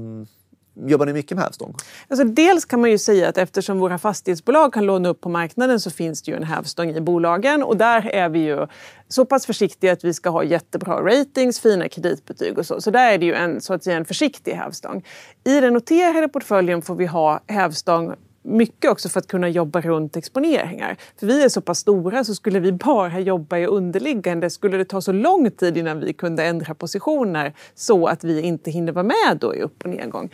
Jobbar 0.85 1.05
ni 1.05 1.13
mycket 1.13 1.37
med 1.37 1.43
hävstång? 1.43 1.75
Alltså 2.07 2.25
dels 2.25 2.65
kan 2.65 2.81
man 2.81 2.91
ju 2.91 2.97
säga 2.97 3.29
att 3.29 3.37
eftersom 3.37 3.79
våra 3.79 3.97
fastighetsbolag 3.97 4.73
kan 4.73 4.85
låna 4.85 5.09
upp 5.09 5.21
på 5.21 5.29
marknaden 5.29 5.79
så 5.79 5.91
finns 5.91 6.21
det 6.21 6.31
ju 6.31 6.37
en 6.37 6.43
hävstång 6.43 6.89
i 6.89 7.01
bolagen 7.01 7.63
och 7.63 7.77
där 7.77 8.09
är 8.09 8.29
vi 8.29 8.39
ju 8.39 8.67
så 9.07 9.25
pass 9.25 9.45
försiktiga 9.45 9.93
att 9.93 10.03
vi 10.03 10.13
ska 10.13 10.29
ha 10.29 10.43
jättebra 10.43 11.01
ratings, 11.01 11.59
fina 11.59 11.89
kreditbetyg 11.89 12.57
och 12.57 12.65
så. 12.65 12.81
Så 12.81 12.91
där 12.91 13.13
är 13.13 13.17
det 13.17 13.25
ju 13.25 13.33
en, 13.33 13.61
så 13.61 13.73
att 13.73 13.83
säga, 13.83 13.97
en 13.97 14.05
försiktig 14.05 14.51
hävstång. 14.51 15.05
I 15.43 15.59
den 15.59 15.73
noterade 15.73 16.27
portföljen 16.27 16.81
får 16.81 16.95
vi 16.95 17.05
ha 17.05 17.41
hävstång 17.47 18.15
mycket 18.47 18.91
också 18.91 19.09
för 19.09 19.19
att 19.19 19.27
kunna 19.27 19.49
jobba 19.49 19.81
runt 19.81 20.17
exponeringar. 20.17 20.97
För 21.19 21.27
vi 21.27 21.43
är 21.43 21.49
så 21.49 21.61
pass 21.61 21.79
stora 21.79 22.23
så 22.23 22.35
skulle 22.35 22.59
vi 22.59 22.71
bara 22.71 23.19
jobba 23.19 23.57
i 23.57 23.65
underliggande 23.65 24.49
skulle 24.49 24.77
det 24.77 24.85
ta 24.85 25.01
så 25.01 25.11
lång 25.11 25.51
tid 25.51 25.77
innan 25.77 25.99
vi 25.99 26.13
kunde 26.13 26.45
ändra 26.45 26.73
positioner 26.73 27.53
så 27.75 28.07
att 28.07 28.23
vi 28.23 28.41
inte 28.41 28.71
hinner 28.71 28.91
vara 28.91 29.03
med 29.03 29.37
då 29.39 29.55
i 29.55 29.61
upp 29.61 29.83
och 29.83 29.89
nedgång. 29.89 30.29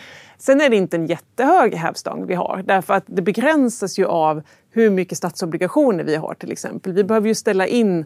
Sen 0.46 0.62
är 0.62 0.70
det 0.70 0.76
inte 0.76 0.98
en 0.98 1.06
jättehög 1.06 1.76
hävstång 1.76 2.26
vi 2.28 2.36
har 2.36 2.64
därför 2.66 2.94
att 2.94 3.04
det 3.06 3.22
begränsas 3.22 4.00
ju 4.00 4.06
av 4.06 4.42
hur 4.72 4.90
mycket 4.90 5.18
statsobligationer 5.18 6.04
vi 6.04 6.16
har 6.16 6.34
till 6.34 6.52
exempel. 6.52 6.94
Vi 6.94 7.04
behöver 7.04 7.28
ju 7.28 7.36
ställa 7.36 7.68
in 7.68 8.06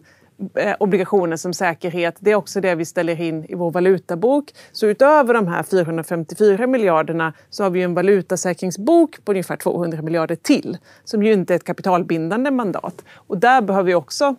eh, 0.54 0.74
obligationer 0.80 1.36
som 1.36 1.52
säkerhet. 1.52 2.16
Det 2.20 2.30
är 2.30 2.34
också 2.34 2.60
det 2.60 2.74
vi 2.74 2.84
ställer 2.84 3.20
in 3.20 3.44
i 3.44 3.54
vår 3.54 3.70
valutabok. 3.70 4.54
Så 4.72 4.86
utöver 4.86 5.34
de 5.34 5.46
här 5.46 5.62
454 5.62 6.66
miljarderna 6.66 7.32
så 7.50 7.62
har 7.62 7.70
vi 7.70 7.82
en 7.82 7.94
valutasäkringsbok 7.94 9.24
på 9.24 9.32
ungefär 9.32 9.56
200 9.56 10.02
miljarder 10.02 10.36
till 10.36 10.78
som 11.04 11.22
ju 11.22 11.32
inte 11.32 11.54
är 11.54 11.56
ett 11.56 11.64
kapitalbindande 11.64 12.50
mandat. 12.50 13.04
Och 13.14 13.38
där 13.38 13.62
behöver 13.62 13.86
vi 13.86 13.94
också 13.94 14.36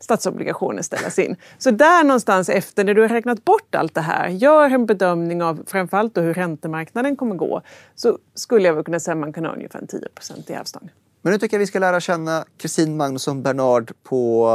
statsobligationer 0.00 0.82
ställas 0.82 1.18
in. 1.18 1.36
Så 1.58 1.70
där 1.70 2.04
någonstans 2.04 2.48
efter, 2.48 2.84
när 2.84 2.94
du 2.94 3.00
har 3.00 3.08
räknat 3.08 3.44
bort 3.44 3.74
allt 3.74 3.94
det 3.94 4.00
här, 4.00 4.28
gör 4.28 4.70
en 4.70 4.86
bedömning 4.86 5.42
av 5.42 5.64
framförallt 5.66 6.16
hur 6.16 6.34
räntemarknaden 6.34 7.16
kommer 7.16 7.34
gå, 7.34 7.62
så 7.94 8.18
skulle 8.34 8.68
jag 8.68 8.74
väl 8.74 8.84
kunna 8.84 9.00
säga 9.00 9.12
att 9.12 9.18
man 9.18 9.32
kan 9.32 9.44
ha 9.44 9.52
ungefär 9.52 9.80
10% 9.80 10.50
i 10.50 10.52
hävstång. 10.52 10.90
Men 11.22 11.32
nu 11.32 11.38
tycker 11.38 11.56
jag 11.56 11.58
vi 11.58 11.66
ska 11.66 11.78
lära 11.78 12.00
känna 12.00 12.44
Kristin 12.56 12.96
Magnusson 12.96 13.42
Bernard 13.42 13.92
på 14.02 14.48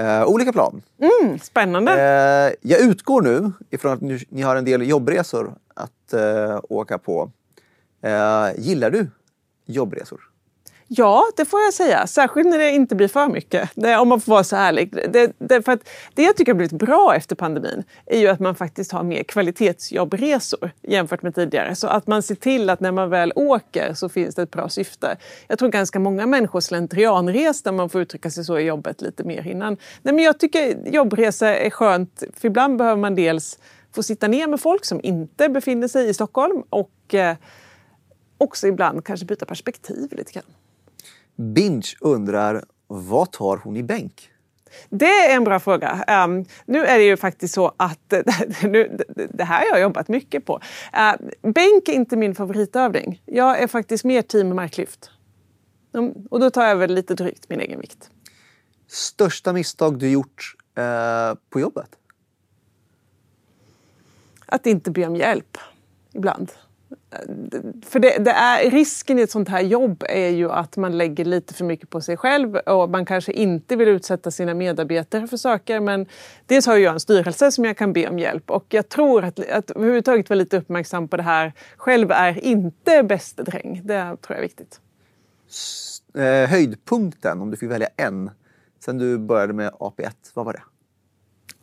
Uh, 0.00 0.24
olika 0.24 0.52
plan. 0.52 0.82
Mm, 0.98 1.38
spännande. 1.38 1.92
Uh, 1.92 2.54
jag 2.60 2.80
utgår 2.80 3.22
nu 3.22 3.52
ifrån 3.70 3.92
att 3.92 4.00
ni, 4.30 4.42
har 4.42 4.56
en 4.56 4.64
del 4.64 4.88
jobbresor 4.88 5.54
att 5.74 6.14
uh, 6.14 6.60
åka 6.68 6.98
på. 6.98 7.30
gillar 8.56 8.90
du 8.90 9.10
jobbresor? 9.66 10.31
Ja, 10.94 11.24
det 11.36 11.44
får 11.44 11.60
jag 11.60 11.74
säga. 11.74 12.06
Särskilt 12.06 12.48
när 12.48 12.58
det 12.58 12.70
inte 12.70 12.94
blir 12.94 13.08
för 13.08 13.28
mycket. 13.28 13.70
Det, 13.74 13.96
om 13.96 14.08
man 14.08 14.20
får 14.20 14.32
vara 14.32 14.44
så 14.44 14.56
ärlig. 14.56 14.94
Det, 15.12 15.32
det, 15.38 15.62
för 15.62 15.72
att 15.72 15.88
det 16.14 16.22
jag 16.22 16.36
tycker 16.36 16.52
har 16.52 16.56
blivit 16.56 16.72
bra 16.72 17.14
efter 17.16 17.36
pandemin 17.36 17.84
är 18.06 18.18
ju 18.18 18.28
att 18.28 18.40
man 18.40 18.54
faktiskt 18.54 18.92
har 18.92 19.02
mer 19.02 19.22
kvalitetsjobbresor 19.22 20.70
jämfört 20.82 21.22
med 21.22 21.34
tidigare. 21.34 21.74
Så 21.74 21.86
att 21.86 22.06
man 22.06 22.22
ser 22.22 22.34
till 22.34 22.70
att 22.70 22.80
när 22.80 22.92
man 22.92 23.10
väl 23.10 23.32
åker 23.36 23.94
så 23.94 24.08
finns 24.08 24.34
det 24.34 24.42
ett 24.42 24.50
bra 24.50 24.68
syfte. 24.68 25.16
Jag 25.48 25.58
tror 25.58 25.68
ganska 25.68 25.98
många 25.98 26.26
människor 26.26 26.60
slentrianres 26.60 27.66
om 27.66 27.76
man 27.76 27.88
får 27.88 28.00
uttrycka 28.00 28.30
sig 28.30 28.44
så, 28.44 28.58
i 28.58 28.62
jobbet 28.62 29.02
lite 29.02 29.24
mer 29.24 29.46
innan. 29.46 29.76
Nej, 30.02 30.14
men 30.14 30.24
jag 30.24 30.38
tycker 30.38 30.88
jobbresa 30.88 31.56
är 31.56 31.70
skönt, 31.70 32.22
för 32.36 32.48
ibland 32.48 32.78
behöver 32.78 33.00
man 33.00 33.14
dels 33.14 33.58
få 33.94 34.02
sitta 34.02 34.28
ner 34.28 34.46
med 34.46 34.60
folk 34.60 34.84
som 34.84 35.00
inte 35.02 35.48
befinner 35.48 35.88
sig 35.88 36.08
i 36.08 36.14
Stockholm 36.14 36.62
och 36.70 37.14
eh, 37.14 37.36
också 38.38 38.66
ibland 38.66 39.04
kanske 39.04 39.26
byta 39.26 39.46
perspektiv 39.46 40.08
lite 40.12 40.32
grann. 40.32 40.44
Binge 41.36 41.94
undrar, 42.00 42.64
vad 42.86 43.32
tar 43.32 43.56
hon 43.56 43.76
i 43.76 43.82
bänk? 43.82 44.32
Det 44.88 45.06
är 45.06 45.36
en 45.36 45.44
bra 45.44 45.60
fråga. 45.60 46.04
Um, 46.24 46.44
nu 46.66 46.84
är 46.84 46.98
det 46.98 47.04
ju 47.04 47.16
faktiskt 47.16 47.54
så 47.54 47.74
att 47.76 48.12
nu, 48.62 48.98
det 49.30 49.44
här 49.44 49.58
har 49.58 49.66
jag 49.66 49.80
jobbat 49.80 50.08
mycket 50.08 50.44
på. 50.44 50.54
Uh, 50.54 51.50
bänk 51.52 51.88
är 51.88 51.92
inte 51.92 52.16
min 52.16 52.34
favoritövning. 52.34 53.22
Jag 53.26 53.62
är 53.62 53.66
faktiskt 53.66 54.04
mer 54.04 54.22
team 54.22 54.56
marklyft. 54.56 55.10
Um, 55.92 56.26
och 56.30 56.40
då 56.40 56.50
tar 56.50 56.64
jag 56.64 56.76
väl 56.76 56.94
lite 56.94 57.14
drygt 57.14 57.48
min 57.48 57.60
egen 57.60 57.80
vikt. 57.80 58.10
Största 58.88 59.52
misstag 59.52 59.98
du 59.98 60.10
gjort 60.10 60.54
uh, 60.78 61.38
på 61.50 61.60
jobbet? 61.60 61.88
Att 64.46 64.66
inte 64.66 64.90
be 64.90 65.06
om 65.06 65.16
hjälp 65.16 65.58
ibland 66.12 66.52
för 67.86 67.98
det, 67.98 68.18
det, 68.18 68.30
är, 68.30 68.70
risken 68.70 69.18
i 69.18 69.22
ett 69.22 69.30
sånt 69.30 69.48
här 69.48 69.60
jobb 69.60 70.04
är 70.08 70.28
ju 70.28 70.50
att 70.50 70.76
man 70.76 70.98
lägger 70.98 71.24
lite 71.24 71.54
för 71.54 71.64
mycket 71.64 71.90
på 71.90 72.00
sig 72.00 72.16
själv 72.16 72.56
och 72.56 72.90
man 72.90 73.04
kanske 73.04 73.32
inte 73.32 73.76
vill 73.76 73.88
utsätta 73.88 74.30
sina 74.30 74.54
medarbetare 74.54 75.26
för 75.26 75.36
saker. 75.36 75.80
Men 75.80 76.06
dels 76.46 76.66
har 76.66 76.76
jag 76.76 76.92
en 76.92 77.00
styrelse 77.00 77.52
som 77.52 77.64
jag 77.64 77.76
kan 77.76 77.92
be 77.92 78.08
om 78.08 78.18
hjälp 78.18 78.50
och 78.50 78.66
jag 78.68 78.88
tror 78.88 79.24
att, 79.24 79.50
att 79.50 79.70
överhuvudtaget 79.70 80.30
vara 80.30 80.38
lite 80.38 80.56
uppmärksam 80.56 81.08
på 81.08 81.16
det 81.16 81.22
här. 81.22 81.52
Själv 81.76 82.10
är 82.10 82.44
inte 82.44 83.02
bäste 83.02 83.42
dräng. 83.42 83.80
Det 83.84 84.02
tror 84.02 84.18
jag 84.28 84.38
är 84.38 84.42
viktigt. 84.42 84.80
Eh, 86.14 86.50
höjdpunkten, 86.50 87.40
om 87.40 87.50
du 87.50 87.56
fick 87.56 87.70
välja 87.70 87.88
en, 87.96 88.30
sen 88.84 88.98
du 88.98 89.18
började 89.18 89.52
med 89.52 89.72
AP1, 89.72 90.10
vad 90.34 90.44
var 90.44 90.52
det? 90.52 90.62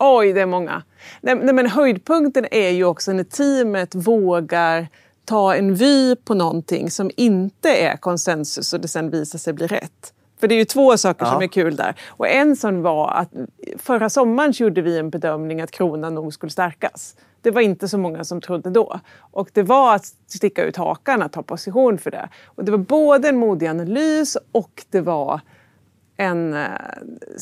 Oj, 0.02 0.32
det 0.32 0.40
är 0.40 0.46
många. 0.46 0.82
Nej, 1.20 1.34
nej, 1.34 1.54
men 1.54 1.66
höjdpunkten 1.66 2.46
är 2.50 2.70
ju 2.70 2.84
också 2.84 3.12
när 3.12 3.24
teamet 3.24 3.94
vågar 3.94 4.88
ta 5.24 5.54
en 5.54 5.74
vy 5.74 6.16
på 6.16 6.34
någonting 6.34 6.90
som 6.90 7.10
inte 7.16 7.68
är 7.68 7.96
konsensus 7.96 8.72
och 8.72 8.80
det 8.80 8.88
sen 8.88 9.10
visar 9.10 9.38
sig 9.38 9.52
bli 9.52 9.66
rätt. 9.66 10.12
För 10.40 10.48
det 10.48 10.54
är 10.54 10.58
ju 10.58 10.64
två 10.64 10.96
saker 10.96 11.24
ja. 11.24 11.32
som 11.32 11.42
är 11.42 11.46
kul 11.46 11.76
där. 11.76 11.94
Och 12.08 12.28
en 12.28 12.56
sån 12.56 12.82
var 12.82 13.10
att 13.10 13.28
förra 13.78 14.10
sommaren 14.10 14.52
gjorde 14.52 14.82
vi 14.82 14.98
en 14.98 15.10
bedömning 15.10 15.60
att 15.60 15.70
kronan 15.70 16.14
nog 16.14 16.34
skulle 16.34 16.50
stärkas. 16.50 17.16
Det 17.42 17.50
var 17.50 17.60
inte 17.60 17.88
så 17.88 17.98
många 17.98 18.24
som 18.24 18.40
trodde 18.40 18.70
då. 18.70 19.00
Och 19.18 19.50
det 19.52 19.62
var 19.62 19.94
att 19.94 20.04
sticka 20.26 20.64
ut 20.64 20.76
hakan, 20.76 21.22
att 21.22 21.32
ta 21.32 21.42
position 21.42 21.98
för 21.98 22.10
det. 22.10 22.28
Och 22.44 22.64
det 22.64 22.70
var 22.70 22.78
både 22.78 23.28
en 23.28 23.36
modig 23.36 23.66
analys 23.66 24.36
och 24.52 24.84
det 24.90 25.00
var 25.00 25.40
en, 26.16 26.54
eh, 26.54 26.68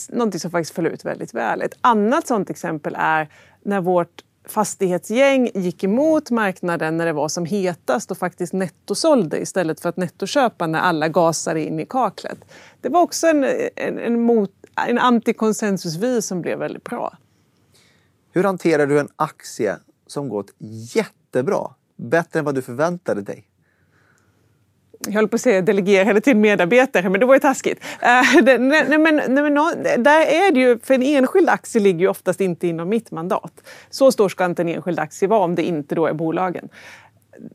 någonting 0.08 0.40
som 0.40 0.50
faktiskt 0.50 0.74
föll 0.74 0.86
ut 0.86 1.04
väldigt 1.04 1.34
väl. 1.34 1.62
Ett 1.62 1.78
annat 1.80 2.26
sånt 2.26 2.50
exempel 2.50 2.96
är 2.98 3.28
när 3.62 3.80
vårt 3.80 4.22
fastighetsgäng 4.52 5.50
gick 5.54 5.84
emot 5.84 6.30
marknaden 6.30 6.96
när 6.96 7.06
det 7.06 7.12
var 7.12 7.28
som 7.28 7.44
hetast 7.44 8.10
och 8.10 8.18
faktiskt 8.18 8.52
nettosålde 8.52 9.38
istället 9.38 9.80
för 9.80 9.88
att 9.88 9.96
nettoköpa 9.96 10.66
när 10.66 10.80
alla 10.80 11.08
gasade 11.08 11.62
in 11.62 11.80
i 11.80 11.86
kaklet. 11.86 12.38
Det 12.80 12.88
var 12.88 13.02
också 13.02 13.26
en, 13.26 13.44
en, 13.76 13.98
en, 13.98 14.20
mot, 14.20 14.50
en 14.88 14.98
antikonsensusvy 14.98 16.22
som 16.22 16.42
blev 16.42 16.58
väldigt 16.58 16.84
bra. 16.84 17.18
Hur 18.32 18.44
hanterar 18.44 18.86
du 18.86 19.00
en 19.00 19.08
aktie 19.16 19.76
som 20.06 20.28
gått 20.28 20.54
jättebra? 20.94 21.74
Bättre 21.96 22.38
än 22.38 22.44
vad 22.44 22.54
du 22.54 22.62
förväntade 22.62 23.22
dig? 23.22 23.47
Jag 25.06 25.12
höll 25.12 25.28
på 25.28 25.34
att 25.34 25.40
säga 25.40 25.62
delegerade 25.62 26.20
till 26.20 26.36
medarbetare, 26.36 27.10
men 27.10 27.20
det 27.20 27.26
var 27.26 27.34
ju 27.34 27.40
taskigt. 27.40 27.78
Uh, 28.02 28.42
det, 28.42 28.58
nej, 28.58 28.98
men, 28.98 29.16
nej, 29.16 29.50
men, 29.50 29.54
där 30.04 30.20
är 30.20 30.52
det 30.52 30.60
ju, 30.60 30.78
för 30.78 30.94
en 30.94 31.02
enskild 31.02 31.48
aktie 31.48 31.80
ligger 31.80 32.00
ju 32.00 32.08
oftast 32.08 32.40
inte 32.40 32.66
inom 32.66 32.88
mitt 32.88 33.10
mandat. 33.10 33.52
Så 33.90 34.12
stor 34.12 34.28
ska 34.28 34.44
inte 34.44 34.62
en 34.62 34.68
enskild 34.68 34.98
aktie 34.98 35.28
vara 35.28 35.40
om 35.40 35.54
det 35.54 35.62
inte 35.62 35.94
då 35.94 36.06
är 36.06 36.12
bolagen. 36.12 36.68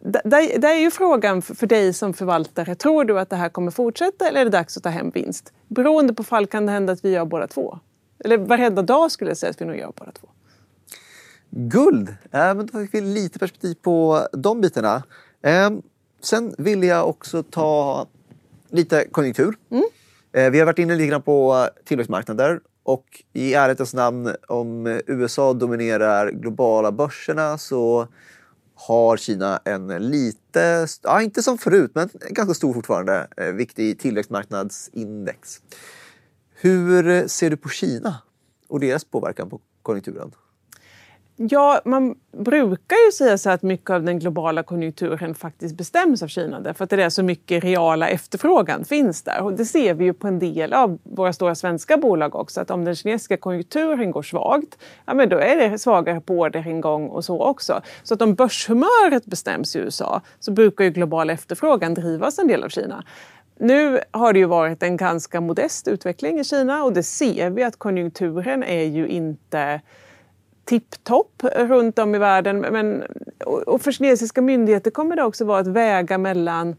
Där, 0.04 0.60
där 0.60 0.70
är 0.70 0.80
ju 0.80 0.91
frågan 0.91 1.41
för 1.41 1.68
dig 1.68 1.94
som 1.94 2.14
förvaltare, 2.14 2.76
tror 2.76 3.06
du 3.06 3.20
att 3.20 3.30
det 3.30 3.36
här 3.36 3.50
kommer 3.50 3.72
fortsätta 3.72 4.28
eller 4.28 4.41
är 4.41 4.46
det 4.46 4.52
dags 4.52 4.78
att 4.78 4.84
ta 4.84 4.89
hem 4.89 5.10
vinst? 5.10 5.54
Beroende 5.68 6.14
på 6.14 6.24
fall 6.24 6.48
kan 6.48 6.66
det 6.66 6.72
hända 6.72 6.94
att 6.94 7.06
vi 7.06 7.10
gör 7.10 7.26
båda 7.26 7.48
två. 7.48 7.80
Eller 8.26 8.38
varenda 8.38 8.82
dag 8.82 9.12
skulle 9.12 9.30
jag 9.30 9.38
säga 9.38 9.50
att 9.50 9.62
vi 9.62 9.66
nog 9.66 9.78
gör 9.78 9.94
båda 9.96 10.12
två. 10.12 10.28
Guld! 11.50 12.10
Äh, 12.10 12.16
men 12.32 12.66
då 12.66 12.80
fick 12.80 12.94
vi 12.94 13.02
lite 13.02 13.39
perspektiv 13.39 13.76
på 13.82 14.28
de 14.34 14.62
bitarna. 14.62 15.04
Äh, 15.41 15.70
Sen 16.24 16.55
vill 16.57 16.84
jag 16.84 17.09
också 17.09 17.43
ta 17.43 18.07
lite 18.69 19.07
konjunktur. 19.11 19.55
Mm. 19.69 19.84
Eh, 20.32 20.51
vi 20.51 20.59
har 20.59 20.65
varit 20.65 20.80
inne 20.80 20.95
lite 20.95 21.07
grann 21.07 21.21
på 21.21 21.55
eh, 21.55 21.84
tillväxtmarknader 21.86 22.59
och 22.84 23.24
i 23.34 23.53
ärlighetens 23.53 23.93
namn 23.93 24.36
om 24.47 25.01
USA 25.07 25.53
dominerar 25.53 26.32
globala 26.32 26.91
börserna 26.91 27.57
så 27.57 28.07
har 28.76 29.17
Kina 29.17 29.61
en 29.65 29.88
lite, 29.88 30.88
ja 31.03 31.21
inte 31.21 31.43
som 31.43 31.57
förut, 31.57 31.91
men 31.95 32.09
ganska 32.30 32.53
stor 32.53 32.74
fortfarande, 32.74 33.28
eh, 33.38 33.45
viktig 33.45 33.99
tillväxtmarknadsindex. 33.99 35.61
Hur 36.53 37.28
ser 37.28 37.49
du 37.49 37.57
på 37.57 37.69
Kina 37.69 38.15
och 38.67 38.80
deras 38.80 39.03
påverkan 39.03 39.49
på 39.49 39.61
konjunkturen? 39.82 40.32
Ja, 41.36 41.82
man 41.86 42.16
brukar 42.32 43.06
ju 43.06 43.12
säga 43.12 43.38
så 43.38 43.50
att 43.50 43.62
mycket 43.62 43.90
av 43.90 44.04
den 44.04 44.20
globala 44.20 44.64
konjunkturen 44.64 45.36
faktiskt 45.36 45.78
bestäms 45.78 46.24
av 46.24 46.28
Kina 46.28 46.60
därför 46.60 46.84
att 46.84 46.90
det 46.90 47.04
är 47.04 47.10
så 47.10 47.24
mycket 47.24 47.64
reala 47.64 48.08
efterfrågan 48.08 48.86
finns 48.86 49.22
där. 49.22 49.42
Och 49.42 49.54
det 49.54 49.66
ser 49.66 49.94
vi 49.94 50.06
ju 50.06 50.14
på 50.14 50.28
en 50.28 50.40
del 50.40 50.74
av 50.74 51.00
våra 51.04 51.34
stora 51.34 51.56
svenska 51.56 51.98
bolag 51.98 52.36
också 52.36 52.62
att 52.62 52.72
om 52.72 52.86
den 52.86 52.96
kinesiska 52.96 53.38
konjunkturen 53.38 54.12
går 54.12 54.22
svagt, 54.22 54.78
ja 55.06 55.14
men 55.14 55.30
då 55.30 55.38
är 55.38 55.56
det 55.56 55.80
svagare 55.80 56.22
på 56.22 56.34
orderingång 56.40 57.08
och 57.08 57.26
så 57.26 57.42
också. 57.42 57.82
Så 58.04 58.14
att 58.14 58.22
om 58.22 58.36
börshumöret 58.36 59.26
bestäms 59.26 59.76
i 59.76 59.80
USA 59.80 60.22
så 60.40 60.52
brukar 60.52 60.84
ju 60.84 60.90
global 60.90 61.30
efterfrågan 61.30 61.94
drivas 61.94 62.40
en 62.40 62.48
del 62.48 62.64
av 62.64 62.70
Kina. 62.70 63.04
Nu 63.60 64.00
har 64.12 64.34
det 64.34 64.40
ju 64.40 64.46
varit 64.46 64.84
en 64.84 64.98
ganska 64.98 65.42
modest 65.42 65.88
utveckling 65.88 66.40
i 66.40 66.44
Kina 66.44 66.84
och 66.84 66.94
det 66.94 67.04
ser 67.04 67.50
vi 67.50 67.64
att 67.64 67.80
konjunkturen 67.80 68.64
är 68.64 68.84
ju 68.84 69.08
inte 69.08 69.82
tipptopp 70.66 71.43
runt 71.55 71.99
om 71.99 72.16
i 72.16 72.18
världen. 72.18 72.59
Men, 72.59 73.03
och 73.66 73.82
för 73.82 73.91
kinesiska 73.91 74.41
myndigheter 74.41 74.91
kommer 74.91 75.16
det 75.16 75.24
också 75.24 75.45
vara 75.45 75.59
att 75.59 75.68
väga 75.68 76.18
mellan 76.18 76.76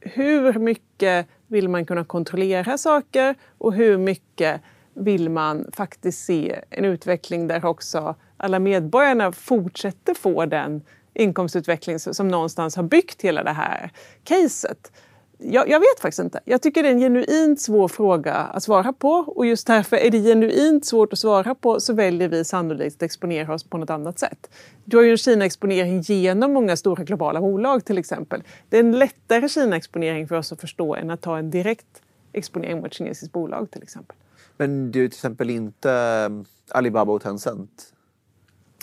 hur 0.00 0.58
mycket 0.58 1.26
vill 1.46 1.68
man 1.68 1.86
kunna 1.86 2.04
kontrollera 2.04 2.78
saker 2.78 3.34
och 3.58 3.74
hur 3.74 3.98
mycket 3.98 4.60
vill 4.94 5.30
man 5.30 5.70
faktiskt 5.72 6.24
se 6.24 6.60
en 6.70 6.84
utveckling 6.84 7.46
där 7.46 7.64
också 7.64 8.14
alla 8.36 8.58
medborgarna 8.58 9.32
fortsätter 9.32 10.14
få 10.14 10.46
den 10.46 10.82
inkomstutveckling 11.14 11.98
som 11.98 12.28
någonstans 12.28 12.76
har 12.76 12.82
byggt 12.82 13.22
hela 13.22 13.42
det 13.42 13.50
här 13.52 13.90
caset. 14.24 14.92
Jag, 15.40 15.68
jag, 15.68 15.80
vet 15.80 16.00
faktiskt 16.00 16.18
inte. 16.18 16.40
Jag 16.44 16.62
tycker 16.62 16.82
det 16.82 16.88
är 16.88 16.92
en 16.92 17.00
genuint 17.00 17.60
svår 17.60 17.88
fråga 17.88 18.34
att 18.34 18.62
svara 18.62 18.92
på 18.92 19.10
och 19.10 19.46
just 19.46 19.66
därför 19.66 19.96
är 19.96 20.10
det 20.10 20.22
genuint 20.22 20.86
svårt 20.86 21.12
att 21.12 21.18
svara 21.18 21.54
på 21.54 21.80
så 21.80 21.92
väljer 21.92 22.28
vi 22.28 22.44
sannolikt 22.44 22.96
att 22.96 23.02
exponera 23.02 23.54
oss 23.54 23.64
på 23.64 23.78
något 23.78 23.90
annat 23.90 24.18
sätt. 24.18 24.50
Du 24.84 24.96
har 24.96 25.04
ju 25.04 25.10
en 25.10 25.16
Kina-exponering 25.16 26.00
genom 26.00 26.52
många 26.52 26.76
stora 26.76 27.04
globala 27.04 27.40
bolag 27.40 27.84
till 27.84 27.98
exempel. 27.98 28.42
Det 28.68 28.76
är 28.76 28.80
en 28.80 28.98
lättare 28.98 29.48
Kina-exponering 29.48 30.28
för 30.28 30.36
oss 30.36 30.52
att 30.52 30.60
förstå 30.60 30.94
än 30.94 31.10
att 31.10 31.20
ta 31.20 31.38
en 31.38 31.50
direkt 31.50 32.02
exponering 32.32 32.76
mot 32.76 32.86
ett 32.86 32.94
kinesiskt 32.94 33.32
bolag 33.32 33.70
till 33.70 33.82
exempel. 33.82 34.16
Men 34.56 34.92
du 34.92 35.04
är 35.04 35.08
till 35.08 35.16
exempel 35.16 35.50
inte 35.50 35.92
eh, 35.92 36.76
Alibaba 36.76 37.12
och 37.12 37.22
Tencent? 37.22 37.92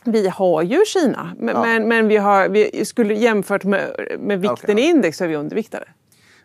Vi 0.03 0.27
har 0.27 0.61
ju 0.61 0.85
Kina, 0.85 1.35
men, 1.39 1.55
ja. 1.55 1.61
men, 1.61 1.87
men, 1.87 2.07
vi, 2.07 2.17
har, 2.17 2.49
vi 2.49 2.85
skulle 2.85 3.13
jämfört 3.13 3.63
med, 3.63 4.15
med 4.19 4.41
vikten 4.41 4.75
okay. 4.75 4.85
i 4.85 4.89
index 4.89 5.17
så 5.17 5.23
är 5.23 5.27
vi 5.27 5.35
underviktade. 5.35 5.85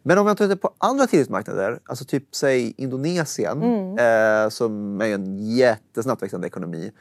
Men 0.02 0.18
om 0.18 0.26
jag 0.26 0.36
tittar 0.36 0.56
på 0.56 0.74
andra 0.78 1.06
tillväxtmarknader, 1.06 1.78
alltså 1.84 2.04
typ 2.04 2.34
säg 2.34 2.74
Indonesien 2.76 3.62
mm. 3.62 3.98
eh, 3.98 4.48
som 4.48 5.00
är 5.00 5.14
en 5.14 5.56
jättesnabbt 5.56 6.22
växande 6.22 6.46
ekonomi. 6.46 6.92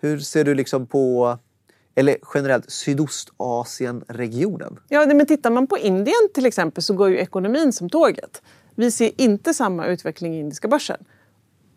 Hur 0.00 0.18
ser 0.18 0.44
du 0.44 0.54
liksom 0.54 0.86
på 0.86 1.38
eller 1.94 2.16
generellt 2.34 2.70
Sydostasien-regionen? 2.70 4.80
Ja, 4.88 5.06
men 5.06 5.26
tittar 5.26 5.50
man 5.50 5.66
på 5.66 5.78
Indien 5.78 6.28
till 6.34 6.46
exempel 6.46 6.82
så 6.82 6.94
går 6.94 7.10
ju 7.10 7.18
ekonomin 7.18 7.72
som 7.72 7.90
tåget. 7.90 8.42
Vi 8.74 8.90
ser 8.90 9.10
inte 9.16 9.54
samma 9.54 9.86
utveckling 9.86 10.34
i 10.34 10.40
indiska 10.40 10.68
börsen. 10.68 11.04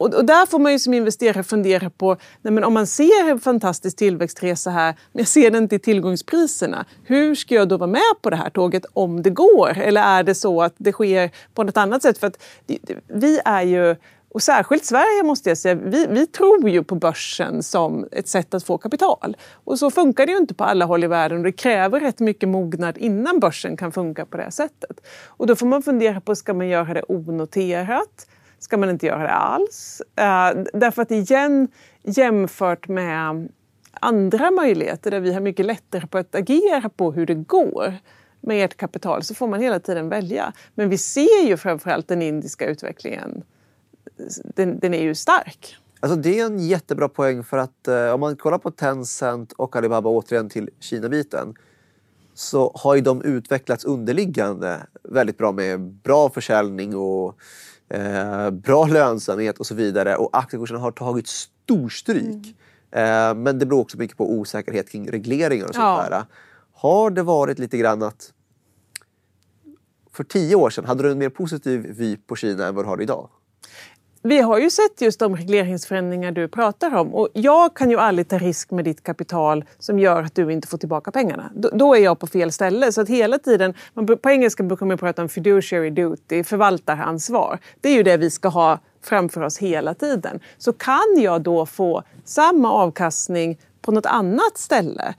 Och, 0.02 0.14
och, 0.14 0.26
där 0.26 0.46
får 0.46 0.60
man 0.60 0.72
ju 0.72 0.80
som 0.80 0.94
investerare 0.94 1.44
fundera 1.44 1.90
på, 1.90 2.18
nej 2.42 2.54
men 2.54 2.64
om 2.64 2.74
man 2.74 2.88
ser 2.88 3.30
en 3.30 3.40
fantastisk 3.40 3.98
tillväxtresa 3.98 4.70
här, 4.70 4.96
men 5.12 5.20
jag 5.20 5.28
ser 5.28 5.52
den 5.52 5.64
inte 5.64 5.76
i 5.76 5.80
tillgångspriserna. 5.80 6.86
Hur 7.04 7.36
ska 7.36 7.56
jag 7.56 7.68
då 7.68 7.78
vara 7.78 7.90
med 7.90 8.02
på 8.22 8.30
det 8.30 8.36
här 8.36 8.50
tåget 8.50 8.86
om 8.94 9.22
det 9.22 9.30
går? 9.30 9.78
Eller 9.78 10.02
är 10.02 10.24
det 10.24 10.36
så 10.36 10.62
att 10.62 10.74
det 10.78 10.92
sker 10.92 11.32
på 11.54 11.64
något 11.64 11.78
annat 11.78 12.02
sätt? 12.02 12.18
För 12.18 12.28
att 12.28 12.44
vi 13.08 13.40
är 13.46 13.62
ju 13.62 13.96
och 14.34 14.44
särskilt 14.44 14.86
Sverige 14.86 15.24
måste 15.24 15.50
jag 15.50 15.58
säga, 15.58 15.76
vi, 15.76 16.08
vi, 16.10 16.28
tror 16.28 16.70
ju 16.70 16.84
på 16.84 16.96
börsen 16.96 17.64
som 17.64 18.08
ett 18.12 18.28
sätt 18.28 18.54
att 18.54 18.64
få 18.64 18.78
kapital. 18.78 19.38
Och 19.64 19.80
så 19.80 19.92
funkar 19.92 20.26
det 20.26 20.32
ju 20.32 20.38
inte 20.38 20.54
på 20.54 20.64
alla 20.64 20.86
håll 20.86 21.04
i 21.04 21.08
världen 21.08 21.38
och 21.38 21.44
det 21.44 21.52
kräver 21.52 22.00
rätt 22.00 22.20
mycket 22.20 22.50
mognad 22.50 22.98
innan 22.98 23.40
börsen 23.40 23.78
kan 23.78 23.92
funka 23.92 24.26
på 24.26 24.38
det 24.38 24.44
här 24.44 24.50
sättet. 24.50 25.02
Och 25.28 25.48
då 25.48 25.56
får 25.56 25.66
man 25.66 25.84
fundera 25.84 26.22
på, 26.22 26.36
ska 26.36 26.54
man 26.54 26.68
göra 26.68 26.94
det 26.94 27.04
onoterat? 27.08 28.28
Ska 28.64 28.78
man 28.78 28.90
inte 28.90 29.06
göra 29.06 29.24
det 29.24 29.34
alls. 29.34 30.02
Uh, 30.20 30.64
därför 30.74 31.02
att 31.02 31.12
igen, 31.12 31.68
jämfört 32.04 32.88
med 32.88 33.50
andra 33.94 34.52
möjligheter 34.52 35.12
där 35.12 35.20
vi 35.20 35.34
har 35.34 35.42
mycket 35.42 35.66
lättare 35.66 36.08
på 36.08 36.18
att 36.18 36.36
agera 36.36 36.90
på 36.90 37.12
hur 37.12 37.26
det 37.26 37.36
går 37.36 37.98
med 38.42 38.66
ert 38.66 38.78
kapital 38.78 39.24
så 39.24 39.36
får 39.36 39.48
man 39.48 39.62
hela 39.62 39.80
tiden 39.80 40.10
välja. 40.10 40.54
Men 40.76 40.90
vi 40.90 40.98
ser 40.98 41.48
ju 41.48 41.58
framförallt 41.58 42.08
den 42.08 42.22
indiska 42.22 42.66
utvecklingen. 42.66 43.44
Den, 44.56 44.80
den 44.80 44.94
är 44.94 45.02
ju 45.02 45.16
stark. 45.16 45.78
Alltså 46.00 46.16
det 46.18 46.40
är 46.40 46.46
en 46.46 46.60
jättebra 46.60 47.10
poäng 47.10 47.44
för 47.44 47.58
att 47.58 47.88
eh, 47.88 48.14
om 48.14 48.20
man 48.20 48.36
kollar 48.36 48.58
på 48.58 48.72
Tencent 48.72 49.52
och 49.52 49.76
Alibaba 49.76 50.10
återigen 50.10 50.50
till 50.50 50.70
Kina-biten 50.80 51.54
så 52.34 52.72
har 52.76 52.96
ju 52.96 53.02
de 53.02 53.22
utvecklats 53.22 53.86
underliggande 53.86 54.88
väldigt 55.04 55.38
bra 55.38 55.52
med 55.52 55.82
bra 55.82 56.30
försäljning 56.30 56.96
och 56.96 57.38
eh, 57.94 58.50
bra 58.50 58.86
lönsamhet 58.86 59.60
och 59.60 59.66
så 59.66 59.76
vidare. 59.76 60.16
Och 60.16 60.30
aktiekurserna 60.38 60.80
har 60.80 60.92
tagit 60.92 61.28
storstryk. 61.28 62.56
Mm. 62.92 63.30
Eh, 63.32 63.44
men 63.44 63.60
det 63.60 63.66
beror 63.66 63.82
också 63.82 63.98
mycket 63.98 64.18
på 64.18 64.32
osäkerhet 64.32 64.90
kring 64.90 65.12
regleringar 65.12 65.66
och 65.68 65.76
sånt 65.76 65.84
ja. 65.84 66.08
där. 66.10 66.26
Har 66.74 67.10
det 67.10 67.24
varit 67.24 67.60
lite 67.60 67.78
grann 67.78 68.04
att 68.04 68.34
för 70.12 70.24
tio 70.24 70.56
år 70.56 70.70
sedan 70.70 70.86
hade 70.86 71.04
du 71.04 71.12
en 71.12 71.18
mer 71.18 71.30
positiv 71.30 71.86
vy 71.98 72.18
på 72.18 72.36
Kina 72.36 72.68
än 72.68 72.76
vad 72.76 72.86
du 72.86 72.90
har 72.90 73.02
idag? 73.02 73.30
Vi 74.24 74.40
har 74.40 74.60
ju 74.60 74.70
sett 74.70 75.02
just 75.02 75.20
de 75.20 75.36
regleringsförändringar 75.36 76.32
du 76.32 76.48
pratar 76.48 76.96
om 76.96 77.16
och 77.16 77.30
jag 77.34 77.74
kan 77.74 77.90
ju 77.90 78.00
aldrig 78.00 78.28
ta 78.28 78.38
risk 78.38 78.72
med 78.72 78.86
ditt 78.86 79.04
kapital 79.04 79.66
som 79.80 80.00
gör 80.00 80.24
att 80.24 80.36
du 80.36 80.52
inte 80.52 80.68
får 80.68 80.78
tillbaka 80.78 81.12
pengarna. 81.12 81.52
Då, 81.56 81.70
då 81.74 81.96
är 81.96 82.00
jag 82.00 82.20
på 82.20 82.28
fel 82.28 82.52
ställe. 82.52 82.92
Så 82.92 83.02
att 83.02 83.10
hela 83.10 83.38
tiden, 83.38 83.74
man, 83.94 84.18
på 84.18 84.30
engelska 84.30 84.64
brukar 84.64 84.86
man 84.86 84.98
prata 84.98 85.22
om 85.22 85.30
fiduciary 85.30 85.90
duty, 85.90 86.44
förvaltaransvar. 86.44 87.60
Det 87.82 87.90
är 87.90 87.94
ju 87.94 88.04
det 88.04 88.18
vi 88.18 88.30
ska 88.30 88.50
ha 88.50 88.80
framför 89.04 89.42
oss 89.42 89.58
hela 89.58 89.94
tiden. 89.94 90.40
Så 90.58 90.74
kan 90.74 91.16
jag 91.18 91.42
då 91.42 91.66
få 91.66 92.04
samma 92.26 92.72
avkastning 92.72 93.60
på 93.82 93.92
något 93.92 94.06
annat 94.06 94.58
ställe 94.58 95.14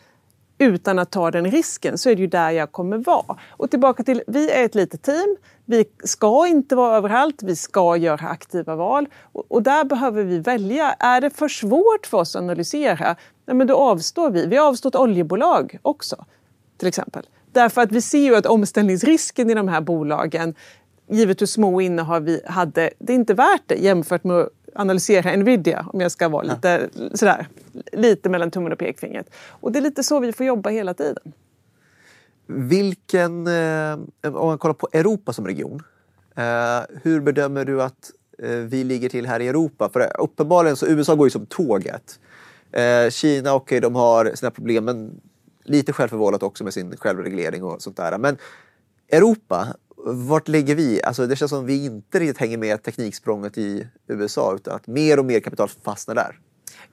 utan 0.62 0.98
att 0.98 1.10
ta 1.10 1.30
den 1.30 1.50
risken 1.50 1.98
så 1.98 2.10
är 2.10 2.16
det 2.16 2.20
ju 2.20 2.26
där 2.26 2.50
jag 2.50 2.72
kommer 2.72 2.98
vara. 2.98 3.38
Och 3.50 3.70
tillbaka 3.70 4.02
till, 4.02 4.22
vi 4.26 4.50
är 4.50 4.64
ett 4.64 4.74
litet 4.74 5.02
team. 5.02 5.36
Vi 5.64 5.84
ska 6.04 6.46
inte 6.46 6.76
vara 6.76 6.96
överallt, 6.96 7.42
vi 7.42 7.56
ska 7.56 7.96
göra 7.96 8.28
aktiva 8.28 8.76
val. 8.76 9.06
Och, 9.32 9.44
och 9.48 9.62
där 9.62 9.84
behöver 9.84 10.24
vi 10.24 10.38
välja. 10.38 10.92
Är 10.92 11.20
det 11.20 11.30
för 11.30 11.48
svårt 11.48 12.06
för 12.06 12.18
oss 12.18 12.36
att 12.36 12.42
analysera, 12.42 13.16
ja, 13.46 13.54
men 13.54 13.66
då 13.66 13.76
avstår 13.76 14.30
vi. 14.30 14.46
Vi 14.46 14.56
har 14.56 14.66
avstått 14.66 14.96
oljebolag 14.96 15.78
också, 15.82 16.24
till 16.78 16.88
exempel. 16.88 17.26
Därför 17.52 17.80
att 17.80 17.92
vi 17.92 18.00
ser 18.00 18.18
ju 18.18 18.36
att 18.36 18.46
omställningsrisken 18.46 19.50
i 19.50 19.54
de 19.54 19.68
här 19.68 19.80
bolagen, 19.80 20.54
givet 21.08 21.40
hur 21.40 21.46
små 21.46 21.80
innehav 21.80 22.22
vi 22.22 22.40
hade, 22.46 22.90
det 22.98 23.12
är 23.12 23.14
inte 23.14 23.34
värt 23.34 23.62
det 23.66 23.74
jämfört 23.74 24.24
med 24.24 24.48
analysera 24.75 25.37
Nvidia, 25.37 25.87
om 25.93 26.01
jag 26.01 26.12
ska 26.12 26.29
vara 26.29 26.43
lite, 26.43 26.89
ja. 26.95 27.16
sådär, 27.16 27.47
lite 27.93 28.29
mellan 28.29 28.51
tummen 28.51 28.73
och 28.73 28.79
pekfingret. 28.79 29.27
Och 29.49 29.73
det 29.73 29.79
är 29.79 29.81
lite 29.81 30.03
så 30.03 30.20
vi 30.20 30.33
får 30.33 30.47
jobba 30.47 30.70
hela 30.70 30.95
tiden. 30.95 31.33
Vilken, 32.47 33.47
eh, 33.47 33.99
om 34.23 34.47
man 34.47 34.59
kollar 34.59 34.75
på 34.75 34.89
Europa 34.93 35.33
som 35.33 35.47
region, 35.47 35.83
eh, 36.37 36.81
hur 37.03 37.20
bedömer 37.20 37.64
du 37.64 37.83
att 37.83 38.11
eh, 38.43 38.51
vi 38.51 38.85
ligger 38.85 39.09
till 39.09 39.27
här 39.27 39.41
i 39.41 39.49
Europa? 39.49 39.91
För 39.93 40.20
uppenbarligen 40.20 40.77
så 40.77 40.87
USA 40.87 41.14
går 41.14 41.27
ju 41.27 41.31
som 41.31 41.47
tåget. 41.47 42.20
Kina, 43.11 43.55
okej, 43.55 43.79
okay, 43.79 43.81
de 43.81 43.95
har 43.95 44.33
sina 44.35 44.51
problem, 44.51 44.85
men 44.85 45.20
lite 45.64 45.93
självförvållat 45.93 46.43
också 46.43 46.64
med 46.64 46.75
sin 46.75 46.97
självreglering 46.97 47.64
och 47.64 47.83
sånt 47.83 47.97
där. 47.97 48.18
Men 48.18 48.37
Europa, 49.09 49.66
vart 50.05 50.48
ligger 50.48 50.74
vi? 50.74 51.03
Alltså 51.03 51.26
det 51.26 51.36
känns 51.36 51.50
som 51.50 51.66
vi 51.66 51.84
inte 51.84 52.18
riktigt 52.18 52.38
hänger 52.38 52.59
med 52.59 52.82
tekniksprånget 52.82 53.59
i 53.59 53.86
USA 54.09 54.55
utan 54.55 54.76
att 54.76 54.86
mer 54.86 55.18
och 55.18 55.24
mer 55.24 55.40
kapital 55.40 55.68
fastnar 55.84 56.14
där. 56.14 56.38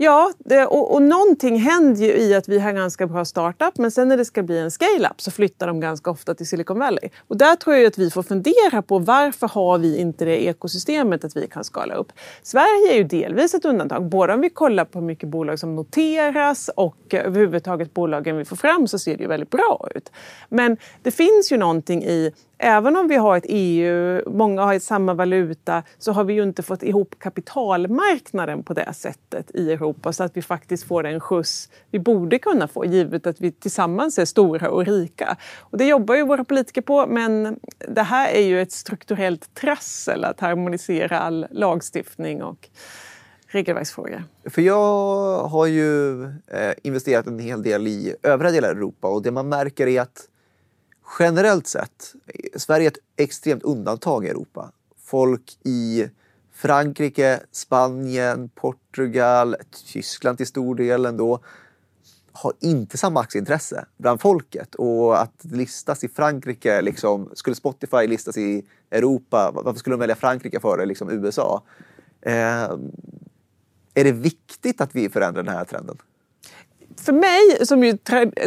Ja, 0.01 0.31
det, 0.37 0.65
och, 0.65 0.93
och 0.93 1.01
någonting 1.01 1.59
händer 1.59 2.01
ju 2.01 2.11
i 2.11 2.35
att 2.35 2.47
vi 2.47 2.59
har 2.59 2.71
ganska 2.71 3.07
bra 3.07 3.25
startup 3.25 3.77
men 3.77 3.91
sen 3.91 4.07
när 4.07 4.17
det 4.17 4.25
ska 4.25 4.43
bli 4.43 4.59
en 4.59 4.71
scale-up 4.71 5.21
så 5.21 5.31
flyttar 5.31 5.67
de 5.67 5.79
ganska 5.79 6.11
ofta 6.11 6.35
till 6.35 6.47
Silicon 6.47 6.79
Valley. 6.79 7.09
Och 7.27 7.37
där 7.37 7.55
tror 7.55 7.75
jag 7.75 7.85
att 7.85 7.97
vi 7.97 8.09
får 8.09 8.23
fundera 8.23 8.81
på 8.81 8.99
varför 8.99 9.47
har 9.47 9.77
vi 9.77 9.97
inte 9.97 10.25
det 10.25 10.45
ekosystemet 10.45 11.23
att 11.23 11.35
vi 11.35 11.47
kan 11.47 11.63
skala 11.63 11.93
upp. 11.93 12.11
Sverige 12.43 12.93
är 12.93 12.97
ju 12.97 13.03
delvis 13.03 13.53
ett 13.53 13.65
undantag. 13.65 14.09
Både 14.09 14.33
om 14.33 14.41
vi 14.41 14.49
kollar 14.49 14.85
på 14.85 14.99
hur 14.99 15.05
mycket 15.05 15.29
bolag 15.29 15.59
som 15.59 15.75
noteras 15.75 16.69
och 16.75 17.13
överhuvudtaget 17.13 17.93
bolagen 17.93 18.37
vi 18.37 18.45
får 18.45 18.55
fram 18.55 18.87
så 18.87 18.99
ser 18.99 19.17
det 19.17 19.23
ju 19.23 19.29
väldigt 19.29 19.49
bra 19.49 19.87
ut. 19.95 20.11
Men 20.49 20.77
det 21.03 21.11
finns 21.11 21.51
ju 21.51 21.57
någonting 21.57 22.03
i 22.03 22.31
även 22.59 22.97
om 22.97 23.07
vi 23.07 23.15
har 23.15 23.37
ett 23.37 23.45
EU, 23.47 24.21
många 24.29 24.61
har 24.61 24.79
samma 24.79 25.13
valuta, 25.13 25.83
så 25.97 26.11
har 26.11 26.23
vi 26.23 26.33
ju 26.33 26.43
inte 26.43 26.63
fått 26.63 26.83
ihop 26.83 27.15
kapitalmarknaden 27.19 28.63
på 28.63 28.73
det 28.73 28.93
sättet 28.93 29.51
i 29.53 29.71
Europa 29.71 30.13
så 30.13 30.23
att 30.23 30.37
vi 30.37 30.41
faktiskt 30.41 30.83
får 30.83 31.03
den 31.03 31.19
skjuts 31.19 31.69
vi 31.91 31.99
borde 31.99 32.39
kunna 32.39 32.67
få 32.67 32.85
givet 32.85 33.27
att 33.27 33.41
vi 33.41 33.51
tillsammans 33.51 34.19
är 34.19 34.25
stora 34.25 34.69
och 34.69 34.85
rika. 34.85 35.37
Och 35.59 35.77
det 35.77 35.85
jobbar 35.85 36.15
ju 36.15 36.25
våra 36.25 36.43
politiker 36.43 36.81
på 36.81 37.07
men 37.07 37.59
det 37.87 38.03
här 38.03 38.29
är 38.29 38.41
ju 38.41 38.61
ett 38.61 38.71
strukturellt 38.71 39.53
trassel 39.53 40.23
att 40.23 40.39
harmonisera 40.39 41.19
all 41.19 41.47
lagstiftning 41.51 42.43
och 42.43 42.69
regelverksfrågor. 43.47 44.23
För 44.45 44.61
jag 44.61 45.37
har 45.43 45.65
ju 45.65 46.23
eh, 46.23 46.73
investerat 46.83 47.27
en 47.27 47.39
hel 47.39 47.63
del 47.63 47.87
i 47.87 48.15
övriga 48.23 48.51
delar 48.51 48.69
av 48.69 48.77
Europa 48.77 49.07
och 49.07 49.21
det 49.21 49.31
man 49.31 49.49
märker 49.49 49.87
är 49.87 50.01
att 50.01 50.28
generellt 51.19 51.67
sett, 51.67 52.13
Sverige 52.55 52.87
är 52.87 52.91
ett 52.91 52.97
extremt 53.15 53.63
undantag 53.63 54.25
i 54.25 54.29
Europa. 54.29 54.71
Folk 55.05 55.57
i 55.63 56.09
Frankrike, 56.53 57.39
Spanien, 57.51 58.49
Portugal, 58.49 59.55
Tyskland 59.85 60.37
till 60.37 60.47
stor 60.47 60.75
del 60.75 61.05
ändå 61.05 61.39
har 62.31 62.53
inte 62.59 62.97
samma 62.97 63.19
aktieintresse 63.19 63.85
bland 63.97 64.21
folket. 64.21 64.75
Och 64.75 65.21
att 65.21 65.45
listas 65.51 66.03
i 66.03 66.07
Frankrike, 66.07 66.81
liksom, 66.81 67.29
skulle 67.33 67.55
Spotify 67.55 68.07
listas 68.07 68.37
i 68.37 68.65
Europa, 68.91 69.51
varför 69.53 69.79
skulle 69.79 69.93
de 69.93 69.99
välja 69.99 70.15
Frankrike 70.15 70.59
före 70.59 70.85
liksom 70.85 71.09
USA? 71.09 71.63
Eh, 72.21 72.69
är 73.93 74.03
det 74.03 74.11
viktigt 74.11 74.81
att 74.81 74.95
vi 74.95 75.09
förändrar 75.09 75.43
den 75.43 75.55
här 75.55 75.65
trenden? 75.65 75.97
För 77.01 77.13
mig 77.13 77.65
som 77.65 77.83
ju, 77.83 77.97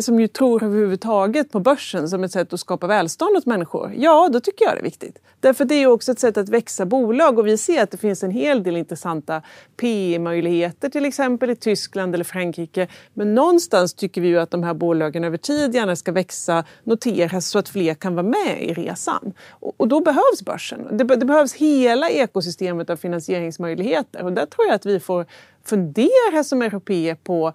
som 0.01 0.21
ju 0.21 0.29
tror 0.29 0.63
överhuvudtaget 0.63 1.53
på 1.53 1.61
börsen 1.61 2.09
som 2.09 2.25
ett 2.25 2.33
sätt 2.33 2.53
att 2.53 2.61
skapa 2.61 2.87
välstånd 2.87 3.37
åt 3.37 3.47
människor, 3.47 3.93
ja 3.97 4.29
då 4.33 4.41
tycker 4.41 4.65
jag 4.65 4.75
det 4.75 4.81
är 4.81 4.85
viktigt. 4.85 5.19
Därför 5.41 5.65
det 5.65 5.75
är 5.75 5.87
också 5.87 6.13
ett 6.13 6.19
sätt 6.19 6.37
att 6.37 6.49
växa 6.49 6.87
bolag 6.87 7.39
och 7.39 7.47
vi 7.47 7.59
ser 7.59 7.83
att 7.83 7.91
det 7.91 7.97
finns 7.97 8.23
en 8.23 8.31
hel 8.31 8.63
del 8.63 8.77
intressanta 8.77 9.43
PE-möjligheter 9.77 10.89
till 10.89 11.05
exempel 11.05 11.51
i 11.51 11.57
Tyskland 11.57 12.15
eller 12.15 12.25
Frankrike. 12.25 12.89
Men 13.15 13.35
någonstans 13.35 13.95
tycker 13.95 14.21
vi 14.21 14.29
ju 14.29 14.39
att 14.39 14.51
de 14.51 14.63
här 14.63 14.75
bolagen 14.75 15.25
över 15.25 15.37
tid 15.37 15.75
gärna 15.75 15.97
ska 15.97 16.13
växa, 16.13 16.65
noteras 16.85 17.49
så 17.49 17.59
att 17.59 17.69
fler 17.69 17.95
kan 17.95 18.15
vara 18.15 18.27
med 18.27 18.63
i 18.63 18.75
resan. 18.75 19.33
Och, 19.51 19.75
och 19.77 19.89
då 19.89 20.01
behövs 20.01 20.43
börsen. 20.45 20.97
Det, 20.97 21.05
det 21.05 21.27
behövs 21.27 21.55
hela 21.55 22.11
ekosystemet 22.11 22.91
av 22.91 22.97
finansieringsmöjligheter 22.97 24.25
och 24.25 24.33
där 24.33 24.47
tror 24.47 24.67
jag 24.67 24.75
att 24.75 24.87
vi 24.87 25.01
får 25.01 25.27
fundera 25.65 26.45
som 26.45 26.63
europeer 26.63 27.15
på 27.15 27.53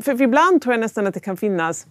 för 0.00 0.22
ibland 0.22 0.62
tror 0.62 0.72
jag 0.72 0.80
nästan 0.80 1.06
att 1.06 1.14
det 1.14 1.20
kan 1.20 1.36
finnas 1.36 1.86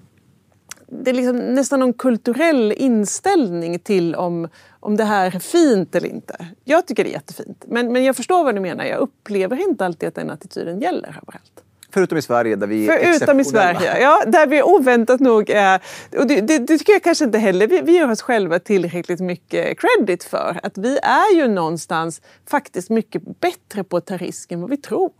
det 0.91 1.11
är 1.11 1.13
liksom 1.13 1.37
nästan 1.37 1.79
någon 1.79 1.93
kulturell 1.93 2.71
inställning 2.71 3.79
till 3.79 4.15
om, 4.15 4.47
om 4.79 4.97
det 4.97 5.03
här 5.03 5.35
är 5.35 5.39
fint 5.39 5.95
eller 5.95 6.07
inte. 6.07 6.47
Jag 6.63 6.87
tycker 6.87 7.03
det 7.03 7.09
är 7.09 7.13
jättefint. 7.13 7.65
Men, 7.67 7.93
men 7.93 8.03
jag 8.03 8.15
förstår 8.15 8.43
vad 8.43 8.55
du 8.55 8.61
menar. 8.61 8.85
Jag 8.85 8.99
upplever 8.99 9.69
inte 9.69 9.85
alltid 9.85 10.09
att 10.09 10.15
den 10.15 10.29
attityden 10.29 10.79
gäller 10.79 11.07
överallt. 11.07 11.63
Förutom 11.93 12.17
i 12.17 12.21
Sverige 12.21 12.55
där 12.55 12.67
vi 12.67 12.87
är 12.87 13.13
Förutom 13.13 13.39
i 13.39 13.45
Sverige, 13.45 14.01
ja. 14.01 14.23
Där 14.27 14.47
vi 14.47 14.63
oväntat 14.63 15.19
nog 15.19 15.49
är... 15.49 15.81
Och 16.17 16.27
det, 16.27 16.41
det, 16.41 16.57
det, 16.59 16.77
tycker 16.77 16.93
jag 16.93 17.03
kanske 17.03 17.25
inte 17.25 17.37
heller 17.37 17.67
vi, 17.67 17.81
vi 17.81 17.97
gör 17.97 18.11
oss 18.11 18.21
själva 18.21 18.59
tillräckligt 18.59 19.19
mycket 19.19 19.77
credit 19.79 20.23
för. 20.23 20.59
Att 20.63 20.77
vi 20.77 20.97
är 20.97 21.35
ju 21.35 21.47
någonstans 21.47 22.21
faktiskt 22.49 22.89
mycket 22.89 23.39
bättre 23.39 23.83
på 23.83 23.97
att 23.97 24.05
ta 24.05 24.17
risk 24.17 24.51
än 24.51 24.61
vad 24.61 24.69
vi 24.69 24.77
tror. 24.77 25.11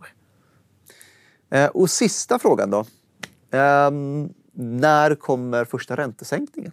Eh, 1.52 1.66
och 1.66 1.90
sista 1.90 2.38
frågan 2.38 2.70
då. 2.70 2.84
Um, 3.58 4.34
när 4.54 5.14
kommer 5.14 5.64
första 5.64 5.96
räntesänkningen? 5.96 6.72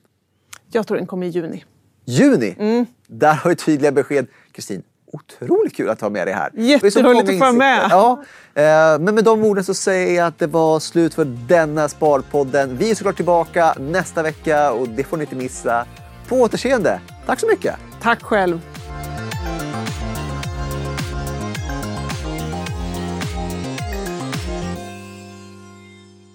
Jag 0.71 0.87
tror 0.87 0.97
den 0.97 1.07
kommer 1.07 1.27
i 1.27 1.29
juni. 1.29 1.65
Juni? 2.05 2.55
Mm. 2.59 2.85
Där 3.07 3.33
har 3.33 3.49
vi 3.49 3.55
tydliga 3.55 3.91
besked. 3.91 4.27
Kristin, 4.51 4.83
otroligt 5.13 5.75
kul 5.75 5.89
att 5.89 6.01
ha 6.01 6.09
med 6.09 6.27
dig 6.27 6.33
här. 6.33 6.51
Jätteroligt 6.53 7.29
att 7.29 7.39
få 7.39 7.57
med. 7.57 7.87
Ja, 7.89 8.23
eh, 8.53 8.99
men 8.99 9.15
med 9.15 9.23
de 9.23 9.43
orden 9.43 9.63
så 9.63 9.73
säger 9.73 10.17
jag 10.17 10.27
att 10.27 10.39
det 10.39 10.47
var 10.47 10.79
slut 10.79 11.13
för 11.13 11.25
denna 11.25 11.89
Sparpodden. 11.89 12.77
Vi 12.77 12.91
är 12.91 12.95
såklart 12.95 13.15
tillbaka 13.15 13.75
nästa 13.79 14.23
vecka 14.23 14.71
och 14.71 14.89
det 14.89 15.03
får 15.03 15.17
ni 15.17 15.23
inte 15.23 15.35
missa. 15.35 15.85
På 16.27 16.35
återseende. 16.35 17.01
Tack 17.25 17.39
så 17.39 17.47
mycket. 17.47 17.75
Tack 18.01 18.21
själv. 18.21 18.61